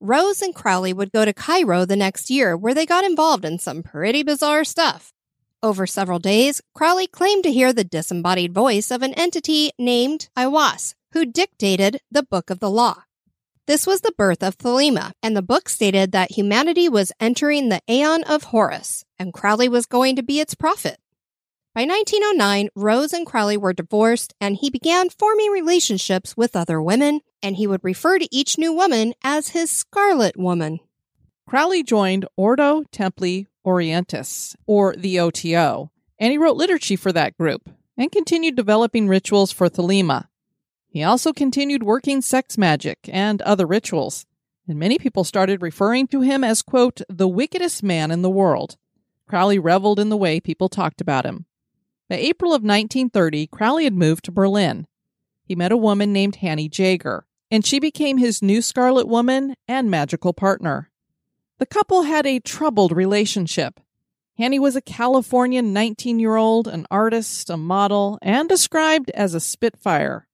Rose 0.00 0.42
and 0.42 0.54
Crowley 0.54 0.92
would 0.92 1.12
go 1.12 1.24
to 1.24 1.32
Cairo 1.32 1.86
the 1.86 1.96
next 1.96 2.28
year 2.28 2.58
where 2.58 2.74
they 2.74 2.84
got 2.84 3.04
involved 3.04 3.46
in 3.46 3.58
some 3.58 3.82
pretty 3.82 4.22
bizarre 4.22 4.64
stuff. 4.64 5.14
Over 5.62 5.86
several 5.86 6.18
days, 6.18 6.60
Crowley 6.74 7.06
claimed 7.06 7.42
to 7.44 7.52
hear 7.52 7.72
the 7.72 7.84
disembodied 7.84 8.52
voice 8.52 8.90
of 8.90 9.02
an 9.02 9.14
entity 9.14 9.70
named 9.78 10.28
Aiwass, 10.36 10.94
who 11.12 11.24
dictated 11.24 12.00
the 12.10 12.22
Book 12.22 12.50
of 12.50 12.60
the 12.60 12.70
Law. 12.70 13.04
This 13.66 13.86
was 13.86 14.02
the 14.02 14.14
birth 14.16 14.42
of 14.42 14.56
Thelema, 14.56 15.12
and 15.22 15.34
the 15.34 15.42
book 15.42 15.68
stated 15.68 16.12
that 16.12 16.32
humanity 16.32 16.88
was 16.88 17.12
entering 17.18 17.70
the 17.70 17.80
Aeon 17.88 18.24
of 18.24 18.44
Horus, 18.44 19.04
and 19.18 19.32
Crowley 19.32 19.68
was 19.68 19.86
going 19.86 20.16
to 20.16 20.22
be 20.22 20.40
its 20.40 20.54
prophet. 20.54 20.98
By 21.74 21.84
1909, 21.84 22.70
Rose 22.74 23.12
and 23.12 23.26
Crowley 23.26 23.56
were 23.56 23.72
divorced, 23.72 24.34
and 24.40 24.56
he 24.56 24.70
began 24.70 25.10
forming 25.10 25.50
relationships 25.50 26.36
with 26.36 26.56
other 26.56 26.82
women, 26.82 27.20
and 27.42 27.56
he 27.56 27.66
would 27.66 27.84
refer 27.84 28.18
to 28.18 28.34
each 28.34 28.58
new 28.58 28.72
woman 28.72 29.14
as 29.22 29.50
his 29.50 29.70
Scarlet 29.70 30.36
Woman. 30.36 30.80
Crowley 31.46 31.82
joined 31.82 32.26
Ordo 32.36 32.82
Templi 32.92 33.46
Orientis, 33.64 34.56
or 34.66 34.94
the 34.96 35.20
OTO, 35.20 35.90
and 36.18 36.32
he 36.32 36.38
wrote 36.38 36.56
liturgy 36.56 36.96
for 36.96 37.12
that 37.12 37.36
group 37.36 37.68
and 37.96 38.10
continued 38.10 38.56
developing 38.56 39.08
rituals 39.08 39.52
for 39.52 39.68
Thelema. 39.68 40.28
He 40.88 41.02
also 41.02 41.32
continued 41.32 41.82
working 41.82 42.22
sex 42.22 42.56
magic 42.56 42.98
and 43.12 43.42
other 43.42 43.66
rituals, 43.66 44.24
and 44.66 44.78
many 44.78 44.98
people 44.98 45.22
started 45.22 45.62
referring 45.62 46.06
to 46.08 46.22
him 46.22 46.42
as, 46.42 46.62
quote, 46.62 47.02
the 47.08 47.28
wickedest 47.28 47.82
man 47.82 48.10
in 48.10 48.22
the 48.22 48.30
world. 48.30 48.76
Crowley 49.28 49.58
reveled 49.58 50.00
in 50.00 50.08
the 50.08 50.16
way 50.16 50.40
people 50.40 50.68
talked 50.68 51.00
about 51.00 51.26
him. 51.26 51.46
By 52.08 52.16
April 52.16 52.52
of 52.52 52.62
1930, 52.62 53.46
Crowley 53.48 53.84
had 53.84 53.94
moved 53.94 54.24
to 54.24 54.32
Berlin. 54.32 54.86
He 55.44 55.54
met 55.54 55.72
a 55.72 55.76
woman 55.76 56.12
named 56.12 56.36
Hanny 56.36 56.68
Jaeger, 56.72 57.26
and 57.50 57.64
she 57.64 57.78
became 57.78 58.18
his 58.18 58.42
new 58.42 58.62
Scarlet 58.62 59.06
Woman 59.06 59.54
and 59.66 59.90
magical 59.90 60.32
partner. 60.32 60.90
The 61.58 61.66
couple 61.66 62.04
had 62.04 62.26
a 62.26 62.40
troubled 62.40 62.92
relationship. 62.92 63.80
Hanny 64.38 64.58
was 64.58 64.76
a 64.76 64.80
Californian 64.80 65.72
19 65.72 66.20
year 66.20 66.36
old, 66.36 66.68
an 66.68 66.86
artist, 66.90 67.50
a 67.50 67.56
model, 67.56 68.18
and 68.22 68.48
described 68.48 69.10
as 69.10 69.34
a 69.34 69.40
Spitfire. 69.40 70.28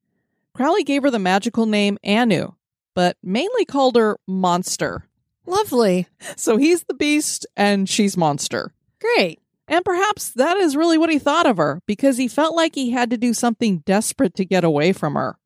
Crowley 0.52 0.84
gave 0.84 1.02
her 1.02 1.10
the 1.10 1.18
magical 1.18 1.66
name 1.66 1.98
Anu, 2.04 2.52
but 2.94 3.16
mainly 3.22 3.64
called 3.64 3.96
her 3.96 4.18
Monster. 4.26 5.08
Lovely. 5.46 6.06
So 6.36 6.58
he's 6.58 6.84
the 6.84 6.94
beast 6.94 7.46
and 7.56 7.88
she's 7.88 8.16
Monster. 8.16 8.73
Great. 9.04 9.40
And 9.68 9.84
perhaps 9.84 10.30
that 10.30 10.56
is 10.56 10.76
really 10.76 10.98
what 10.98 11.10
he 11.10 11.18
thought 11.18 11.46
of 11.46 11.58
her, 11.58 11.82
because 11.86 12.16
he 12.16 12.28
felt 12.28 12.56
like 12.56 12.74
he 12.74 12.90
had 12.90 13.10
to 13.10 13.18
do 13.18 13.34
something 13.34 13.78
desperate 13.78 14.34
to 14.36 14.44
get 14.44 14.64
away 14.64 14.92
from 14.92 15.14
her. 15.14 15.36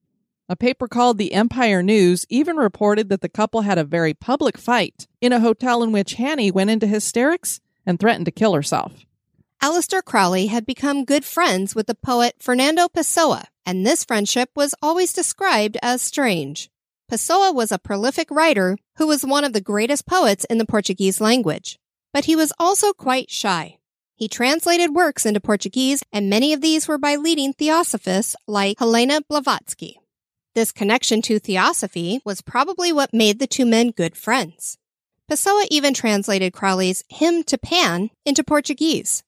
A 0.49 0.57
paper 0.57 0.89
called 0.89 1.19
the 1.19 1.33
Empire 1.35 1.83
News 1.83 2.25
even 2.29 2.57
reported 2.57 3.09
that 3.09 3.21
the 3.21 3.29
couple 3.29 3.63
had 3.63 3.77
a 3.77 3.85
very 3.85 4.15
public 4.15 4.57
fight 4.57 5.07
in 5.21 5.33
a 5.33 5.41
hotel 5.41 5.83
in 5.83 5.93
which 5.93 6.15
Hanny 6.15 6.51
went 6.51 6.71
into 6.71 6.87
hysterics 6.87 7.61
and 7.85 8.01
threatened 8.01 8.25
to 8.27 8.33
kill 8.33 8.55
herself. 8.55 9.05
Aleister 9.63 10.03
Crowley 10.03 10.47
had 10.47 10.65
become 10.65 11.05
good 11.05 11.25
friends 11.25 11.75
with 11.75 11.87
the 11.87 11.95
poet 11.95 12.37
Fernando 12.39 12.89
Pessoa, 12.89 13.45
and 13.67 13.85
this 13.85 14.05
friendship 14.05 14.51
was 14.55 14.75
always 14.81 15.13
described 15.13 15.77
as 15.83 16.01
strange. 16.01 16.71
Pessoa 17.09 17.53
was 17.53 17.73
a 17.73 17.79
prolific 17.79 18.31
writer 18.31 18.79
who 18.97 19.07
was 19.07 19.25
one 19.25 19.45
of 19.45 19.53
the 19.53 19.61
greatest 19.61 20.07
poets 20.07 20.45
in 20.45 20.59
the 20.59 20.67
Portuguese 20.67 21.21
language. 21.21 21.79
But 22.13 22.25
he 22.25 22.37
was 22.37 22.53
also 22.59 22.93
quite 22.93 23.31
shy. 23.31 23.79
He 24.15 24.29
translated 24.29 24.95
works 24.95 25.25
into 25.25 25.41
Portuguese, 25.41 26.03
and 26.13 26.29
many 26.29 26.53
of 26.53 26.61
these 26.61 26.89
were 26.89 26.99
by 26.99 27.17
leading 27.17 27.53
theosophists 27.53 28.35
like 28.47 28.79
Helena 28.79 29.21
Blavatsky. 29.29 30.01
This 30.55 30.73
connection 30.73 31.23
to 31.23 31.39
theosophy 31.39 32.21
was 32.25 32.41
probably 32.41 32.93
what 32.93 33.15
made 33.15 33.39
the 33.39 33.47
two 33.47 33.65
men 33.65 33.91
good 33.91 34.17
friends. 34.17 34.77
Pessoa 35.29 35.67
even 35.71 35.95
translated 35.95 36.53
Crowley's 36.53 37.05
hymn 37.09 37.45
to 37.45 37.59
Pan 37.59 38.11
into 38.25 38.43
Portuguese. 38.43 39.23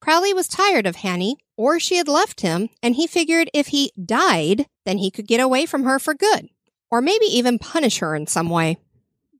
Crowley 0.00 0.34
was 0.34 0.48
tired 0.48 0.86
of 0.86 0.96
Hanny, 0.96 1.36
or 1.56 1.78
she 1.78 1.96
had 1.96 2.08
left 2.08 2.40
him, 2.40 2.70
and 2.82 2.96
he 2.96 3.06
figured 3.06 3.50
if 3.54 3.68
he 3.68 3.92
died, 4.02 4.66
then 4.84 4.98
he 4.98 5.10
could 5.10 5.28
get 5.28 5.40
away 5.40 5.64
from 5.66 5.84
her 5.84 5.98
for 5.98 6.12
good, 6.12 6.48
or 6.90 7.00
maybe 7.00 7.26
even 7.26 7.58
punish 7.58 7.98
her 7.98 8.16
in 8.16 8.26
some 8.26 8.50
way. 8.50 8.78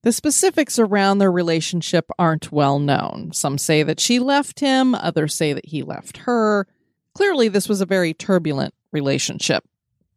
The 0.05 0.13
specifics 0.13 0.79
around 0.79 1.17
their 1.17 1.33
relationship 1.33 2.11
aren't 2.19 2.53
well 2.53 2.79
known. 2.79 3.31
Some 3.33 3.57
say 3.57 3.83
that 3.83 3.99
she 3.99 4.19
left 4.19 4.61
him, 4.61 4.95
others 4.95 5.35
say 5.35 5.55
that 5.55 5.65
he 5.65 5.83
left 5.83 6.19
her. 6.19 6.67
Clearly, 7.15 7.49
this 7.49 7.71
was 7.71 7.81
a 7.81 7.87
very 7.87 8.13
turbulent 8.13 8.75
relationship. 8.93 9.65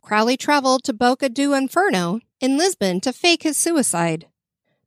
Crowley 0.01 0.35
traveled 0.35 0.83
to 0.83 0.93
Boca 0.93 1.29
do 1.29 1.53
Inferno 1.53 2.19
in 2.41 2.57
Lisbon 2.57 2.99
to 2.99 3.13
fake 3.13 3.43
his 3.43 3.55
suicide. 3.55 4.27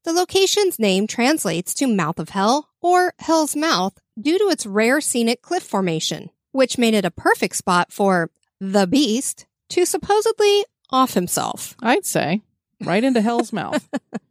The 0.03 0.13
location's 0.13 0.79
name 0.79 1.07
translates 1.07 1.73
to 1.75 1.87
Mouth 1.87 2.19
of 2.19 2.29
Hell 2.29 2.69
or 2.83 3.15
Hell's 3.21 3.57
Mouth 3.57 3.99
due 4.21 4.39
to 4.39 4.51
its 4.51 4.67
rare 4.67 5.01
scenic 5.01 5.41
cliff 5.41 5.63
formation, 5.63 6.29
which 6.53 6.77
made 6.77 6.93
it 6.93 7.07
a 7.07 7.11
perfect 7.11 7.57
spot 7.57 7.91
for 7.91 8.31
the 8.61 8.87
beast 8.87 9.47
to 9.71 9.87
supposedly 9.87 10.67
off 10.91 11.15
himself. 11.15 11.75
I'd 11.81 12.05
say. 12.05 12.43
Right 12.85 13.03
into 13.03 13.23
Hell's 13.23 13.51
Mouth. 13.51 13.89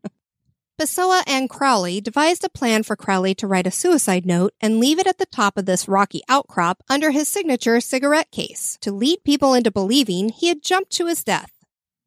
Pessoa 0.79 1.23
and 1.27 1.49
Crowley 1.49 1.99
devised 1.99 2.45
a 2.45 2.49
plan 2.49 2.83
for 2.83 2.95
Crowley 2.95 3.35
to 3.35 3.47
write 3.47 3.67
a 3.67 3.71
suicide 3.71 4.25
note 4.25 4.53
and 4.61 4.79
leave 4.79 4.97
it 4.97 5.07
at 5.07 5.17
the 5.17 5.25
top 5.25 5.57
of 5.57 5.65
this 5.65 5.89
rocky 5.89 6.21
outcrop 6.29 6.81
under 6.89 7.11
his 7.11 7.27
signature 7.27 7.81
cigarette 7.81 8.31
case 8.31 8.77
to 8.79 8.93
lead 8.93 9.25
people 9.25 9.53
into 9.53 9.71
believing 9.71 10.29
he 10.29 10.47
had 10.47 10.63
jumped 10.63 10.93
to 10.93 11.07
his 11.07 11.21
death. 11.21 11.51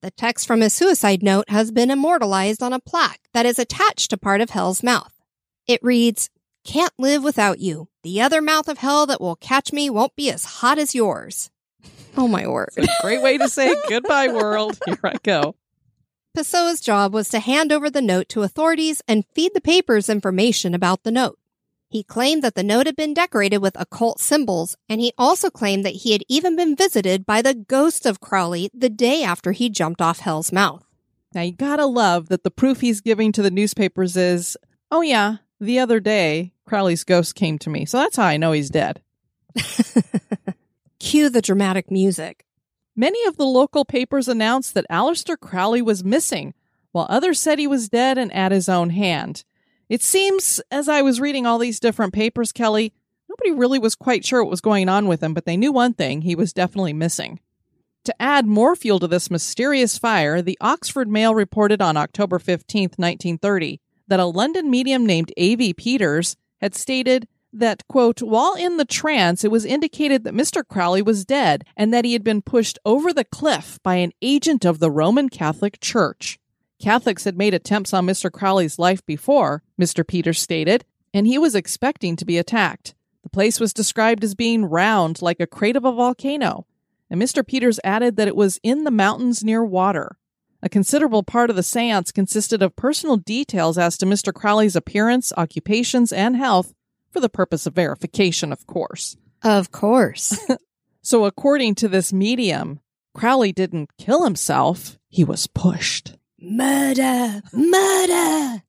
The 0.01 0.11
text 0.11 0.47
from 0.47 0.62
his 0.62 0.73
suicide 0.73 1.23
note 1.23 1.51
has 1.51 1.70
been 1.70 1.91
immortalized 1.91 2.62
on 2.62 2.73
a 2.73 2.81
plaque 2.81 3.20
that 3.35 3.45
is 3.45 3.59
attached 3.59 4.09
to 4.09 4.16
part 4.16 4.41
of 4.41 4.49
Hell's 4.49 4.83
Mouth. 4.83 5.12
It 5.66 5.83
reads, 5.83 6.31
Can't 6.64 6.95
live 6.99 7.23
without 7.23 7.59
you. 7.59 7.89
The 8.03 8.23
other 8.23 8.41
mouth 8.41 8.68
of 8.68 8.79
hell 8.79 9.05
that 9.05 9.20
will 9.20 9.37
catch 9.37 9.75
me 9.75 9.91
won't 9.91 10.16
be 10.16 10.31
as 10.31 10.47
hot 10.47 10.79
as 10.79 10.95
yours. 10.95 11.51
Oh 12.16 12.27
my 12.27 12.47
word. 12.47 12.70
Great 13.03 13.20
way 13.20 13.37
to 13.37 13.51
say 13.51 13.75
goodbye, 13.91 14.29
world. 14.29 14.79
Here 14.87 14.99
I 15.05 15.16
go. 15.23 15.57
Pessoa's 16.35 16.80
job 16.80 17.12
was 17.12 17.28
to 17.28 17.41
hand 17.41 17.70
over 17.70 17.91
the 17.91 18.01
note 18.01 18.26
to 18.30 18.43
authorities 18.43 19.03
and 19.07 19.26
feed 19.35 19.53
the 19.53 19.61
papers 19.61 20.09
information 20.09 20.74
about 20.74 21.03
the 21.03 21.11
note. 21.11 21.39
He 21.91 22.03
claimed 22.03 22.43
that 22.43 22.55
the 22.55 22.62
note 22.62 22.87
had 22.87 22.97
been 22.97 23.12
decorated 23.12 23.59
with 23.59 23.78
occult 23.78 24.18
symbols, 24.18 24.74
and 24.89 24.99
he 24.99 25.12
also 25.18 25.51
claimed 25.51 25.85
that 25.85 25.91
he 25.91 26.12
had 26.12 26.22
even 26.28 26.57
been 26.57 26.74
visited 26.74 27.26
by 27.26 27.43
the 27.43 27.53
ghost 27.53 28.07
of 28.07 28.20
Crowley 28.20 28.70
the 28.72 28.89
day 28.89 29.22
after 29.22 29.53
he 29.53 29.68
jumped 29.68 30.01
off 30.01 30.20
Hell's 30.20 30.53
Mouth. 30.53 30.87
Now, 31.35 31.43
you 31.43 31.53
gotta 31.53 31.85
love 31.85 32.30
that 32.30 32.45
the 32.45 32.51
proof 32.51 32.80
he's 32.80 33.03
giving 33.03 33.30
to 33.33 33.43
the 33.43 33.51
newspapers 33.51 34.16
is, 34.16 34.57
oh 34.91 35.03
yeah, 35.03 35.37
the 35.61 35.80
other 35.80 36.01
day, 36.01 36.55
Crowley's 36.64 37.05
ghost 37.05 37.35
came 37.35 37.59
to 37.59 37.68
me. 37.68 37.85
So 37.85 37.99
that's 37.99 38.16
how 38.16 38.24
I 38.24 38.39
know 38.39 38.53
he's 38.53 38.70
dead. 38.70 39.03
Cue 40.99 41.28
the 41.28 41.43
dramatic 41.43 41.91
music. 41.91 42.47
Many 42.95 43.24
of 43.24 43.36
the 43.36 43.47
local 43.47 43.84
papers 43.84 44.28
announced 44.28 44.74
that 44.74 44.86
Aleister 44.90 45.38
Crowley 45.38 45.80
was 45.80 46.05
missing, 46.05 46.53
while 46.93 47.07
others 47.09 47.40
said 47.40 47.59
he 47.59 47.66
was 47.66 47.88
dead 47.88 48.18
and 48.18 48.32
at 48.34 48.53
his 48.53 48.68
own 48.68 48.90
hand. 48.90 49.45
It 49.88 50.03
seems, 50.03 50.61
as 50.70 50.88
I 50.88 51.01
was 51.01 51.20
reading 51.20 51.47
all 51.47 51.59
these 51.59 51.80
different 51.80 52.12
papers, 52.12 52.53
Kelly, 52.53 52.93
nobody 53.28 53.51
really 53.51 53.78
was 53.78 53.95
quite 53.95 54.24
sure 54.24 54.43
what 54.43 54.51
was 54.51 54.61
going 54.61 54.88
on 54.88 55.09
with 55.09 55.22
him, 55.22 55.32
but 55.32 55.47
they 55.47 55.57
knew 55.57 55.72
one 55.72 55.95
thing 55.95 56.22
he 56.22 56.34
was 56.34 56.53
definitely 56.53 56.93
missing. 56.93 57.40
To 58.05 58.22
add 58.22 58.47
more 58.47 58.76
fuel 58.76 58.99
to 58.99 59.07
this 59.07 59.30
mysterious 59.30 59.97
fire, 59.97 60.43
the 60.43 60.59
Oxford 60.61 61.09
Mail 61.09 61.34
reported 61.34 61.80
on 61.80 61.97
October 61.97 62.38
15, 62.38 62.82
1930, 62.97 63.80
that 64.09 64.20
a 64.20 64.26
London 64.26 64.70
medium 64.70 65.07
named 65.07 65.32
A.V. 65.36 65.74
Peters 65.74 66.36
had 66.61 66.74
stated 66.74 67.26
that, 67.53 67.87
quote, 67.89 68.23
while 68.23 68.55
in 68.55 68.77
the 68.77 68.85
trance, 68.85 69.45
it 69.45 69.51
was 69.51 69.65
indicated 69.65 70.25
that 70.25 70.35
Mr. 70.35 70.67
Crowley 70.67 71.03
was 71.03 71.25
dead 71.25 71.65
and 71.77 71.93
that 71.93 72.05
he 72.05 72.13
had 72.13 72.25
been 72.25 72.43
pushed 72.43 72.79
over 72.85 73.13
the 73.13 73.25
cliff 73.25 73.79
by 73.83 73.97
an 73.97 74.13
agent 74.23 74.65
of 74.65 74.79
the 74.79 74.91
Roman 74.91 75.29
Catholic 75.29 75.81
Church. 75.81 76.39
Catholics 76.81 77.25
had 77.25 77.37
made 77.37 77.55
attempts 77.55 77.93
on 77.93 78.07
Mr. 78.07 78.31
Crowley's 78.31 78.79
life 78.79 79.05
before, 79.07 79.63
Mr. 79.81 80.07
Peters 80.07 80.41
stated, 80.41 80.85
and 81.15 81.27
he 81.27 81.39
was 81.39 81.55
expecting 81.55 82.17
to 82.17 82.25
be 82.25 82.39
attacked. 82.39 82.95
The 83.23 83.29
place 83.29 83.61
was 83.61 83.73
described 83.73 84.25
as 84.25 84.35
being 84.35 84.65
round 84.65 85.23
like 85.23 85.39
a 85.39 85.47
crate 85.47 85.77
of 85.77 85.85
a 85.85 85.93
volcano, 85.93 86.67
and 87.09 87.21
Mr. 87.23 87.47
Peters 87.47 87.79
added 87.85 88.17
that 88.17 88.29
it 88.29 88.35
was 88.35 88.59
in 88.63 88.85
the 88.85 88.91
mountains 88.91 89.45
near 89.45 89.65
water. 89.65 90.17
A 90.63 90.69
considerable 90.69 91.23
part 91.23 91.51
of 91.51 91.57
the 91.57 91.63
seance 91.63 92.13
consisted 92.13 92.63
of 92.63 92.77
personal 92.77 93.17
details 93.17 93.79
as 93.79 93.99
to 93.99 94.07
Mr. 94.07 94.33
Crowley's 94.33 94.77
appearance, 94.77 95.33
occupations, 95.37 96.13
and 96.13 96.37
health, 96.37 96.73
for 97.13 97.21
the 97.21 97.29
purpose 97.29 97.67
of 97.67 97.75
verification, 97.75 98.53
of 98.53 98.67
course. 98.67 99.17
Of 99.43 99.71
course. 99.71 100.39
so, 101.03 101.25
according 101.25 101.75
to 101.77 101.89
this 101.89 102.13
medium, 102.13 102.81
Crowley 103.15 103.53
didn't 103.53 103.97
kill 103.99 104.25
himself, 104.25 104.99
he 105.09 105.23
was 105.23 105.47
pushed. 105.47 106.17
Murder! 106.41 107.43
Murder! 107.53 108.63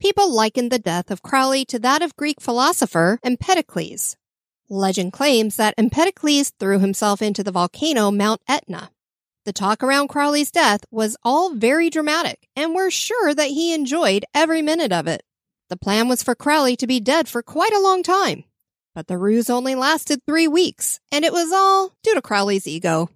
People 0.00 0.32
likened 0.32 0.72
the 0.72 0.78
death 0.78 1.10
of 1.10 1.22
Crowley 1.22 1.64
to 1.66 1.78
that 1.78 2.00
of 2.00 2.16
Greek 2.16 2.40
philosopher 2.40 3.18
Empedocles. 3.22 4.16
Legend 4.70 5.12
claims 5.12 5.56
that 5.56 5.74
Empedocles 5.76 6.52
threw 6.58 6.78
himself 6.78 7.20
into 7.20 7.44
the 7.44 7.52
volcano 7.52 8.10
Mount 8.10 8.40
Etna. 8.48 8.90
The 9.44 9.52
talk 9.52 9.82
around 9.82 10.08
Crowley's 10.08 10.50
death 10.50 10.84
was 10.90 11.16
all 11.22 11.54
very 11.54 11.90
dramatic, 11.90 12.48
and 12.56 12.74
we're 12.74 12.90
sure 12.90 13.34
that 13.34 13.48
he 13.48 13.74
enjoyed 13.74 14.24
every 14.34 14.62
minute 14.62 14.92
of 14.92 15.06
it. 15.06 15.22
The 15.70 15.76
plan 15.76 16.08
was 16.08 16.24
for 16.24 16.34
Crowley 16.34 16.76
to 16.76 16.86
be 16.88 16.98
dead 16.98 17.28
for 17.28 17.44
quite 17.44 17.72
a 17.72 17.80
long 17.80 18.02
time. 18.02 18.42
But 18.92 19.06
the 19.06 19.16
ruse 19.16 19.48
only 19.48 19.76
lasted 19.76 20.20
three 20.26 20.48
weeks, 20.48 20.98
and 21.12 21.24
it 21.24 21.32
was 21.32 21.52
all 21.52 21.94
due 22.02 22.14
to 22.14 22.20
Crowley's 22.20 22.66
ego. 22.66 23.08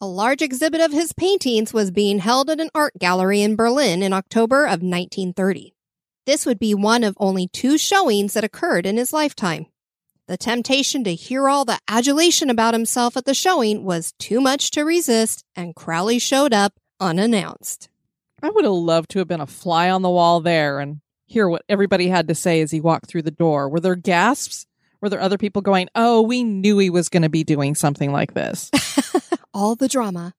A 0.00 0.06
large 0.06 0.40
exhibit 0.40 0.80
of 0.80 0.92
his 0.92 1.12
paintings 1.12 1.72
was 1.72 1.90
being 1.90 2.20
held 2.20 2.48
at 2.48 2.60
an 2.60 2.70
art 2.76 2.92
gallery 3.00 3.42
in 3.42 3.56
Berlin 3.56 4.04
in 4.04 4.12
October 4.12 4.66
of 4.66 4.82
1930. 4.82 5.74
This 6.26 6.46
would 6.46 6.60
be 6.60 6.74
one 6.74 7.02
of 7.02 7.16
only 7.18 7.48
two 7.48 7.76
showings 7.76 8.34
that 8.34 8.44
occurred 8.44 8.86
in 8.86 8.98
his 8.98 9.12
lifetime. 9.12 9.66
The 10.28 10.36
temptation 10.36 11.02
to 11.02 11.14
hear 11.14 11.48
all 11.48 11.64
the 11.64 11.80
adulation 11.88 12.50
about 12.50 12.74
himself 12.74 13.16
at 13.16 13.24
the 13.24 13.34
showing 13.34 13.84
was 13.84 14.12
too 14.20 14.40
much 14.40 14.70
to 14.72 14.84
resist, 14.84 15.42
and 15.56 15.74
Crowley 15.74 16.20
showed 16.20 16.52
up 16.52 16.74
unannounced. 17.00 17.88
I 18.40 18.50
would 18.50 18.64
have 18.64 18.74
loved 18.74 19.10
to 19.10 19.18
have 19.18 19.28
been 19.28 19.40
a 19.40 19.46
fly 19.46 19.90
on 19.90 20.02
the 20.02 20.10
wall 20.10 20.40
there 20.40 20.78
and 20.78 21.00
hear 21.26 21.48
what 21.48 21.64
everybody 21.68 22.08
had 22.08 22.28
to 22.28 22.34
say 22.34 22.60
as 22.60 22.70
he 22.70 22.80
walked 22.80 23.06
through 23.08 23.22
the 23.22 23.30
door. 23.30 23.68
Were 23.68 23.80
there 23.80 23.94
gasps? 23.94 24.66
Were 25.00 25.08
there 25.08 25.20
other 25.20 25.38
people 25.38 25.62
going, 25.62 25.88
Oh, 25.94 26.22
we 26.22 26.42
knew 26.42 26.78
he 26.78 26.90
was 26.90 27.08
going 27.08 27.22
to 27.22 27.28
be 27.28 27.44
doing 27.44 27.74
something 27.74 28.12
like 28.12 28.34
this? 28.34 28.70
All 29.54 29.74
the 29.74 29.88
drama. 29.88 30.34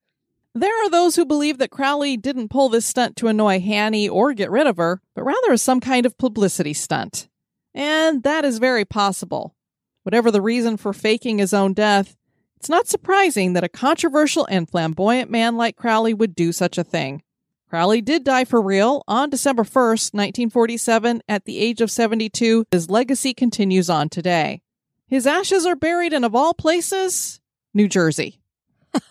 There 0.56 0.74
are 0.86 0.90
those 0.90 1.16
who 1.16 1.26
believe 1.26 1.60
that 1.60 1.70
Crowley 1.70 2.18
didn't 2.18 2.50
pull 2.50 2.70
this 2.70 2.86
stunt 2.86 3.16
to 3.18 3.28
annoy 3.28 3.60
Hanny 3.60 4.10
or 4.10 4.34
get 4.34 4.50
rid 4.50 4.66
of 4.66 4.78
her, 4.78 5.02
but 5.14 5.24
rather 5.24 5.52
as 5.52 5.62
some 5.62 5.80
kind 5.80 6.06
of 6.06 6.18
publicity 6.18 6.74
stunt. 6.74 7.28
And 7.76 8.24
that 8.24 8.44
is 8.44 8.58
very 8.58 8.84
possible. 8.84 9.56
Whatever 10.02 10.32
the 10.32 10.42
reason 10.42 10.78
for 10.78 10.94
faking 10.94 11.38
his 11.38 11.54
own 11.54 11.74
death, 11.74 12.16
it's 12.56 12.70
not 12.70 12.88
surprising 12.88 13.54
that 13.54 13.64
a 13.64 13.70
controversial 13.70 14.48
and 14.50 14.68
flamboyant 14.68 15.30
man 15.30 15.58
like 15.58 15.76
Crowley 15.76 16.16
would 16.16 16.34
do 16.34 16.52
such 16.52 16.80
a 16.80 16.84
thing. 16.84 17.22
Crowley 17.70 17.99
did 17.99 18.24
die 18.24 18.45
for 18.45 18.61
real 18.61 19.03
on 19.09 19.30
December 19.30 19.63
1st, 19.63 20.13
1947, 20.13 21.22
at 21.28 21.43
the 21.43 21.59
age 21.59 21.82
of 21.82 21.91
72. 21.91 22.65
His 22.72 22.89
legacy 22.89 23.34
continues 23.34 23.89
on 23.89 24.07
today. 24.07 24.61
His 25.05 25.28
ashes 25.28 25.65
are 25.65 25.76
buried 25.76 26.13
in, 26.13 26.24
of 26.24 26.34
all 26.34 26.53
places, 26.53 27.41
New 27.74 27.89
Jersey. 27.89 28.39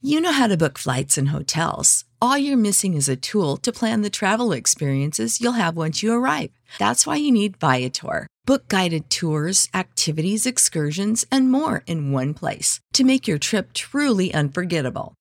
you 0.00 0.20
know 0.20 0.30
how 0.30 0.46
to 0.46 0.56
book 0.56 0.78
flights 0.78 1.18
and 1.18 1.30
hotels. 1.30 2.04
All 2.22 2.38
you're 2.38 2.56
missing 2.56 2.94
is 2.94 3.08
a 3.08 3.16
tool 3.16 3.56
to 3.56 3.72
plan 3.72 4.02
the 4.02 4.10
travel 4.10 4.52
experiences 4.52 5.40
you'll 5.40 5.52
have 5.52 5.76
once 5.76 6.00
you 6.00 6.12
arrive. 6.12 6.50
That's 6.78 7.06
why 7.08 7.16
you 7.16 7.32
need 7.32 7.56
Viator. 7.56 8.28
Book 8.44 8.68
guided 8.68 9.10
tours, 9.10 9.68
activities, 9.74 10.46
excursions, 10.46 11.26
and 11.32 11.50
more 11.50 11.82
in 11.86 12.12
one 12.12 12.34
place 12.34 12.78
to 12.92 13.02
make 13.02 13.26
your 13.26 13.38
trip 13.38 13.72
truly 13.72 14.32
unforgettable. 14.32 15.14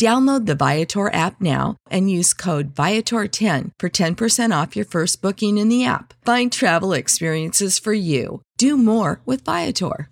Download 0.00 0.46
the 0.46 0.54
Viator 0.54 1.12
app 1.12 1.42
now 1.42 1.76
and 1.90 2.10
use 2.10 2.32
code 2.32 2.74
Viator10 2.74 3.72
for 3.78 3.90
10% 3.90 4.62
off 4.62 4.74
your 4.74 4.86
first 4.86 5.20
booking 5.20 5.58
in 5.58 5.68
the 5.68 5.84
app. 5.84 6.14
Find 6.24 6.50
travel 6.50 6.94
experiences 6.94 7.78
for 7.78 7.92
you. 7.92 8.40
Do 8.56 8.78
more 8.78 9.20
with 9.26 9.44
Viator. 9.44 10.08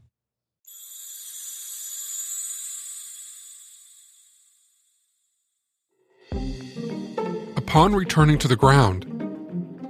Upon 7.57 7.95
returning 7.95 8.37
to 8.41 8.49
the 8.49 8.57
ground, 8.57 9.07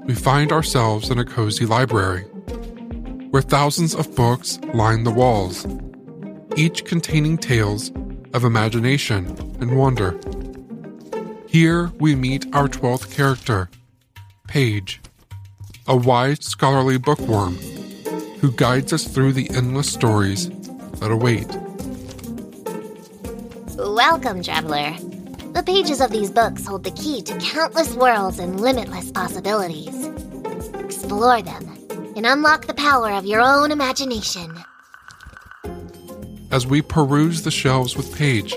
we 0.06 0.14
find 0.14 0.52
ourselves 0.52 1.10
in 1.10 1.18
a 1.18 1.24
cozy 1.24 1.66
library 1.66 2.22
where 3.30 3.42
thousands 3.42 3.96
of 3.96 4.14
books 4.14 4.60
line 4.74 5.02
the 5.02 5.10
walls, 5.10 5.66
each 6.54 6.84
containing 6.84 7.36
tales 7.36 7.90
of 8.34 8.44
imagination 8.44 9.26
and 9.60 9.76
wonder. 9.76 10.18
Here 11.46 11.92
we 11.98 12.14
meet 12.14 12.46
our 12.54 12.68
12th 12.68 13.10
character, 13.10 13.70
Paige, 14.46 15.00
a 15.86 15.96
wise 15.96 16.44
scholarly 16.44 16.98
bookworm 16.98 17.56
who 18.40 18.52
guides 18.52 18.92
us 18.92 19.04
through 19.04 19.32
the 19.32 19.50
endless 19.50 19.90
stories 19.90 20.50
that 21.00 21.10
await. 21.10 21.48
Welcome, 23.76 24.42
traveler. 24.42 24.94
The 25.54 25.62
pages 25.64 26.00
of 26.00 26.10
these 26.10 26.30
books 26.30 26.66
hold 26.66 26.84
the 26.84 26.90
key 26.92 27.22
to 27.22 27.38
countless 27.38 27.94
worlds 27.94 28.38
and 28.38 28.60
limitless 28.60 29.10
possibilities. 29.10 30.06
Explore 30.74 31.42
them 31.42 31.78
and 32.14 32.26
unlock 32.26 32.66
the 32.66 32.74
power 32.74 33.10
of 33.12 33.24
your 33.24 33.40
own 33.40 33.72
imagination. 33.72 34.52
As 36.50 36.66
we 36.66 36.80
peruse 36.80 37.42
the 37.42 37.50
shelves 37.50 37.94
with 37.94 38.16
Paige, 38.16 38.56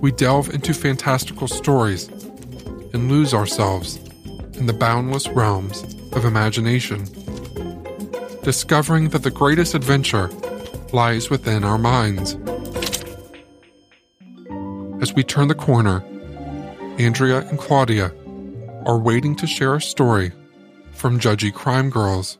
we 0.00 0.12
delve 0.12 0.50
into 0.50 0.72
fantastical 0.72 1.48
stories 1.48 2.08
and 2.92 3.10
lose 3.10 3.34
ourselves 3.34 3.96
in 4.54 4.66
the 4.66 4.72
boundless 4.72 5.26
realms 5.28 5.82
of 6.12 6.24
imagination, 6.24 7.04
discovering 8.42 9.08
that 9.08 9.24
the 9.24 9.32
greatest 9.32 9.74
adventure 9.74 10.28
lies 10.92 11.28
within 11.28 11.64
our 11.64 11.76
minds. 11.76 12.34
As 15.02 15.12
we 15.12 15.24
turn 15.24 15.48
the 15.48 15.56
corner, 15.56 16.04
Andrea 16.98 17.40
and 17.48 17.58
Claudia 17.58 18.12
are 18.86 18.98
waiting 18.98 19.34
to 19.36 19.46
share 19.46 19.74
a 19.74 19.80
story 19.80 20.30
from 20.92 21.18
Judgy 21.18 21.52
Crime 21.52 21.90
Girls. 21.90 22.38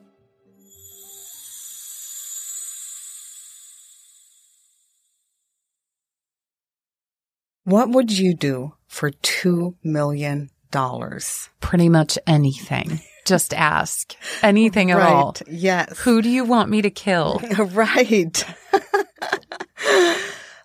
What 7.67 7.91
would 7.91 8.17
you 8.17 8.33
do 8.33 8.75
for 8.87 9.11
$2 9.11 9.75
million? 9.83 10.51
Pretty 10.71 11.89
much 11.89 12.17
anything. 12.25 13.01
Just 13.25 13.53
ask. 13.53 14.15
Anything 14.41 14.93
at 14.93 14.99
right, 14.99 15.13
all. 15.13 15.37
Yes. 15.49 15.99
Who 15.99 16.23
do 16.23 16.31
you 16.31 16.45
want 16.45 16.71
me 16.71 16.81
to 16.81 16.91
kill? 16.91 17.41
right. 17.59 18.45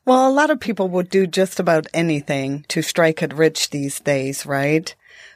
well, 0.06 0.30
a 0.30 0.32
lot 0.32 0.52
of 0.52 0.60
people 0.60 0.90
would 0.90 1.10
do 1.10 1.26
just 1.26 1.60
about 1.60 1.88
anything 1.92 2.66
to 2.68 2.84
strike 2.84 3.24
it 3.24 3.34
rich 3.34 3.72
these 3.72 4.00
days, 4.00 4.46
right? 4.46 4.94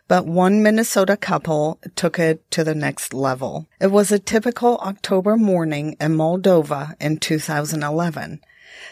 But 0.08 0.28
one 0.28 0.62
Minnesota 0.62 1.18
couple 1.18 1.80
took 1.96 2.20
it 2.20 2.48
to 2.52 2.64
the 2.64 2.76
next 2.76 3.12
level. 3.12 3.66
It 3.82 3.88
was 3.88 4.12
a 4.12 4.20
typical 4.20 4.78
October 4.84 5.36
morning 5.36 5.98
in 6.00 6.16
Moldova 6.16 6.94
in 7.02 7.18
2011. 7.18 8.40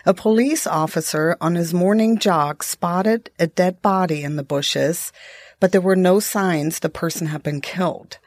A 0.06 0.14
police 0.14 0.68
officer 0.68 1.38
on 1.40 1.56
his 1.56 1.74
morning 1.74 2.18
jog 2.18 2.64
spotted 2.64 3.30
a 3.40 3.48
dead 3.48 3.82
body 3.82 4.24
in 4.24 4.36
the 4.36 4.44
bushes, 4.44 5.12
but 5.60 5.72
there 5.72 5.82
were 5.82 5.96
no 5.96 6.20
signs 6.20 6.80
the 6.80 6.90
person 6.90 7.28
had 7.28 7.44
been 7.44 7.62
killed. 7.62 8.18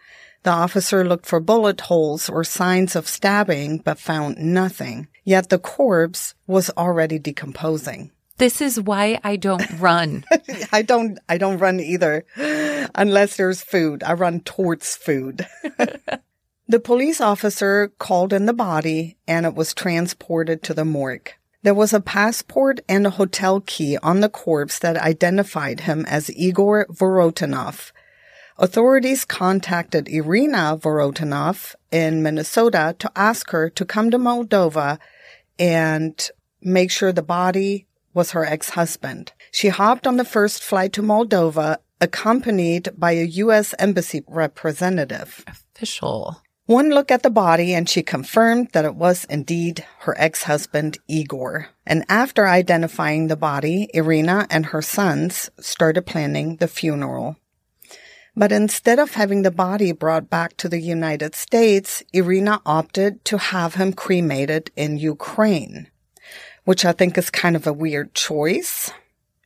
The 0.42 0.52
officer 0.52 1.04
looked 1.04 1.26
for 1.26 1.40
bullet 1.40 1.80
holes 1.80 2.28
or 2.28 2.44
signs 2.44 2.94
of 2.94 3.08
stabbing, 3.08 3.78
but 3.78 3.98
found 3.98 4.38
nothing. 4.38 5.08
Yet 5.24 5.48
the 5.48 5.58
corpse 5.58 6.34
was 6.46 6.70
already 6.70 7.18
decomposing. 7.18 8.12
This 8.38 8.60
is 8.60 8.80
why 8.80 9.18
I 9.24 9.36
don't 9.36 9.68
run. 9.80 10.24
I 10.70 10.82
don't, 10.82 11.18
I 11.28 11.38
don't 11.38 11.58
run 11.58 11.80
either. 11.80 12.24
Unless 12.94 13.36
there's 13.36 13.62
food. 13.62 14.02
I 14.02 14.12
run 14.12 14.40
towards 14.40 14.94
food. 14.94 15.46
the 16.68 16.80
police 16.80 17.20
officer 17.20 17.92
called 17.98 18.32
in 18.32 18.46
the 18.46 18.52
body 18.52 19.16
and 19.28 19.46
it 19.46 19.54
was 19.54 19.72
transported 19.72 20.62
to 20.64 20.74
the 20.74 20.84
morgue. 20.84 21.32
There 21.62 21.74
was 21.74 21.92
a 21.92 22.00
passport 22.00 22.80
and 22.88 23.06
a 23.06 23.10
hotel 23.10 23.60
key 23.60 23.96
on 23.98 24.20
the 24.20 24.28
corpse 24.28 24.78
that 24.80 24.96
identified 24.96 25.80
him 25.80 26.04
as 26.06 26.30
Igor 26.30 26.86
Vorotinov. 26.90 27.92
Authorities 28.58 29.24
contacted 29.24 30.08
Irina 30.08 30.78
Vorotinov 30.80 31.74
in 31.92 32.22
Minnesota 32.22 32.96
to 32.98 33.10
ask 33.14 33.50
her 33.50 33.68
to 33.70 33.84
come 33.84 34.10
to 34.10 34.18
Moldova 34.18 34.98
and 35.58 36.30
make 36.62 36.90
sure 36.90 37.12
the 37.12 37.22
body 37.22 37.86
was 38.14 38.30
her 38.30 38.44
ex-husband. 38.44 39.32
She 39.50 39.68
hopped 39.68 40.06
on 40.06 40.16
the 40.16 40.24
first 40.24 40.62
flight 40.62 40.92
to 40.94 41.02
Moldova, 41.02 41.78
accompanied 42.00 42.88
by 42.96 43.12
a 43.12 43.24
U.S. 43.24 43.74
Embassy 43.78 44.22
representative. 44.26 45.44
Official. 45.46 46.42
One 46.66 46.90
look 46.90 47.12
at 47.12 47.22
the 47.22 47.30
body 47.30 47.74
and 47.74 47.88
she 47.88 48.02
confirmed 48.02 48.70
that 48.72 48.84
it 48.84 48.96
was 48.96 49.24
indeed 49.26 49.86
her 50.00 50.16
ex-husband, 50.18 50.98
Igor. 51.06 51.68
And 51.86 52.04
after 52.08 52.48
identifying 52.48 53.28
the 53.28 53.36
body, 53.36 53.88
Irina 53.94 54.48
and 54.50 54.66
her 54.66 54.82
sons 54.82 55.48
started 55.60 56.06
planning 56.06 56.56
the 56.56 56.66
funeral. 56.66 57.36
But 58.34 58.50
instead 58.50 58.98
of 58.98 59.14
having 59.14 59.42
the 59.42 59.52
body 59.52 59.92
brought 59.92 60.28
back 60.28 60.56
to 60.56 60.68
the 60.68 60.80
United 60.80 61.36
States, 61.36 62.02
Irina 62.12 62.60
opted 62.66 63.24
to 63.26 63.38
have 63.38 63.76
him 63.76 63.92
cremated 63.92 64.72
in 64.74 64.98
Ukraine, 64.98 65.86
which 66.64 66.84
I 66.84 66.90
think 66.90 67.16
is 67.16 67.30
kind 67.30 67.54
of 67.54 67.68
a 67.68 67.72
weird 67.72 68.12
choice. 68.12 68.90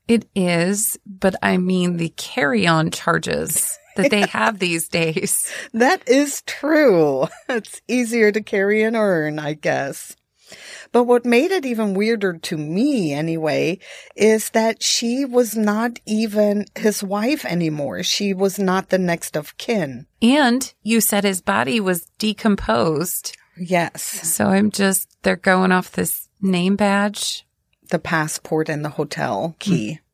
It 0.09 0.27
is, 0.35 0.99
but 1.05 1.35
I 1.43 1.59
mean 1.59 1.99
the 1.99 2.09
carry 2.17 2.67
on 2.67 2.91
charges 2.91 3.79
that 3.97 4.11
they 4.11 4.27
have 4.27 4.59
these 4.59 4.89
days. 4.89 5.51
That 5.73 6.09
is 6.09 6.43
true. 6.47 7.27
It's 7.49 7.81
easier 7.89 8.33
to 8.33 8.41
carry 8.41 8.83
an 8.83 8.97
urn, 8.97 9.39
I 9.39 9.55
guess. 9.55 10.17
But 10.93 11.05
what 11.05 11.25
made 11.25 11.51
it 11.51 11.65
even 11.65 11.95
weirder 11.95 12.39
to 12.39 12.57
me 12.57 13.13
anyway 13.13 13.79
is 14.17 14.51
that 14.51 14.83
she 14.83 15.25
was 15.25 15.57
not 15.57 16.01
even 16.07 16.67
his 16.75 17.03
wife 17.03 17.45
anymore. 17.45 18.03
She 18.03 18.35
was 18.35 18.59
not 18.59 18.89
the 18.89 18.99
next 18.99 19.37
of 19.37 19.57
kin. 19.59 20.07
And 20.21 20.73
you 20.83 21.01
said 21.01 21.25
his 21.25 21.41
body 21.41 21.81
was 21.81 22.07
decomposed. 22.19 23.37
Yes. 23.57 24.03
So 24.03 24.47
I'm 24.47 24.71
just, 24.71 25.09
they're 25.23 25.37
going 25.37 25.71
off 25.73 25.93
this 25.93 26.29
name 26.41 26.77
badge. 26.77 27.47
The 27.91 27.99
passport 27.99 28.69
and 28.69 28.85
the 28.85 28.91
hotel 28.91 29.57
key. 29.59 29.99
Mm. 30.01 30.10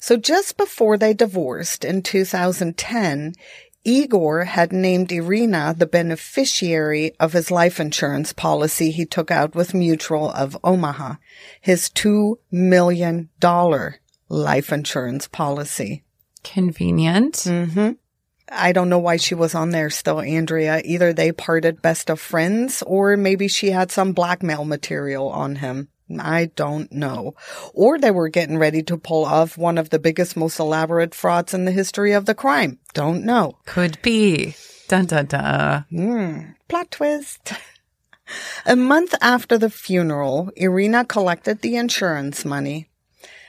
So 0.00 0.16
just 0.16 0.56
before 0.56 0.96
they 0.96 1.14
divorced 1.14 1.84
in 1.84 2.02
2010, 2.02 3.34
Igor 3.84 4.44
had 4.44 4.72
named 4.72 5.10
Irina 5.10 5.74
the 5.76 5.86
beneficiary 5.86 7.12
of 7.18 7.32
his 7.32 7.50
life 7.50 7.80
insurance 7.80 8.32
policy 8.32 8.90
he 8.90 9.06
took 9.06 9.30
out 9.30 9.54
with 9.54 9.74
Mutual 9.74 10.30
of 10.30 10.58
Omaha, 10.62 11.14
his 11.60 11.88
$2 11.90 12.36
million 12.50 13.30
life 14.28 14.72
insurance 14.72 15.28
policy. 15.28 16.04
Convenient. 16.44 17.34
Mm-hmm. 17.34 17.92
I 18.50 18.72
don't 18.72 18.88
know 18.88 18.98
why 18.98 19.16
she 19.16 19.34
was 19.34 19.54
on 19.54 19.70
there 19.70 19.90
still, 19.90 20.20
Andrea. 20.20 20.80
Either 20.84 21.12
they 21.12 21.32
parted 21.32 21.82
best 21.82 22.10
of 22.10 22.20
friends 22.20 22.82
or 22.86 23.16
maybe 23.16 23.48
she 23.48 23.70
had 23.70 23.90
some 23.90 24.12
blackmail 24.12 24.64
material 24.64 25.28
on 25.28 25.56
him. 25.56 25.88
I 26.18 26.46
don't 26.56 26.90
know. 26.92 27.34
Or 27.74 27.98
they 27.98 28.10
were 28.10 28.28
getting 28.28 28.58
ready 28.58 28.82
to 28.84 28.96
pull 28.96 29.24
off 29.24 29.58
one 29.58 29.78
of 29.78 29.90
the 29.90 29.98
biggest, 29.98 30.36
most 30.36 30.58
elaborate 30.58 31.14
frauds 31.14 31.52
in 31.54 31.64
the 31.64 31.72
history 31.72 32.12
of 32.12 32.26
the 32.26 32.34
crime. 32.34 32.78
Don't 32.94 33.24
know. 33.24 33.58
Could 33.66 34.00
be. 34.02 34.54
Dun 34.88 35.06
dun 35.06 35.26
dun. 35.26 35.84
Mm, 35.92 36.54
plot 36.68 36.90
twist. 36.90 37.52
A 38.66 38.76
month 38.76 39.14
after 39.20 39.58
the 39.58 39.70
funeral, 39.70 40.50
Irina 40.56 41.04
collected 41.04 41.62
the 41.62 41.76
insurance 41.76 42.44
money. 42.44 42.88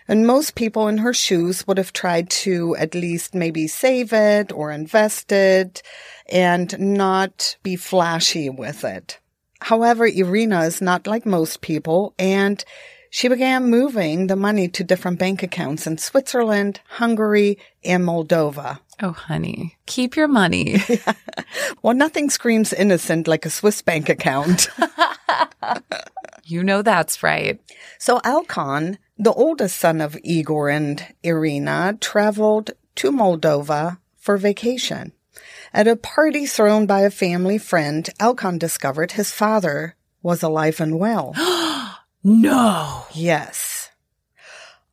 And 0.08 0.26
most 0.26 0.56
people 0.56 0.88
in 0.88 1.00
her 1.00 1.14
shoes 1.14 1.68
would 1.68 1.78
have 1.78 1.94
tried 1.94 2.30
to 2.32 2.76
at 2.78 2.96
least 2.96 3.36
maybe 3.36 3.68
save 3.68 4.12
it 4.12 4.52
or 4.52 4.72
invest 4.72 5.32
it 5.32 5.84
and 6.28 6.78
not 6.80 7.58
be 7.62 7.76
flashy 7.76 8.50
with 8.50 8.84
it. 8.84 9.20
However, 9.62 10.06
Irina 10.06 10.62
is 10.62 10.82
not 10.82 11.08
like 11.08 11.26
most 11.26 11.62
people 11.62 12.14
and 12.18 12.64
she 13.12 13.28
began 13.28 13.70
moving 13.70 14.28
the 14.28 14.36
money 14.36 14.68
to 14.70 14.84
different 14.84 15.18
bank 15.18 15.42
accounts 15.42 15.88
in 15.88 15.98
Switzerland, 15.98 16.80
Hungary, 16.88 17.58
and 17.84 18.04
Moldova. 18.04 18.80
Oh, 19.02 19.14
honey, 19.14 19.78
keep 19.86 20.16
your 20.16 20.28
money. 20.28 20.78
well, 21.82 21.96
nothing 21.96 22.30
screams 22.30 22.72
innocent 22.74 23.28
like 23.28 23.46
a 23.46 23.50
Swiss 23.50 23.82
bank 23.82 24.10
account. 24.10 24.70
you 26.44 26.64
know 26.64 26.82
that's 26.82 27.24
right. 27.24 27.60
So 27.98 28.22
Alcon 28.24 29.00
The 29.18 29.34
oldest 29.34 29.80
son 29.80 30.02
of 30.02 30.18
Igor 30.24 30.70
and 30.70 31.06
Irina 31.24 31.98
traveled 32.00 32.72
to 32.96 33.12
Moldova 33.12 33.98
for 34.18 34.38
vacation. 34.38 35.14
At 35.74 35.88
a 35.88 35.96
party 35.96 36.46
thrown 36.46 36.86
by 36.86 37.02
a 37.02 37.12
family 37.12 37.58
friend, 37.58 38.10
Alcon 38.20 38.58
discovered 38.58 39.14
his 39.14 39.32
father 39.32 39.96
was 40.24 40.44
alive 40.44 40.82
and 40.82 41.00
well. 41.00 41.34
no. 42.24 43.06
Yes. 43.14 43.90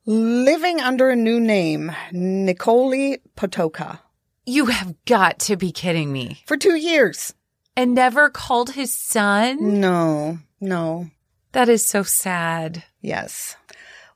Living 0.04 0.80
under 0.80 1.10
a 1.10 1.16
new 1.16 1.40
name, 1.40 1.92
Nicole 2.12 3.16
Potoka. 3.36 4.00
You 4.44 4.66
have 4.66 4.94
got 5.04 5.40
to 5.40 5.56
be 5.56 5.72
kidding 5.72 6.12
me. 6.12 6.42
For 6.46 6.56
two 6.56 6.76
years. 6.76 7.34
And 7.76 7.94
never 7.94 8.30
called 8.30 8.70
his 8.70 8.94
son? 8.94 9.80
No, 9.80 10.38
no. 10.60 11.10
That 11.52 11.68
is 11.68 11.84
so 11.84 12.02
sad. 12.02 12.84
Yes. 13.00 13.56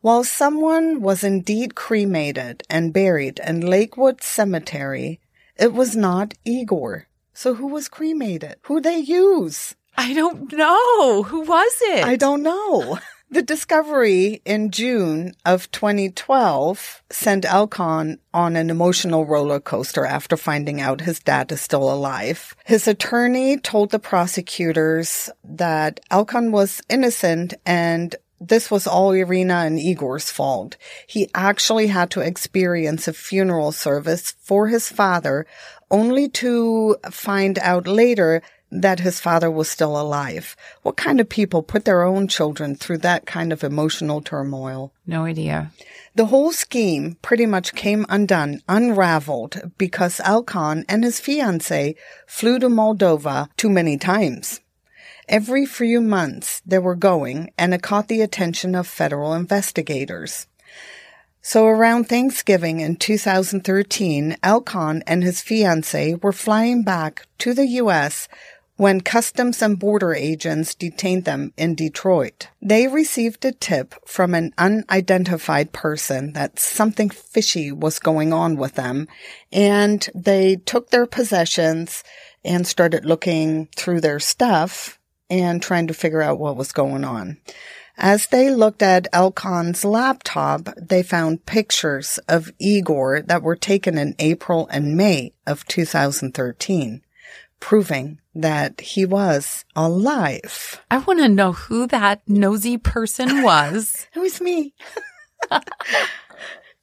While 0.00 0.24
someone 0.24 1.02
was 1.02 1.24
indeed 1.24 1.74
cremated 1.74 2.62
and 2.70 2.92
buried 2.92 3.40
in 3.46 3.60
Lakewood 3.60 4.22
Cemetery, 4.22 5.19
it 5.60 5.72
was 5.72 5.94
not 5.94 6.34
Igor. 6.44 7.06
So 7.34 7.54
who 7.54 7.68
was 7.68 7.88
cremated? 7.88 8.56
Who 8.62 8.80
they 8.80 8.98
use? 8.98 9.76
I 9.96 10.14
don't 10.14 10.52
know. 10.52 11.22
Who 11.24 11.42
was 11.42 11.78
it? 11.82 12.04
I 12.04 12.16
don't 12.16 12.42
know. 12.42 12.98
The 13.32 13.42
discovery 13.42 14.42
in 14.44 14.72
June 14.72 15.34
of 15.44 15.70
2012 15.70 17.02
sent 17.10 17.44
Alcon 17.44 18.18
on 18.34 18.56
an 18.56 18.70
emotional 18.70 19.24
roller 19.24 19.60
coaster 19.60 20.04
after 20.04 20.36
finding 20.36 20.80
out 20.80 21.02
his 21.02 21.20
dad 21.20 21.52
is 21.52 21.60
still 21.60 21.92
alive. 21.92 22.56
His 22.64 22.88
attorney 22.88 23.56
told 23.56 23.90
the 23.90 24.00
prosecutors 24.00 25.30
that 25.44 26.00
Alcon 26.10 26.50
was 26.50 26.82
innocent 26.88 27.54
and 27.64 28.16
this 28.40 28.70
was 28.70 28.86
all 28.86 29.12
Irina 29.12 29.66
and 29.66 29.78
Igor's 29.78 30.30
fault. 30.30 30.76
He 31.06 31.28
actually 31.34 31.88
had 31.88 32.10
to 32.12 32.20
experience 32.20 33.06
a 33.06 33.12
funeral 33.12 33.70
service 33.70 34.32
for 34.40 34.68
his 34.68 34.88
father 34.88 35.46
only 35.90 36.28
to 36.28 36.96
find 37.10 37.58
out 37.58 37.86
later 37.86 38.42
that 38.72 39.00
his 39.00 39.20
father 39.20 39.50
was 39.50 39.68
still 39.68 40.00
alive. 40.00 40.56
What 40.82 40.96
kind 40.96 41.20
of 41.20 41.28
people 41.28 41.62
put 41.62 41.84
their 41.84 42.02
own 42.02 42.28
children 42.28 42.76
through 42.76 42.98
that 42.98 43.26
kind 43.26 43.52
of 43.52 43.64
emotional 43.64 44.20
turmoil? 44.20 44.92
No 45.06 45.24
idea. 45.24 45.72
The 46.14 46.26
whole 46.26 46.52
scheme 46.52 47.16
pretty 47.20 47.46
much 47.46 47.74
came 47.74 48.06
undone, 48.08 48.62
unraveled, 48.68 49.72
because 49.76 50.20
Alcon 50.20 50.84
and 50.88 51.04
his 51.04 51.20
fiancée 51.20 51.96
flew 52.26 52.58
to 52.60 52.68
Moldova 52.68 53.48
too 53.56 53.68
many 53.70 53.98
times. 53.98 54.60
Every 55.30 55.64
few 55.64 56.00
months 56.00 56.60
they 56.66 56.80
were 56.80 56.96
going, 56.96 57.52
and 57.56 57.72
it 57.72 57.82
caught 57.82 58.08
the 58.08 58.20
attention 58.20 58.74
of 58.74 58.88
federal 58.88 59.32
investigators. 59.32 60.48
So 61.40 61.66
around 61.66 62.08
Thanksgiving 62.08 62.80
in 62.80 62.96
2013, 62.96 64.36
Alcon 64.42 65.04
and 65.06 65.22
his 65.22 65.36
fiancée 65.36 66.20
were 66.20 66.32
flying 66.32 66.82
back 66.82 67.28
to 67.38 67.54
the 67.54 67.66
U.S 67.66 68.28
when 68.80 69.02
Customs 69.02 69.60
and 69.60 69.78
Border 69.78 70.14
agents 70.14 70.74
detained 70.74 71.26
them 71.26 71.52
in 71.58 71.74
Detroit. 71.74 72.48
They 72.62 72.88
received 72.88 73.44
a 73.44 73.52
tip 73.52 73.94
from 74.08 74.32
an 74.32 74.54
unidentified 74.56 75.72
person 75.72 76.32
that 76.32 76.58
something 76.58 77.10
fishy 77.10 77.72
was 77.72 77.98
going 77.98 78.32
on 78.32 78.56
with 78.56 78.76
them, 78.76 79.06
and 79.52 80.08
they 80.14 80.56
took 80.56 80.88
their 80.88 81.04
possessions 81.04 82.02
and 82.42 82.66
started 82.66 83.04
looking 83.04 83.68
through 83.76 84.00
their 84.00 84.18
stuff 84.18 84.98
and 85.30 85.62
trying 85.62 85.86
to 85.86 85.94
figure 85.94 86.20
out 86.20 86.38
what 86.38 86.56
was 86.56 86.72
going 86.72 87.04
on. 87.04 87.38
As 87.96 88.26
they 88.26 88.50
looked 88.50 88.82
at 88.82 89.08
Alcon's 89.12 89.84
laptop, 89.84 90.68
they 90.76 91.02
found 91.02 91.46
pictures 91.46 92.18
of 92.28 92.52
Igor 92.58 93.22
that 93.22 93.42
were 93.42 93.56
taken 93.56 93.98
in 93.98 94.14
April 94.18 94.66
and 94.68 94.96
May 94.96 95.32
of 95.46 95.66
2013 95.66 97.02
proving 97.60 98.18
that 98.34 98.80
he 98.80 99.04
was 99.04 99.64
alive. 99.76 100.82
I 100.90 100.98
want 100.98 101.20
to 101.20 101.28
know 101.28 101.52
who 101.52 101.86
that 101.88 102.22
nosy 102.26 102.78
person 102.78 103.42
was. 103.42 104.08
it 104.14 104.18
was 104.18 104.40
me. 104.40 104.74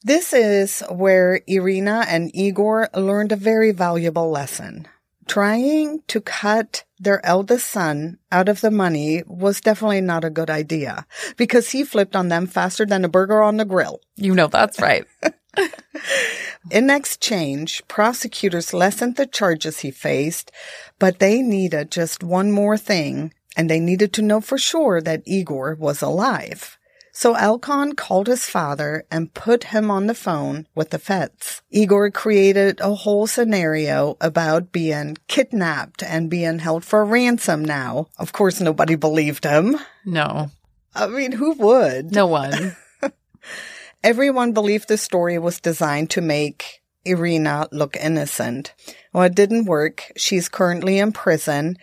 this 0.02 0.32
is 0.32 0.82
where 0.88 1.40
Irina 1.46 2.06
and 2.08 2.34
Igor 2.34 2.88
learned 2.94 3.32
a 3.32 3.36
very 3.36 3.72
valuable 3.72 4.30
lesson. 4.30 4.86
Trying 5.28 6.02
to 6.08 6.20
cut 6.20 6.84
their 6.98 7.24
eldest 7.24 7.68
son 7.68 8.18
out 8.32 8.48
of 8.48 8.60
the 8.60 8.70
money 8.70 9.22
was 9.26 9.60
definitely 9.60 10.00
not 10.00 10.24
a 10.24 10.30
good 10.30 10.50
idea 10.50 11.06
because 11.36 11.70
he 11.70 11.84
flipped 11.84 12.16
on 12.16 12.28
them 12.28 12.46
faster 12.46 12.86
than 12.86 13.04
a 13.04 13.08
burger 13.08 13.42
on 13.42 13.58
the 13.58 13.64
grill. 13.64 14.00
You 14.16 14.34
know 14.34 14.48
that's 14.48 14.80
right. 14.80 15.04
In 16.70 16.90
exchange, 16.90 17.82
prosecutors 17.88 18.72
lessened 18.72 19.16
the 19.16 19.26
charges 19.26 19.80
he 19.80 19.90
faced, 19.90 20.50
but 20.98 21.18
they 21.18 21.42
needed 21.42 21.90
just 21.90 22.22
one 22.22 22.50
more 22.50 22.76
thing, 22.76 23.32
and 23.56 23.68
they 23.68 23.80
needed 23.80 24.12
to 24.14 24.22
know 24.22 24.40
for 24.40 24.58
sure 24.58 25.00
that 25.00 25.22
Igor 25.26 25.76
was 25.78 26.02
alive. 26.02 26.77
So 27.18 27.34
Alcon 27.34 27.94
called 27.96 28.28
his 28.28 28.46
father 28.46 29.04
and 29.10 29.34
put 29.34 29.74
him 29.74 29.90
on 29.90 30.06
the 30.06 30.14
phone 30.14 30.68
with 30.76 30.90
the 30.90 31.00
feds. 31.00 31.62
Igor 31.68 32.12
created 32.12 32.78
a 32.78 32.94
whole 32.94 33.26
scenario 33.26 34.16
about 34.20 34.70
being 34.70 35.16
kidnapped 35.26 36.04
and 36.04 36.30
being 36.30 36.60
held 36.60 36.84
for 36.84 37.04
ransom 37.04 37.64
now. 37.64 38.06
Of 38.18 38.32
course, 38.32 38.60
nobody 38.60 38.94
believed 38.94 39.42
him. 39.42 39.78
No. 40.06 40.52
I 40.94 41.08
mean, 41.08 41.32
who 41.32 41.54
would? 41.54 42.12
No 42.12 42.28
one. 42.28 42.76
Everyone 44.04 44.52
believed 44.52 44.86
the 44.86 44.96
story 44.96 45.40
was 45.40 45.58
designed 45.58 46.10
to 46.10 46.20
make 46.20 46.82
Irina 47.04 47.66
look 47.72 47.96
innocent. 47.96 48.74
Well, 49.12 49.24
it 49.24 49.34
didn't 49.34 49.64
work. 49.64 50.12
She's 50.16 50.48
currently 50.48 51.00
in 51.00 51.10
prison. 51.10 51.78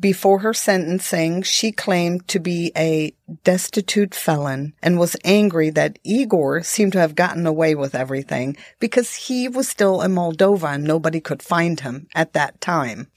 Before 0.00 0.38
her 0.38 0.54
sentencing, 0.54 1.42
she 1.42 1.72
claimed 1.72 2.26
to 2.28 2.40
be 2.40 2.72
a 2.74 3.12
destitute 3.44 4.14
felon 4.14 4.72
and 4.82 4.98
was 4.98 5.14
angry 5.24 5.68
that 5.70 5.98
Igor 6.04 6.62
seemed 6.62 6.94
to 6.94 7.00
have 7.00 7.14
gotten 7.14 7.46
away 7.46 7.74
with 7.74 7.94
everything 7.94 8.56
because 8.78 9.14
he 9.14 9.46
was 9.46 9.68
still 9.68 10.00
in 10.00 10.12
Moldova 10.12 10.74
and 10.74 10.84
nobody 10.84 11.20
could 11.20 11.42
find 11.42 11.80
him 11.80 12.06
at 12.14 12.32
that 12.32 12.62
time. 12.62 13.08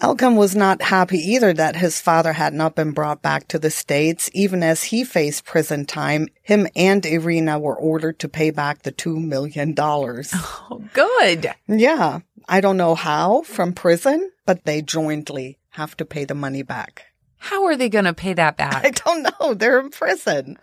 Alcon 0.00 0.36
was 0.36 0.54
not 0.54 0.82
happy 0.82 1.18
either 1.18 1.52
that 1.54 1.76
his 1.76 2.00
father 2.00 2.34
had 2.34 2.52
not 2.52 2.76
been 2.76 2.92
brought 2.92 3.22
back 3.22 3.48
to 3.48 3.58
the 3.58 3.70
States. 3.70 4.30
Even 4.32 4.62
as 4.62 4.84
he 4.84 5.04
faced 5.04 5.44
prison 5.44 5.86
time, 5.86 6.28
him 6.42 6.68
and 6.76 7.04
Irina 7.04 7.58
were 7.58 7.74
ordered 7.74 8.18
to 8.20 8.28
pay 8.28 8.50
back 8.50 8.82
the 8.82 8.92
$2 8.92 9.24
million. 9.24 9.74
Oh, 9.78 10.84
good. 10.92 11.52
Yeah. 11.66 12.20
I 12.48 12.60
don't 12.60 12.76
know 12.76 12.94
how 12.94 13.42
from 13.42 13.72
prison, 13.72 14.30
but 14.46 14.64
they 14.64 14.82
jointly 14.82 15.57
have 15.70 15.96
to 15.98 16.04
pay 16.04 16.24
the 16.24 16.34
money 16.34 16.62
back. 16.62 17.06
How 17.38 17.64
are 17.66 17.76
they 17.76 17.88
going 17.88 18.04
to 18.04 18.14
pay 18.14 18.34
that 18.34 18.56
back? 18.56 18.84
I 18.84 18.90
don't 18.90 19.22
know. 19.22 19.54
They're 19.54 19.80
in 19.80 19.90
prison. 19.90 20.58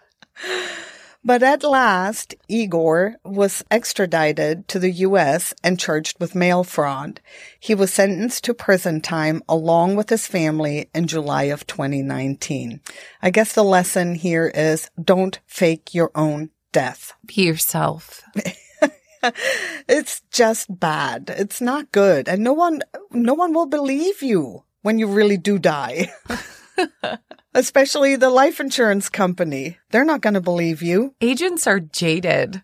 But 1.25 1.41
at 1.41 1.63
last, 1.63 2.35
Igor 2.47 3.15
was 3.23 3.63
extradited 3.71 4.67
to 4.67 4.77
the 4.77 4.91
U.S. 4.91 5.55
and 5.63 5.79
charged 5.79 6.19
with 6.19 6.35
mail 6.35 6.63
fraud. 6.63 7.19
He 7.59 7.73
was 7.73 7.91
sentenced 7.91 8.43
to 8.43 8.53
prison 8.53 9.01
time 9.01 9.41
along 9.49 9.95
with 9.95 10.11
his 10.11 10.27
family 10.27 10.87
in 10.93 11.07
July 11.07 11.45
of 11.45 11.65
2019. 11.65 12.79
I 13.23 13.31
guess 13.31 13.53
the 13.53 13.63
lesson 13.63 14.13
here 14.13 14.51
is 14.53 14.91
don't 15.03 15.39
fake 15.47 15.95
your 15.95 16.11
own 16.13 16.51
death. 16.71 17.13
Be 17.25 17.41
yourself. 17.41 18.21
it's 19.89 20.21
just 20.31 20.79
bad. 20.79 21.33
It's 21.35 21.59
not 21.59 21.91
good. 21.91 22.29
And 22.29 22.43
no 22.43 22.53
one, 22.53 22.81
no 23.11 23.33
one 23.33 23.51
will 23.51 23.65
believe 23.65 24.21
you 24.21 24.64
when 24.85 24.99
you 24.99 25.07
really 25.07 25.35
do 25.35 25.57
die. 25.57 26.13
Especially 27.55 28.15
the 28.17 28.29
life 28.29 28.59
insurance 28.59 29.09
company. 29.09 29.79
They're 29.89 30.05
not 30.05 30.21
going 30.21 30.35
to 30.35 30.41
believe 30.41 30.83
you. 30.83 31.15
Agents 31.21 31.65
are 31.65 31.79
jaded. 31.79 32.61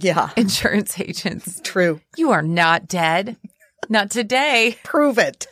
Yeah. 0.00 0.30
Insurance 0.36 0.98
agents. 0.98 1.60
True. 1.62 2.00
You 2.16 2.32
are 2.32 2.42
not 2.42 2.88
dead. 2.88 3.36
Not 3.88 4.10
today. 4.10 4.78
Prove 4.82 5.16
it. 5.16 5.46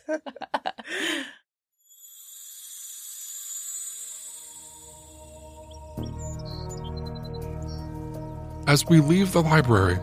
As 8.66 8.84
we 8.86 8.98
leave 8.98 9.30
the 9.30 9.42
library, 9.42 10.00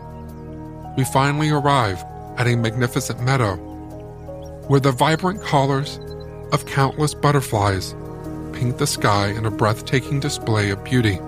we 0.96 1.04
finally 1.04 1.50
arrive 1.50 2.02
at 2.38 2.46
a 2.46 2.56
magnificent 2.56 3.20
meadow 3.20 3.69
where 4.70 4.78
the 4.78 4.92
vibrant 4.92 5.42
colors 5.42 5.98
of 6.52 6.64
countless 6.64 7.12
butterflies 7.12 7.92
paint 8.52 8.78
the 8.78 8.86
sky 8.86 9.26
in 9.26 9.44
a 9.44 9.50
breathtaking 9.50 10.20
display 10.20 10.70
of 10.70 10.84
beauty. 10.84 11.18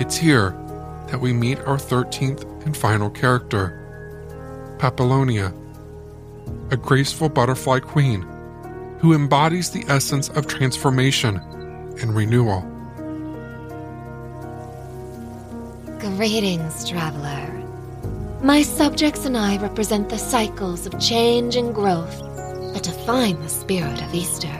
It's 0.00 0.16
here 0.16 0.56
that 1.10 1.20
we 1.20 1.34
meet 1.34 1.58
our 1.66 1.76
13th 1.76 2.64
and 2.64 2.74
final 2.74 3.10
character, 3.10 3.74
Papillonia, 4.78 5.52
a 6.72 6.78
graceful 6.78 7.28
butterfly 7.28 7.80
queen 7.80 8.22
who 9.00 9.12
embodies 9.12 9.72
the 9.72 9.84
essence 9.88 10.30
of 10.30 10.46
transformation 10.46 11.36
and 12.00 12.16
renewal. 12.16 12.62
Greetings, 15.98 16.88
traveler. 16.88 17.57
My 18.42 18.62
subjects 18.62 19.24
and 19.24 19.36
I 19.36 19.56
represent 19.56 20.10
the 20.10 20.16
cycles 20.16 20.86
of 20.86 21.00
change 21.00 21.56
and 21.56 21.74
growth 21.74 22.20
that 22.72 22.84
define 22.84 23.42
the 23.42 23.48
spirit 23.48 24.00
of 24.00 24.14
Easter. 24.14 24.54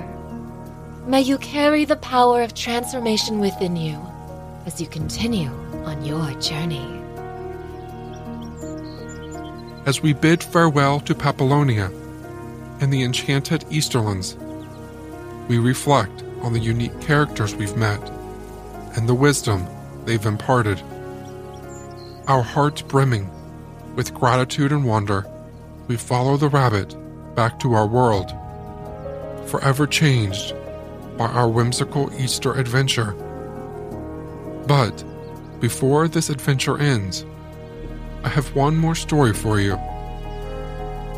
May 1.06 1.20
you 1.20 1.38
carry 1.38 1.84
the 1.84 1.94
power 1.94 2.42
of 2.42 2.54
transformation 2.54 3.38
within 3.38 3.76
you 3.76 3.96
as 4.66 4.80
you 4.80 4.88
continue 4.88 5.50
on 5.84 6.04
your 6.04 6.28
journey. 6.40 7.00
As 9.86 10.02
we 10.02 10.12
bid 10.12 10.42
farewell 10.42 10.98
to 11.00 11.14
Papillonia 11.14 11.86
and 12.82 12.92
the 12.92 13.04
enchanted 13.04 13.60
Easterlands, 13.70 14.36
we 15.46 15.58
reflect 15.58 16.24
on 16.42 16.52
the 16.52 16.58
unique 16.58 17.00
characters 17.00 17.54
we've 17.54 17.76
met 17.76 18.00
and 18.96 19.08
the 19.08 19.14
wisdom 19.14 19.64
they've 20.04 20.26
imparted. 20.26 20.82
Our 22.26 22.42
hearts 22.42 22.82
brimming 22.82 23.30
with 23.98 24.14
gratitude 24.14 24.70
and 24.70 24.84
wonder, 24.84 25.26
we 25.88 25.96
follow 25.96 26.36
the 26.36 26.48
rabbit 26.48 26.94
back 27.34 27.58
to 27.58 27.74
our 27.74 27.88
world, 27.88 28.30
forever 29.50 29.88
changed 29.88 30.54
by 31.16 31.26
our 31.26 31.48
whimsical 31.48 32.08
Easter 32.14 32.52
adventure. 32.52 33.10
But 34.68 35.02
before 35.58 36.06
this 36.06 36.30
adventure 36.30 36.78
ends, 36.78 37.26
I 38.22 38.28
have 38.28 38.54
one 38.54 38.76
more 38.76 38.94
story 38.94 39.34
for 39.34 39.58
you. 39.58 39.76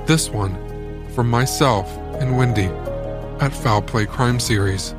This 0.07 0.31
one 0.31 0.57
from 1.11 1.29
myself 1.29 1.87
and 2.19 2.39
Wendy 2.39 2.71
at 3.45 3.53
Foul 3.53 3.83
Play 3.83 4.07
Crime 4.07 4.41
Series. 4.41 4.95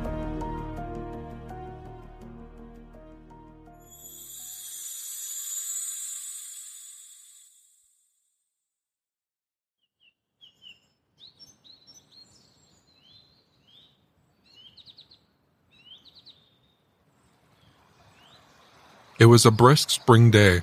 It 19.22 19.26
was 19.26 19.46
a 19.46 19.52
brisk 19.52 19.88
spring 19.88 20.32
day, 20.32 20.62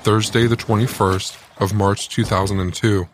Thursday, 0.00 0.46
the 0.46 0.56
21st 0.56 1.36
of 1.58 1.74
March 1.74 2.08
2002, 2.08 3.06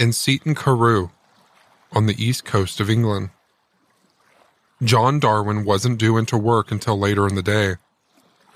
in 0.00 0.12
Seaton 0.12 0.56
Carew, 0.56 1.10
on 1.92 2.06
the 2.06 2.20
east 2.20 2.44
coast 2.44 2.80
of 2.80 2.90
England. 2.90 3.30
John 4.82 5.20
Darwin 5.20 5.64
wasn't 5.64 5.98
due 5.98 6.16
into 6.16 6.36
work 6.36 6.72
until 6.72 6.98
later 6.98 7.28
in 7.28 7.36
the 7.36 7.40
day, 7.40 7.76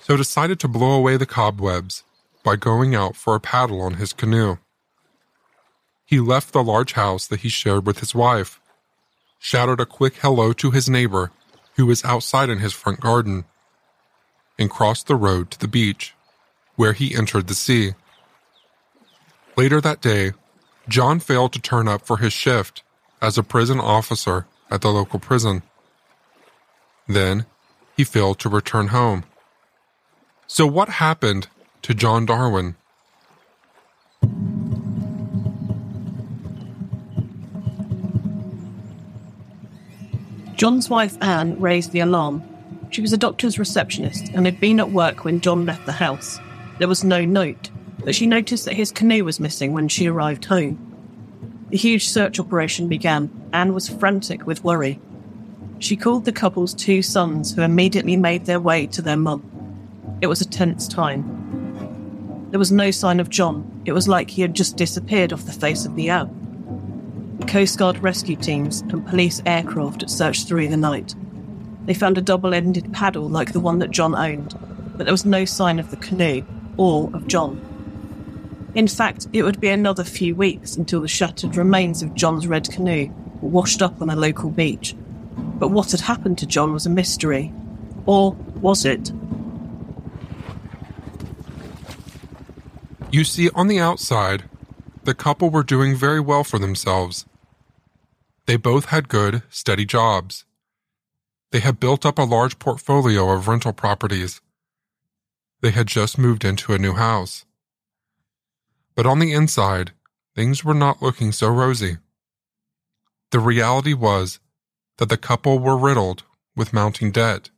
so 0.01 0.17
decided 0.17 0.59
to 0.59 0.67
blow 0.67 0.91
away 0.91 1.17
the 1.17 1.25
cobwebs 1.25 2.03
by 2.43 2.57
going 2.57 2.93
out 2.93 3.15
for 3.15 3.37
a 3.37 3.41
paddle 3.41 3.83
on 3.83 3.95
his 3.95 4.13
canoe. 4.13 4.57
He 6.05 6.19
left 6.19 6.53
the 6.53 6.65
large 6.65 6.95
house 6.95 7.29
that 7.29 7.43
he 7.43 7.49
shared 7.49 7.87
with 7.87 8.01
his 8.01 8.13
wife, 8.13 8.61
shouted 9.39 9.79
a 9.79 9.87
quick 9.87 10.17
hello 10.17 10.53
to 10.55 10.73
his 10.73 10.91
neighbor, 10.91 11.31
who 11.77 11.87
was 11.87 12.05
outside 12.05 12.51
in 12.51 12.59
his 12.59 12.73
front 12.73 12.99
garden, 12.99 13.45
and 14.61 14.71
crossed 14.71 15.07
the 15.07 15.17
road 15.17 15.51
to 15.51 15.59
the 15.59 15.67
beach, 15.67 16.15
where 16.77 16.93
he 16.93 17.15
entered 17.15 17.49
the 17.49 17.55
sea. 17.55 17.95
Later 19.57 19.81
that 19.81 20.03
day, 20.03 20.33
John 20.87 21.19
failed 21.19 21.55
to 21.55 21.61
turn 21.61 21.89
up 21.89 22.07
for 22.07 22.19
his 22.19 22.35
shift 22.35 22.83
as 23.23 23.39
a 23.39 23.43
prison 23.43 23.81
officer 23.81 24.47
at 24.71 24.83
the 24.83 24.93
local 24.93 25.19
prison. 25.19 25.63
Then, 27.09 27.47
he 27.97 28.05
failed 28.05 28.39
to 28.41 28.49
return 28.49 28.89
home. 28.89 29.25
So, 30.47 30.67
what 30.67 30.89
happened 30.89 31.49
to 31.83 31.95
John 31.95 32.27
Darwin? 32.27 32.77
John's 40.55 40.91
wife 40.91 41.17
Anne 41.23 41.59
raised 41.59 41.93
the 41.93 42.01
alarm. 42.01 42.50
She 42.91 43.01
was 43.01 43.13
a 43.13 43.19
doctor's 43.19 43.59
receptionist 43.59 44.31
and 44.35 44.47
had 44.47 44.59
been 44.59 44.81
at 44.81 44.91
work 44.91 45.25
when 45.25 45.41
John 45.41 45.65
left 45.65 45.87
the 45.87 45.93
house. 45.93 46.41
There 46.79 46.89
was 46.89 47.05
no 47.05 47.25
note, 47.25 47.71
but 48.05 48.15
she 48.17 48.27
noticed 48.27 48.65
that 48.65 48.75
his 48.75 48.91
canoe 48.91 49.25
was 49.25 49.39
missing 49.39 49.73
when 49.73 49.87
she 49.89 50.09
arrived 50.09 50.47
home. 50.47 50.87
The 51.71 51.77
huge 51.77 52.09
search 52.09 52.41
operation 52.41 52.89
began. 52.89 53.31
Anne 53.53 53.75
was 53.75 53.89
frantic 53.89 54.45
with 54.45 54.65
worry. 54.65 55.01
She 55.79 55.97
called 55.97 56.25
the 56.25 56.33
couple's 56.33 56.75
two 56.75 57.01
sons, 57.01 57.55
who 57.55 57.63
immediately 57.63 58.17
made 58.17 58.47
their 58.47 58.61
way 58.61 58.87
to 58.89 59.01
their 59.01 59.17
mum. 59.17 60.19
It 60.21 60.27
was 60.27 60.41
a 60.41 60.49
tense 60.49 60.89
time. 60.89 62.49
There 62.51 62.59
was 62.59 62.73
no 62.73 62.91
sign 62.91 63.21
of 63.21 63.31
John. 63.31 63.83
It 63.85 63.93
was 63.93 64.09
like 64.09 64.31
he 64.31 64.43
had 64.43 64.55
just 64.55 64.77
disappeared 64.77 65.33
off 65.33 65.47
the 65.47 65.53
face 65.53 65.87
of 65.87 65.95
the 65.95 66.11
earth. 66.11 66.29
Coast 67.47 67.79
Guard 67.79 67.99
rescue 67.99 68.37
teams 68.37 68.81
and 68.81 69.07
police 69.07 69.41
aircraft 69.47 70.11
searched 70.11 70.49
through 70.49 70.69
the 70.69 70.77
night. 70.77 71.15
They 71.87 71.95
found 71.95 72.19
a 72.19 72.23
double 72.23 72.55
ended 72.55 72.93
paddle 72.93 73.29
like 73.29 73.53
the 73.53 73.61
one 73.61 73.79
that 73.79 73.91
John 73.91 74.15
owned, 74.15 74.55
but 74.97 75.05
there 75.05 75.13
was 75.13 75.25
no 75.25 75.45
sign 75.45 75.79
of 75.79 75.91
the 75.91 75.97
canoe 75.97 76.45
or 76.77 77.11
of 77.15 77.27
John. 77.27 77.61
In 78.75 78.87
fact, 78.87 79.27
it 79.33 79.43
would 79.43 79.61
be 79.61 79.69
another 79.69 80.05
few 80.05 80.35
weeks 80.35 80.77
until 80.77 81.01
the 81.01 81.09
shattered 81.09 81.57
remains 81.57 82.03
of 82.03 82.15
John's 82.15 82.47
red 82.47 82.71
canoe 82.71 83.11
were 83.41 83.49
washed 83.49 83.83
up 83.83 84.01
on 84.01 84.11
a 84.11 84.17
local 84.17 84.51
beach. 84.51 84.95
But 85.35 85.69
what 85.69 85.91
had 85.91 86.01
happened 86.01 86.39
to 86.39 86.47
John 86.47 86.73
was 86.73 86.87
a 86.87 86.91
mystery. 86.91 87.53
Or 88.07 88.33
was 88.33 88.85
it? 88.85 89.13
You 93.11 93.25
see, 93.25 93.51
on 93.55 93.67
the 93.67 93.81
outside, 93.81 94.45
the 95.05 95.15
couple 95.15 95.51
were 95.51 95.65
doing 95.65 95.97
very 95.97 96.21
well 96.21 96.45
for 96.45 96.59
themselves. 96.59 97.27
They 98.47 98.57
both 98.57 98.87
had 98.87 99.09
good, 99.09 99.43
steady 99.51 99.85
jobs. 99.85 100.45
They 101.53 101.61
had 101.61 101.81
built 101.81 102.07
up 102.07 102.19
a 102.19 102.23
large 102.23 102.59
portfolio 102.59 103.31
of 103.31 103.49
rental 103.49 103.73
properties. 103.73 104.41
They 105.61 105.71
had 105.71 105.89
just 105.89 106.19
moved 106.19 106.45
into 106.45 106.73
a 106.73 106.79
new 106.79 106.95
house. 106.95 107.45
But 108.95 109.07
on 109.07 109.19
the 109.19 109.33
inside, 109.33 109.93
things 110.35 110.65
were 110.65 110.75
not 110.75 111.03
looking 111.03 111.33
so 111.33 111.49
rosy. 111.49 111.99
The 113.31 113.41
reality 113.41 113.95
was 113.95 114.39
that 114.99 115.09
the 115.09 115.17
couple 115.17 115.59
were 115.59 115.77
riddled 115.77 116.25
with 116.55 116.73
mounting 116.73 117.11
debt, 117.11 117.51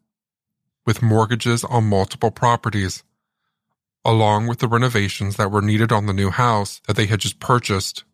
with 0.86 1.03
mortgages 1.03 1.64
on 1.64 1.84
multiple 1.84 2.30
properties, 2.30 3.03
along 4.05 4.47
with 4.47 4.59
the 4.59 4.68
renovations 4.68 5.36
that 5.36 5.51
were 5.51 5.62
needed 5.62 5.93
on 5.93 6.07
the 6.07 6.12
new 6.12 6.30
house 6.30 6.80
that 6.86 6.97
they 6.97 7.07
had 7.07 7.20
just 7.20 7.40
purchased, 7.40 8.05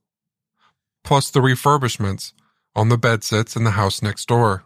plus 1.04 1.30
the 1.30 1.40
refurbishments 1.40 2.32
on 2.74 2.88
the 2.88 2.98
bed 2.98 3.20
bedsits 3.20 3.56
in 3.56 3.64
the 3.64 3.72
house 3.72 4.02
next 4.02 4.26
door. 4.26 4.64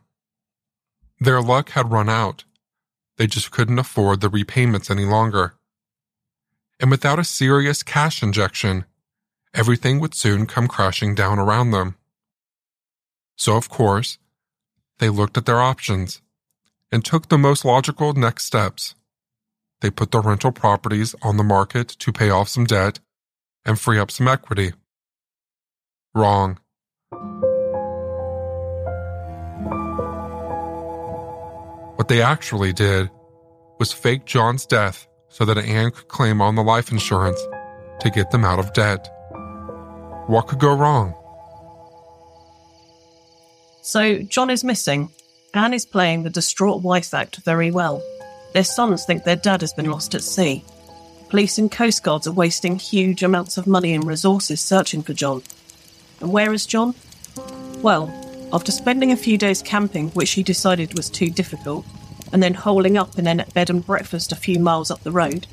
Their 1.23 1.41
luck 1.41 1.71
had 1.71 1.93
run 1.93 2.09
out. 2.09 2.43
They 3.17 3.29
just 3.29 3.53
couldn't 3.53 3.79
afford 3.79 4.21
the 4.21 4.29
repayments 4.29 4.91
any 4.91 5.05
longer. 5.05 5.55
And 6.81 6.91
without 6.91 7.21
a 7.21 7.25
serious 7.25 7.85
cash 7.85 8.25
injection, 8.25 8.87
everything 9.55 10.01
would 10.01 10.17
soon 10.17 10.47
come 10.47 10.67
crashing 10.67 11.15
down 11.15 11.39
around 11.39 11.71
them. 11.71 11.95
So, 13.37 13.57
of 13.57 13.69
course, 13.69 14.19
they 14.99 15.09
looked 15.09 15.37
at 15.37 15.47
their 15.47 15.61
options 15.61 16.23
and 16.91 17.05
took 17.05 17.29
the 17.29 17.39
most 17.39 17.65
logical 17.65 18.13
next 18.15 18.47
steps. 18.47 18.97
They 19.81 19.91
put 19.91 20.11
the 20.11 20.21
rental 20.21 20.51
properties 20.51 21.15
on 21.23 21.37
the 21.37 21.45
market 21.45 21.87
to 22.01 22.13
pay 22.13 22.31
off 22.31 22.49
some 22.49 22.65
debt 22.65 22.99
and 23.65 23.79
free 23.79 24.01
up 24.01 24.11
some 24.11 24.27
equity. 24.27 24.73
Wrong. 26.17 26.59
What 32.03 32.09
they 32.09 32.21
actually 32.21 32.73
did 32.73 33.11
was 33.79 33.93
fake 33.93 34.25
John's 34.25 34.67
death 34.67 35.07
so 35.29 35.45
that 35.45 35.57
Anne 35.57 35.93
could 35.93 36.09
claim 36.09 36.43
on 36.43 36.57
the 36.57 36.63
life 36.65 36.91
insurance 36.91 37.41
to 38.01 38.11
get 38.11 38.33
them 38.33 38.45
out 38.45 38.59
of 38.59 38.73
debt. 38.73 39.09
What 40.27 40.49
could 40.49 40.59
go 40.59 40.75
wrong? 40.75 41.15
So, 43.83 44.19
John 44.23 44.51
is 44.51 44.65
missing. 44.65 45.11
Anne 45.55 45.75
is 45.75 45.87
playing 45.87 46.25
the 46.25 46.31
distraught 46.31 46.83
wife 46.83 47.15
act 47.15 47.37
very 47.45 47.71
well. 47.71 48.03
Their 48.53 48.65
sons 48.65 49.05
think 49.05 49.23
their 49.23 49.37
dad 49.37 49.61
has 49.61 49.73
been 49.73 49.89
lost 49.89 50.17
at 50.17 50.25
sea. 50.25 50.65
Police 51.29 51.57
and 51.57 51.71
Coast 51.71 52.03
Guards 52.03 52.27
are 52.27 52.33
wasting 52.33 52.81
huge 52.81 53.23
amounts 53.23 53.59
of 53.59 53.69
money 53.69 53.95
and 53.95 54.05
resources 54.05 54.61
searching 54.61 55.05
for 55.05 55.15
John. 55.15 55.45
And 56.21 56.33
where 56.33 56.53
is 56.53 56.67
John? 56.67 56.97
Well, 57.81 58.09
after 58.53 58.73
spending 58.73 59.13
a 59.13 59.17
few 59.17 59.39
days 59.39 59.63
camping, 59.63 60.11
which 60.11 60.33
he 60.33 60.43
decided 60.43 60.95
was 60.95 61.09
too 61.09 61.31
difficult, 61.31 61.87
and 62.33 62.43
then 62.43 62.55
holing 62.55 62.97
up 62.97 63.19
in 63.19 63.27
a 63.27 63.47
bed 63.47 63.71
and 63.71 63.85
breakfast 63.85 64.33
a 64.33 64.37
few 64.37 64.59
miles 64.59 64.91
up 64.91 65.03
the 65.03 65.13
road, 65.13 65.47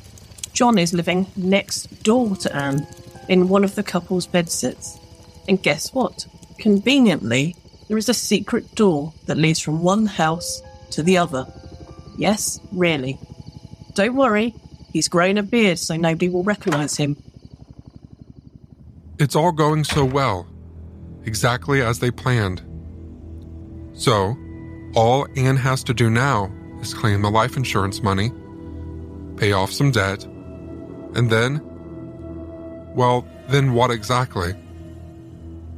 John 0.54 0.78
is 0.78 0.94
living 0.94 1.28
next 1.36 2.04
door 2.04 2.36
to 2.38 2.56
Anne 2.56 2.88
in 3.28 3.50
one 3.50 3.64
of 3.64 3.76
the 3.76 3.84
couple's 3.84 4.28
bedsits. 4.28 5.00
And 5.48 5.62
guess 5.62 5.94
what? 5.94 6.28
Conveniently, 6.58 7.56
there 7.88 7.98
is 7.98 8.10
a 8.10 8.14
secret 8.14 8.76
door 8.76 9.14
that 9.26 9.38
leads 9.38 9.60
from 9.60 9.82
one 9.82 10.06
house 10.06 10.62
to 10.92 11.04
the 11.04 11.18
other. 11.18 11.46
Yes, 12.18 12.60
really. 12.72 13.18
Don't 13.94 14.16
worry, 14.16 14.54
He's 14.94 15.08
grown 15.08 15.38
a 15.38 15.44
beard 15.44 15.80
so 15.80 15.96
nobody 15.96 16.30
will 16.30 16.44
recognize 16.44 16.98
him. 16.98 17.18
It's 19.20 19.36
all 19.36 19.52
going 19.52 19.84
so 19.84 20.06
well, 20.06 20.48
exactly 21.26 21.82
as 21.82 22.00
they 22.00 22.10
planned. 22.10 22.62
So, 24.00 24.38
all 24.96 25.28
Anne 25.36 25.58
has 25.58 25.84
to 25.84 25.94
do 25.94 26.10
now 26.10 26.50
is 26.80 26.94
claim 26.94 27.22
the 27.22 27.30
life 27.30 27.58
insurance 27.58 28.02
money, 28.02 28.32
pay 29.36 29.52
off 29.52 29.74
some 29.74 29.92
debt, 29.92 30.24
and 31.16 31.30
then. 31.30 31.62
Well, 32.96 33.28
then 33.50 33.74
what 33.74 33.92
exactly? 33.92 34.54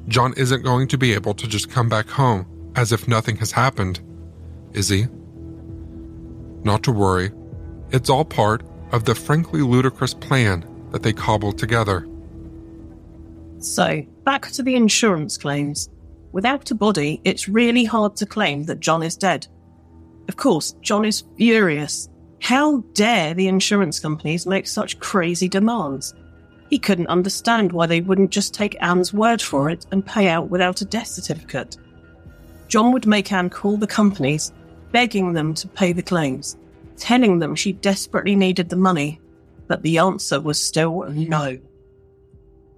John 0.07 0.35
isn't 0.37 0.61
going 0.61 0.87
to 0.89 0.99
be 0.99 1.13
able 1.13 1.33
to 1.33 1.47
just 1.47 1.71
come 1.71 1.89
back 1.89 2.07
home 2.07 2.45
as 2.75 2.91
if 2.91 3.07
nothing 3.07 3.37
has 3.37 3.51
happened, 3.51 3.99
is 4.73 4.87
he? 4.87 5.07
Not 6.63 6.83
to 6.83 6.91
worry, 6.91 7.31
it's 7.89 8.11
all 8.11 8.23
part 8.23 8.61
of 8.91 9.05
the 9.05 9.15
frankly 9.15 9.61
ludicrous 9.61 10.13
plan 10.13 10.63
that 10.91 11.01
they 11.01 11.11
cobbled 11.11 11.57
together. 11.57 12.07
So, 13.57 14.05
back 14.25 14.51
to 14.51 14.61
the 14.61 14.75
insurance 14.75 15.39
claims. 15.39 15.89
Without 16.31 16.71
a 16.71 16.75
body, 16.75 17.21
it's 17.23 17.49
really 17.49 17.83
hard 17.83 18.15
to 18.17 18.25
claim 18.25 18.63
that 18.63 18.79
John 18.79 19.03
is 19.03 19.17
dead. 19.17 19.47
Of 20.29 20.37
course, 20.37 20.75
John 20.81 21.05
is 21.05 21.23
furious. 21.37 22.09
How 22.41 22.79
dare 22.93 23.33
the 23.33 23.47
insurance 23.47 23.99
companies 23.99 24.47
make 24.47 24.65
such 24.65 24.99
crazy 24.99 25.49
demands? 25.49 26.13
He 26.69 26.79
couldn't 26.79 27.07
understand 27.07 27.73
why 27.73 27.85
they 27.85 27.99
wouldn't 27.99 28.31
just 28.31 28.53
take 28.53 28.81
Anne's 28.81 29.13
word 29.13 29.41
for 29.41 29.69
it 29.69 29.85
and 29.91 30.05
pay 30.05 30.29
out 30.29 30.49
without 30.49 30.81
a 30.81 30.85
death 30.85 31.07
certificate. 31.07 31.77
John 32.69 32.93
would 32.93 33.05
make 33.05 33.31
Anne 33.33 33.49
call 33.49 33.75
the 33.75 33.87
companies, 33.87 34.53
begging 34.93 35.33
them 35.33 35.53
to 35.55 35.67
pay 35.67 35.91
the 35.91 36.01
claims, 36.01 36.55
telling 36.95 37.39
them 37.39 37.55
she 37.55 37.73
desperately 37.73 38.37
needed 38.37 38.69
the 38.69 38.77
money, 38.77 39.19
but 39.67 39.81
the 39.81 39.97
answer 39.97 40.39
was 40.39 40.65
still 40.65 41.03
no. 41.09 41.59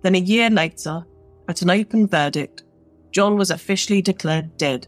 Then 0.01 0.15
a 0.15 0.19
year 0.19 0.49
later, 0.49 1.05
at 1.47 1.61
an 1.61 1.69
open 1.69 2.07
verdict, 2.07 2.63
John 3.13 3.37
was 3.37 3.51
officially 3.51 4.01
declared 4.01 4.57
dead, 4.57 4.87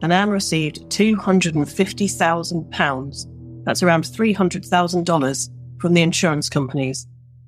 and 0.00 0.10
Anne 0.12 0.30
received 0.30 0.88
£250,000, 0.88 3.64
that's 3.64 3.82
around 3.82 4.04
$300,000, 4.04 5.50
from 5.78 5.92
the 5.92 6.02
insurance 6.02 6.48
companies 6.48 7.06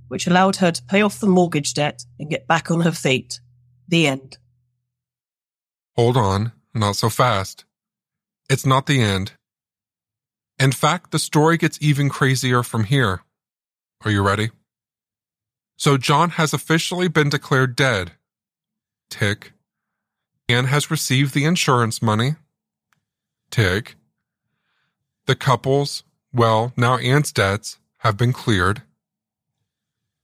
which 0.09 0.27
allowed 0.27 0.57
her 0.57 0.73
to 0.73 0.83
pay 0.85 1.03
off 1.03 1.21
the 1.21 1.27
mortgage 1.27 1.75
debt 1.75 2.05
and 2.19 2.31
get 2.31 2.47
back 2.47 2.71
on 2.71 2.81
her 2.81 2.93
feet. 2.93 3.41
The 3.89 4.07
end. 4.07 4.39
Hold 5.97 6.17
on, 6.17 6.53
not 6.75 6.97
so 6.97 7.09
fast. 7.09 7.65
It's 8.51 8.67
not 8.67 8.87
the 8.87 9.01
end. 9.01 9.33
In 10.59 10.73
fact, 10.73 11.11
the 11.11 11.19
story 11.19 11.57
gets 11.57 11.79
even 11.81 12.09
crazier 12.09 12.63
from 12.63 12.85
here. 12.85 13.23
Are 14.05 14.11
you 14.11 14.23
ready? 14.23 14.51
So, 15.77 15.97
John 15.97 16.31
has 16.31 16.53
officially 16.53 17.09
been 17.09 17.29
declared 17.29 17.77
dead. 17.77 18.13
Tick. 19.11 19.53
Anne 20.49 20.67
has 20.67 20.91
received 20.91 21.35
the 21.35 21.45
insurance 21.45 22.01
money. 22.01 22.37
Tick. 23.51 23.97
The 25.27 25.37
couple's, 25.37 26.05
well, 26.33 26.73
now 26.77 26.97
Anne's 26.97 27.33
debts, 27.33 27.79
have 27.99 28.17
been 28.17 28.33
cleared. 28.33 28.83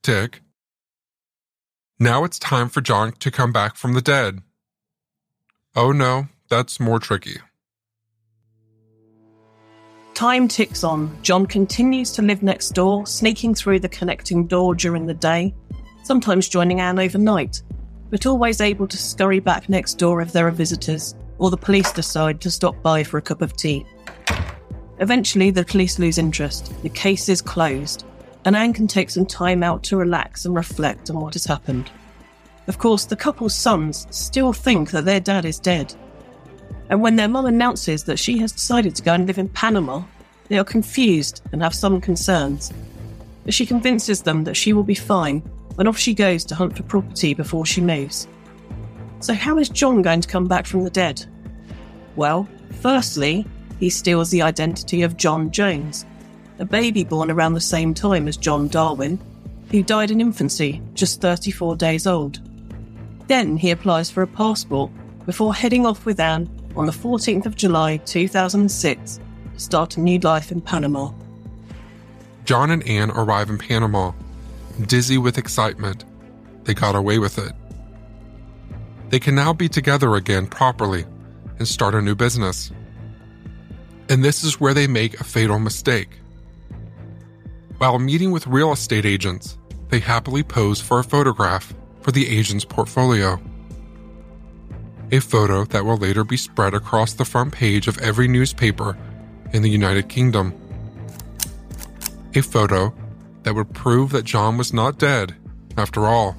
Tick. 0.02 0.40
Now 1.98 2.24
it's 2.24 2.38
time 2.38 2.68
for 2.70 2.80
John 2.80 3.12
to 3.12 3.30
come 3.30 3.52
back 3.52 3.76
from 3.76 3.92
the 3.92 4.00
dead. 4.00 4.40
Oh 5.76 5.92
no, 5.92 6.28
that's 6.48 6.80
more 6.80 6.98
tricky. 6.98 7.36
Time 10.14 10.46
ticks 10.48 10.84
on. 10.84 11.16
John 11.22 11.44
continues 11.44 12.12
to 12.12 12.22
live 12.22 12.42
next 12.42 12.70
door, 12.70 13.06
sneaking 13.06 13.54
through 13.54 13.80
the 13.80 13.88
connecting 13.88 14.46
door 14.46 14.74
during 14.74 15.06
the 15.06 15.14
day, 15.14 15.54
sometimes 16.04 16.48
joining 16.48 16.80
Anne 16.80 16.98
overnight, 17.00 17.62
but 18.10 18.26
always 18.26 18.60
able 18.60 18.86
to 18.88 18.96
scurry 18.96 19.40
back 19.40 19.68
next 19.68 19.94
door 19.94 20.20
if 20.20 20.32
there 20.32 20.46
are 20.46 20.52
visitors, 20.52 21.14
or 21.38 21.50
the 21.50 21.56
police 21.56 21.92
decide 21.92 22.40
to 22.40 22.50
stop 22.50 22.80
by 22.82 23.02
for 23.02 23.18
a 23.18 23.22
cup 23.22 23.42
of 23.42 23.56
tea. 23.56 23.86
Eventually, 25.00 25.50
the 25.50 25.64
police 25.64 25.98
lose 25.98 26.18
interest. 26.18 26.72
The 26.82 26.88
case 26.88 27.28
is 27.28 27.42
closed, 27.42 28.04
and 28.44 28.54
Anne 28.54 28.72
can 28.72 28.86
take 28.86 29.10
some 29.10 29.26
time 29.26 29.62
out 29.62 29.82
to 29.84 29.96
relax 29.96 30.44
and 30.44 30.54
reflect 30.54 31.10
on 31.10 31.20
what 31.20 31.34
has 31.34 31.44
happened. 31.44 31.90
Of 32.68 32.78
course, 32.78 33.04
the 33.04 33.16
couple's 33.16 33.54
sons 33.54 34.06
still 34.10 34.52
think 34.52 34.90
that 34.92 35.04
their 35.04 35.20
dad 35.20 35.44
is 35.44 35.58
dead, 35.58 35.94
and 36.88 37.00
when 37.00 37.16
their 37.16 37.28
mum 37.28 37.46
announces 37.46 38.04
that 38.04 38.18
she 38.18 38.38
has 38.38 38.52
decided 38.52 38.94
to 38.96 39.02
go 39.02 39.14
and 39.14 39.26
live 39.26 39.38
in 39.38 39.48
Panama, 39.48 40.02
they 40.48 40.58
are 40.58 40.64
confused 40.64 41.42
and 41.52 41.62
have 41.62 41.74
some 41.74 42.00
concerns. 42.00 42.72
But 43.44 43.54
she 43.54 43.66
convinces 43.66 44.22
them 44.22 44.44
that 44.44 44.56
she 44.56 44.72
will 44.72 44.84
be 44.84 44.94
fine 44.94 45.42
when 45.74 45.86
off 45.86 45.98
she 45.98 46.14
goes 46.14 46.44
to 46.44 46.54
hunt 46.54 46.76
for 46.76 46.82
property 46.84 47.34
before 47.34 47.66
she 47.66 47.80
moves. 47.80 48.28
So, 49.20 49.34
how 49.34 49.58
is 49.58 49.68
John 49.68 50.02
going 50.02 50.20
to 50.20 50.28
come 50.28 50.46
back 50.46 50.66
from 50.66 50.84
the 50.84 50.90
dead? 50.90 51.24
Well, 52.16 52.48
firstly, 52.80 53.46
he 53.80 53.90
steals 53.90 54.30
the 54.30 54.42
identity 54.42 55.02
of 55.02 55.16
John 55.16 55.50
Jones, 55.50 56.06
a 56.58 56.64
baby 56.64 57.04
born 57.04 57.30
around 57.30 57.54
the 57.54 57.60
same 57.60 57.94
time 57.94 58.28
as 58.28 58.36
John 58.36 58.68
Darwin, 58.68 59.18
who 59.70 59.82
died 59.82 60.10
in 60.10 60.20
infancy, 60.20 60.80
just 60.94 61.20
34 61.20 61.76
days 61.76 62.06
old. 62.06 62.40
Then 63.26 63.56
he 63.56 63.70
applies 63.70 64.10
for 64.10 64.22
a 64.22 64.26
passport 64.26 64.90
before 65.26 65.54
heading 65.54 65.86
off 65.86 66.04
with 66.04 66.20
Anne 66.20 66.48
on 66.76 66.86
the 66.86 66.92
14th 66.92 67.46
of 67.46 67.56
July 67.56 67.96
2006 67.98 69.20
to 69.54 69.60
start 69.60 69.96
a 69.96 70.00
new 70.00 70.18
life 70.20 70.52
in 70.52 70.60
Panama. 70.60 71.10
John 72.44 72.70
and 72.70 72.86
Anne 72.86 73.10
arrive 73.10 73.48
in 73.48 73.58
Panama, 73.58 74.12
dizzy 74.82 75.18
with 75.18 75.38
excitement. 75.38 76.04
They 76.64 76.74
got 76.74 76.94
away 76.94 77.18
with 77.18 77.38
it. 77.38 77.52
They 79.10 79.20
can 79.20 79.34
now 79.34 79.52
be 79.52 79.68
together 79.68 80.14
again 80.16 80.46
properly 80.46 81.04
and 81.58 81.68
start 81.68 81.94
a 81.94 82.02
new 82.02 82.14
business. 82.14 82.72
And 84.08 84.24
this 84.24 84.44
is 84.44 84.60
where 84.60 84.74
they 84.74 84.86
make 84.86 85.20
a 85.20 85.24
fatal 85.24 85.58
mistake. 85.58 86.18
While 87.78 87.98
meeting 87.98 88.30
with 88.30 88.46
real 88.46 88.72
estate 88.72 89.06
agents, 89.06 89.58
they 89.88 90.00
happily 90.00 90.42
pose 90.42 90.80
for 90.80 90.98
a 90.98 91.04
photograph 91.04 91.74
for 92.00 92.12
the 92.12 92.28
agent's 92.28 92.64
portfolio 92.64 93.40
a 95.14 95.20
photo 95.20 95.64
that 95.66 95.84
will 95.84 95.96
later 95.96 96.24
be 96.24 96.36
spread 96.36 96.74
across 96.74 97.12
the 97.12 97.24
front 97.24 97.52
page 97.52 97.86
of 97.86 97.98
every 97.98 98.26
newspaper 98.26 98.96
in 99.52 99.62
the 99.62 99.70
United 99.70 100.08
Kingdom. 100.08 100.52
A 102.34 102.40
photo 102.40 102.92
that 103.44 103.54
would 103.54 103.72
prove 103.72 104.10
that 104.10 104.24
John 104.24 104.58
was 104.58 104.72
not 104.72 104.98
dead, 104.98 105.34
after 105.76 106.06
all. 106.06 106.36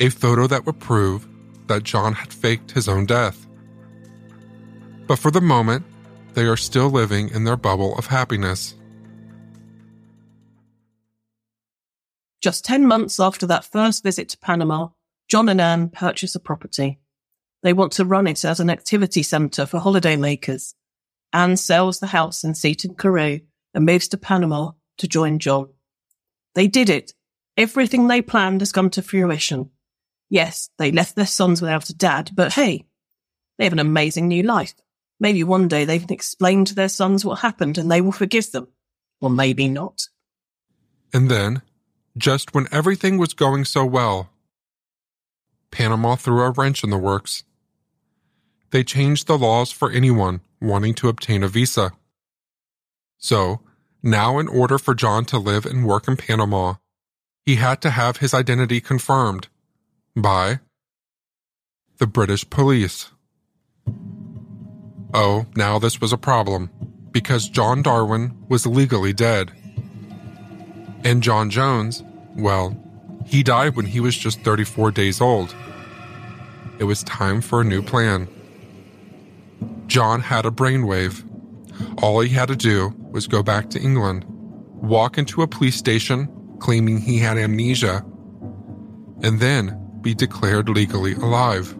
A 0.00 0.08
photo 0.08 0.46
that 0.46 0.66
would 0.66 0.80
prove 0.80 1.26
that 1.68 1.84
John 1.84 2.14
had 2.14 2.32
faked 2.32 2.72
his 2.72 2.88
own 2.88 3.06
death. 3.06 3.46
But 5.06 5.18
for 5.18 5.30
the 5.30 5.40
moment, 5.40 5.84
they 6.34 6.46
are 6.46 6.56
still 6.56 6.90
living 6.90 7.30
in 7.30 7.44
their 7.44 7.56
bubble 7.56 7.96
of 7.96 8.06
happiness. 8.06 8.74
Just 12.40 12.64
10 12.64 12.86
months 12.86 13.18
after 13.18 13.46
that 13.46 13.64
first 13.64 14.02
visit 14.02 14.28
to 14.30 14.38
Panama, 14.38 14.88
John 15.28 15.48
and 15.48 15.60
Anne 15.60 15.90
purchase 15.90 16.34
a 16.34 16.40
property. 16.40 17.00
They 17.62 17.72
want 17.72 17.92
to 17.92 18.04
run 18.04 18.26
it 18.26 18.44
as 18.44 18.60
an 18.60 18.70
activity 18.70 19.22
centre 19.22 19.66
for 19.66 19.80
holidaymakers. 19.80 20.74
Anne 21.32 21.56
sells 21.56 21.98
the 21.98 22.06
house 22.06 22.44
in 22.44 22.54
Seaton 22.54 22.94
Carew 22.94 23.40
and 23.74 23.84
moves 23.84 24.08
to 24.08 24.16
Panama 24.16 24.70
to 24.98 25.08
join 25.08 25.38
John. 25.38 25.68
They 26.54 26.66
did 26.66 26.90
it. 26.90 27.12
Everything 27.56 28.06
they 28.06 28.22
planned 28.22 28.60
has 28.60 28.72
come 28.72 28.90
to 28.90 29.02
fruition. 29.02 29.70
Yes, 30.30 30.70
they 30.78 30.92
left 30.92 31.16
their 31.16 31.26
sons 31.26 31.62
without 31.62 31.88
a 31.88 31.94
dad, 31.94 32.30
but 32.34 32.52
hey, 32.52 32.84
they 33.56 33.64
have 33.64 33.72
an 33.72 33.78
amazing 33.78 34.28
new 34.28 34.42
life. 34.42 34.74
Maybe 35.20 35.42
one 35.42 35.68
day 35.68 35.84
they 35.84 35.98
can 35.98 36.12
explain 36.12 36.64
to 36.66 36.74
their 36.74 36.88
sons 36.88 37.24
what 37.24 37.40
happened 37.40 37.78
and 37.78 37.90
they 37.90 38.00
will 38.00 38.12
forgive 38.12 38.52
them. 38.52 38.68
Or 39.20 39.30
maybe 39.30 39.68
not. 39.68 40.08
And 41.12 41.28
then, 41.28 41.62
just 42.16 42.54
when 42.54 42.68
everything 42.70 43.18
was 43.18 43.34
going 43.34 43.64
so 43.64 43.84
well, 43.84 44.30
Panama 45.70 46.14
threw 46.14 46.42
a 46.42 46.50
wrench 46.50 46.84
in 46.84 46.90
the 46.90 46.98
works. 46.98 47.42
They 48.70 48.84
changed 48.84 49.26
the 49.26 49.38
laws 49.38 49.72
for 49.72 49.90
anyone 49.90 50.40
wanting 50.60 50.94
to 50.94 51.08
obtain 51.08 51.42
a 51.42 51.48
visa. 51.48 51.92
So, 53.16 53.60
now 54.02 54.38
in 54.38 54.48
order 54.48 54.78
for 54.78 54.94
John 54.94 55.24
to 55.26 55.38
live 55.38 55.66
and 55.66 55.86
work 55.86 56.08
in 56.08 56.16
Panama, 56.16 56.74
he 57.44 57.56
had 57.56 57.80
to 57.82 57.90
have 57.90 58.18
his 58.18 58.34
identity 58.34 58.80
confirmed 58.80 59.48
by 60.14 60.60
the 61.98 62.06
British 62.06 62.48
police. 62.48 63.10
Oh, 65.14 65.46
now 65.56 65.78
this 65.78 66.00
was 66.00 66.12
a 66.12 66.18
problem 66.18 66.70
because 67.10 67.48
John 67.48 67.82
Darwin 67.82 68.36
was 68.48 68.66
legally 68.66 69.12
dead. 69.12 69.52
And 71.04 71.22
John 71.22 71.50
Jones, 71.50 72.02
well, 72.36 72.76
he 73.24 73.42
died 73.42 73.76
when 73.76 73.86
he 73.86 74.00
was 74.00 74.16
just 74.16 74.40
34 74.40 74.90
days 74.90 75.20
old. 75.20 75.54
It 76.78 76.84
was 76.84 77.02
time 77.02 77.40
for 77.40 77.60
a 77.60 77.64
new 77.64 77.82
plan. 77.82 78.28
John 79.86 80.20
had 80.20 80.46
a 80.46 80.50
brainwave. 80.50 81.27
All 82.02 82.20
he 82.20 82.28
had 82.28 82.48
to 82.48 82.56
do 82.56 82.94
was 83.10 83.26
go 83.26 83.42
back 83.42 83.70
to 83.70 83.80
England, 83.80 84.24
walk 84.26 85.18
into 85.18 85.42
a 85.42 85.48
police 85.48 85.76
station 85.76 86.28
claiming 86.60 86.98
he 86.98 87.18
had 87.18 87.38
amnesia, 87.38 88.04
and 89.22 89.40
then 89.40 89.78
be 90.00 90.14
declared 90.14 90.68
legally 90.68 91.14
alive. 91.14 91.76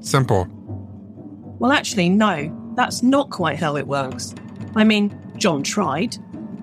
Simple. 0.00 0.46
Well, 1.58 1.72
actually, 1.72 2.08
no, 2.08 2.72
that's 2.76 3.02
not 3.02 3.30
quite 3.30 3.58
how 3.58 3.76
it 3.76 3.86
works. 3.86 4.34
I 4.76 4.84
mean, 4.84 5.18
John 5.36 5.62
tried. 5.62 6.16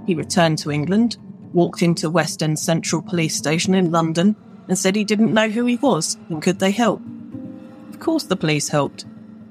He 0.06 0.16
returned 0.16 0.58
to 0.60 0.72
England, 0.72 1.18
walked 1.54 1.82
into 1.82 2.10
West 2.10 2.44
End 2.44 2.60
Central 2.60 3.02
Police 3.02 3.36
Station 3.36 3.74
in 3.74 3.92
London, 3.92 4.36
and 4.68 4.78
said 4.78 4.96
he 4.96 5.04
didn't 5.04 5.34
know 5.34 5.50
who 5.50 5.66
he 5.66 5.78
was 5.78 6.18
and 6.30 6.42
could 6.42 6.60
they 6.60 6.72
help. 6.72 7.02
Of 7.90 8.00
course, 8.00 8.24
the 8.24 8.36
police 8.36 8.68
helped. 8.68 9.06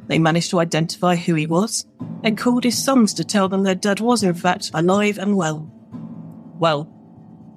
They 0.06 0.18
managed 0.18 0.50
to 0.50 0.60
identify 0.60 1.16
who 1.16 1.34
he 1.34 1.46
was 1.46 1.86
and 2.22 2.38
called 2.38 2.64
his 2.64 2.82
sons 2.82 3.14
to 3.14 3.24
tell 3.24 3.48
them 3.48 3.62
their 3.62 3.74
dad 3.74 4.00
was, 4.00 4.22
in 4.22 4.34
fact, 4.34 4.70
alive 4.74 5.18
and 5.18 5.36
well. 5.36 5.70
Well, 6.58 6.84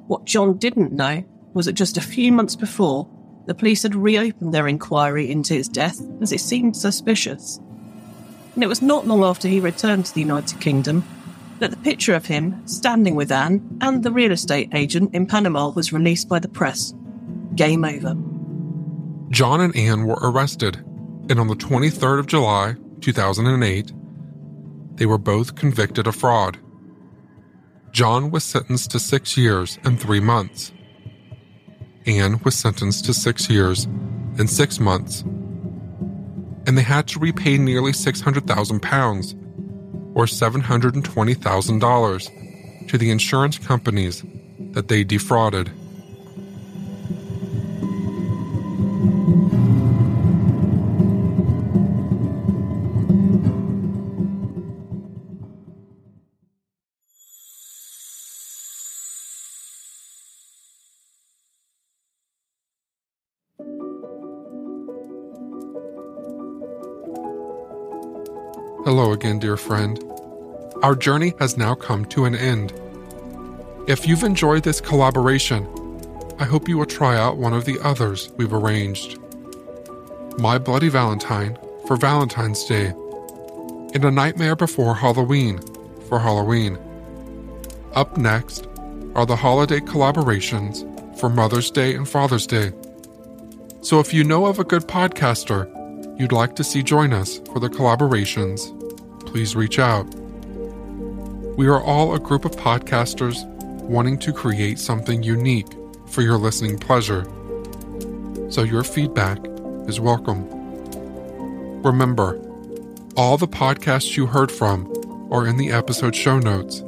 what 0.07 0.25
John 0.25 0.57
didn't 0.57 0.93
know 0.93 1.23
was 1.53 1.65
that 1.65 1.73
just 1.73 1.97
a 1.97 2.01
few 2.01 2.31
months 2.31 2.55
before, 2.55 3.07
the 3.45 3.53
police 3.53 3.83
had 3.83 3.95
reopened 3.95 4.53
their 4.53 4.67
inquiry 4.67 5.29
into 5.29 5.53
his 5.53 5.67
death 5.67 6.01
as 6.21 6.31
it 6.31 6.39
seemed 6.39 6.77
suspicious. 6.77 7.59
And 8.55 8.63
it 8.63 8.67
was 8.67 8.81
not 8.81 9.07
long 9.07 9.23
after 9.23 9.47
he 9.47 9.59
returned 9.59 10.05
to 10.05 10.13
the 10.13 10.21
United 10.21 10.59
Kingdom 10.61 11.03
that 11.59 11.71
the 11.71 11.77
picture 11.77 12.13
of 12.13 12.25
him 12.25 12.65
standing 12.67 13.15
with 13.15 13.31
Anne 13.31 13.77
and 13.81 14.03
the 14.03 14.11
real 14.11 14.31
estate 14.31 14.69
agent 14.73 15.13
in 15.13 15.25
Panama 15.25 15.69
was 15.69 15.93
released 15.93 16.29
by 16.29 16.39
the 16.39 16.47
press. 16.47 16.93
Game 17.55 17.83
over. 17.83 18.15
John 19.29 19.61
and 19.61 19.75
Anne 19.75 20.05
were 20.05 20.19
arrested, 20.21 20.77
and 21.29 21.39
on 21.39 21.47
the 21.47 21.55
23rd 21.55 22.19
of 22.19 22.27
July, 22.27 22.75
2008, 23.01 23.91
they 24.95 25.05
were 25.05 25.17
both 25.17 25.55
convicted 25.55 26.07
of 26.07 26.15
fraud. 26.15 26.57
John 27.91 28.31
was 28.31 28.43
sentenced 28.43 28.91
to 28.91 28.99
six 28.99 29.37
years 29.37 29.79
and 29.83 29.99
three 29.99 30.19
months. 30.19 30.71
Anne 32.05 32.41
was 32.43 32.55
sentenced 32.55 33.05
to 33.05 33.13
six 33.13 33.49
years 33.49 33.85
and 34.37 34.49
six 34.49 34.77
months. 34.79 35.23
And 36.65 36.77
they 36.77 36.81
had 36.81 37.07
to 37.09 37.19
repay 37.19 37.57
nearly 37.57 37.91
600,000 37.93 38.81
pounds, 38.81 39.35
or 40.13 40.25
$720,000, 40.25 42.87
to 42.87 42.97
the 42.97 43.11
insurance 43.11 43.57
companies 43.57 44.23
that 44.71 44.87
they 44.87 45.03
defrauded. 45.03 45.69
Hello 68.95 69.11
again, 69.11 69.39
dear 69.39 69.57
friend. 69.57 69.99
Our 70.83 70.93
journey 70.93 71.33
has 71.39 71.57
now 71.57 71.73
come 71.73 72.05
to 72.13 72.25
an 72.25 72.35
end. 72.35 72.71
If 73.87 74.07
you've 74.07 74.21
enjoyed 74.21 74.61
this 74.61 74.79
collaboration, 74.79 75.67
I 76.37 76.43
hope 76.43 76.69
you 76.69 76.77
will 76.77 76.85
try 76.85 77.17
out 77.17 77.37
one 77.37 77.53
of 77.53 77.65
the 77.65 77.79
others 77.79 78.31
we've 78.37 78.53
arranged 78.53 79.17
My 80.37 80.59
Bloody 80.59 80.89
Valentine 80.89 81.57
for 81.87 81.97
Valentine's 81.97 82.63
Day, 82.65 82.89
and 83.95 84.05
A 84.05 84.11
Nightmare 84.11 84.55
Before 84.55 84.93
Halloween 84.93 85.59
for 86.07 86.19
Halloween. 86.19 86.77
Up 87.93 88.15
next 88.15 88.67
are 89.15 89.25
the 89.25 89.35
holiday 89.35 89.79
collaborations 89.79 90.85
for 91.19 91.29
Mother's 91.29 91.71
Day 91.71 91.95
and 91.95 92.07
Father's 92.07 92.45
Day. 92.45 92.71
So 93.81 93.99
if 93.99 94.13
you 94.13 94.23
know 94.23 94.45
of 94.45 94.59
a 94.59 94.63
good 94.63 94.83
podcaster 94.83 95.67
you'd 96.19 96.31
like 96.31 96.55
to 96.55 96.63
see 96.63 96.83
join 96.83 97.11
us 97.11 97.39
for 97.51 97.59
the 97.59 97.69
collaborations, 97.69 98.82
please 99.33 99.55
reach 99.55 99.79
out. 99.79 100.03
We 101.57 101.67
are 101.67 101.81
all 101.81 102.13
a 102.13 102.19
group 102.19 102.45
of 102.45 102.51
podcasters 102.51 103.43
wanting 103.81 104.19
to 104.19 104.31
create 104.31 104.77
something 104.77 105.23
unique 105.23 105.73
for 106.05 106.21
your 106.21 106.37
listening 106.37 106.77
pleasure. 106.77 107.23
So 108.51 108.61
your 108.61 108.83
feedback 108.83 109.39
is 109.87 109.99
welcome. 109.99 110.47
Remember, 111.81 112.39
all 113.17 113.39
the 113.39 113.47
podcasts 113.47 114.15
you 114.15 114.27
heard 114.27 114.51
from 114.51 114.85
are 115.31 115.47
in 115.47 115.57
the 115.57 115.71
episode 115.71 116.15
show 116.15 116.37
notes, 116.37 116.81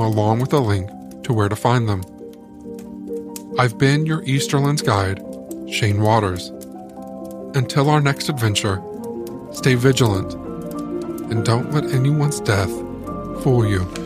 along 0.00 0.40
with 0.40 0.52
a 0.54 0.58
link 0.58 0.90
to 1.22 1.32
where 1.32 1.48
to 1.48 1.54
find 1.54 1.88
them. 1.88 2.02
I've 3.60 3.78
been 3.78 4.06
your 4.06 4.22
Easterlands 4.22 4.84
guide, 4.84 5.22
Shane 5.72 6.02
Waters. 6.02 6.48
Until 7.56 7.88
our 7.88 8.00
next 8.00 8.28
adventure, 8.28 8.82
stay 9.52 9.76
vigilant 9.76 10.45
and 11.30 11.44
don't 11.44 11.72
let 11.72 11.84
anyone's 11.92 12.40
death 12.40 12.70
fool 13.42 13.66
you. 13.66 14.05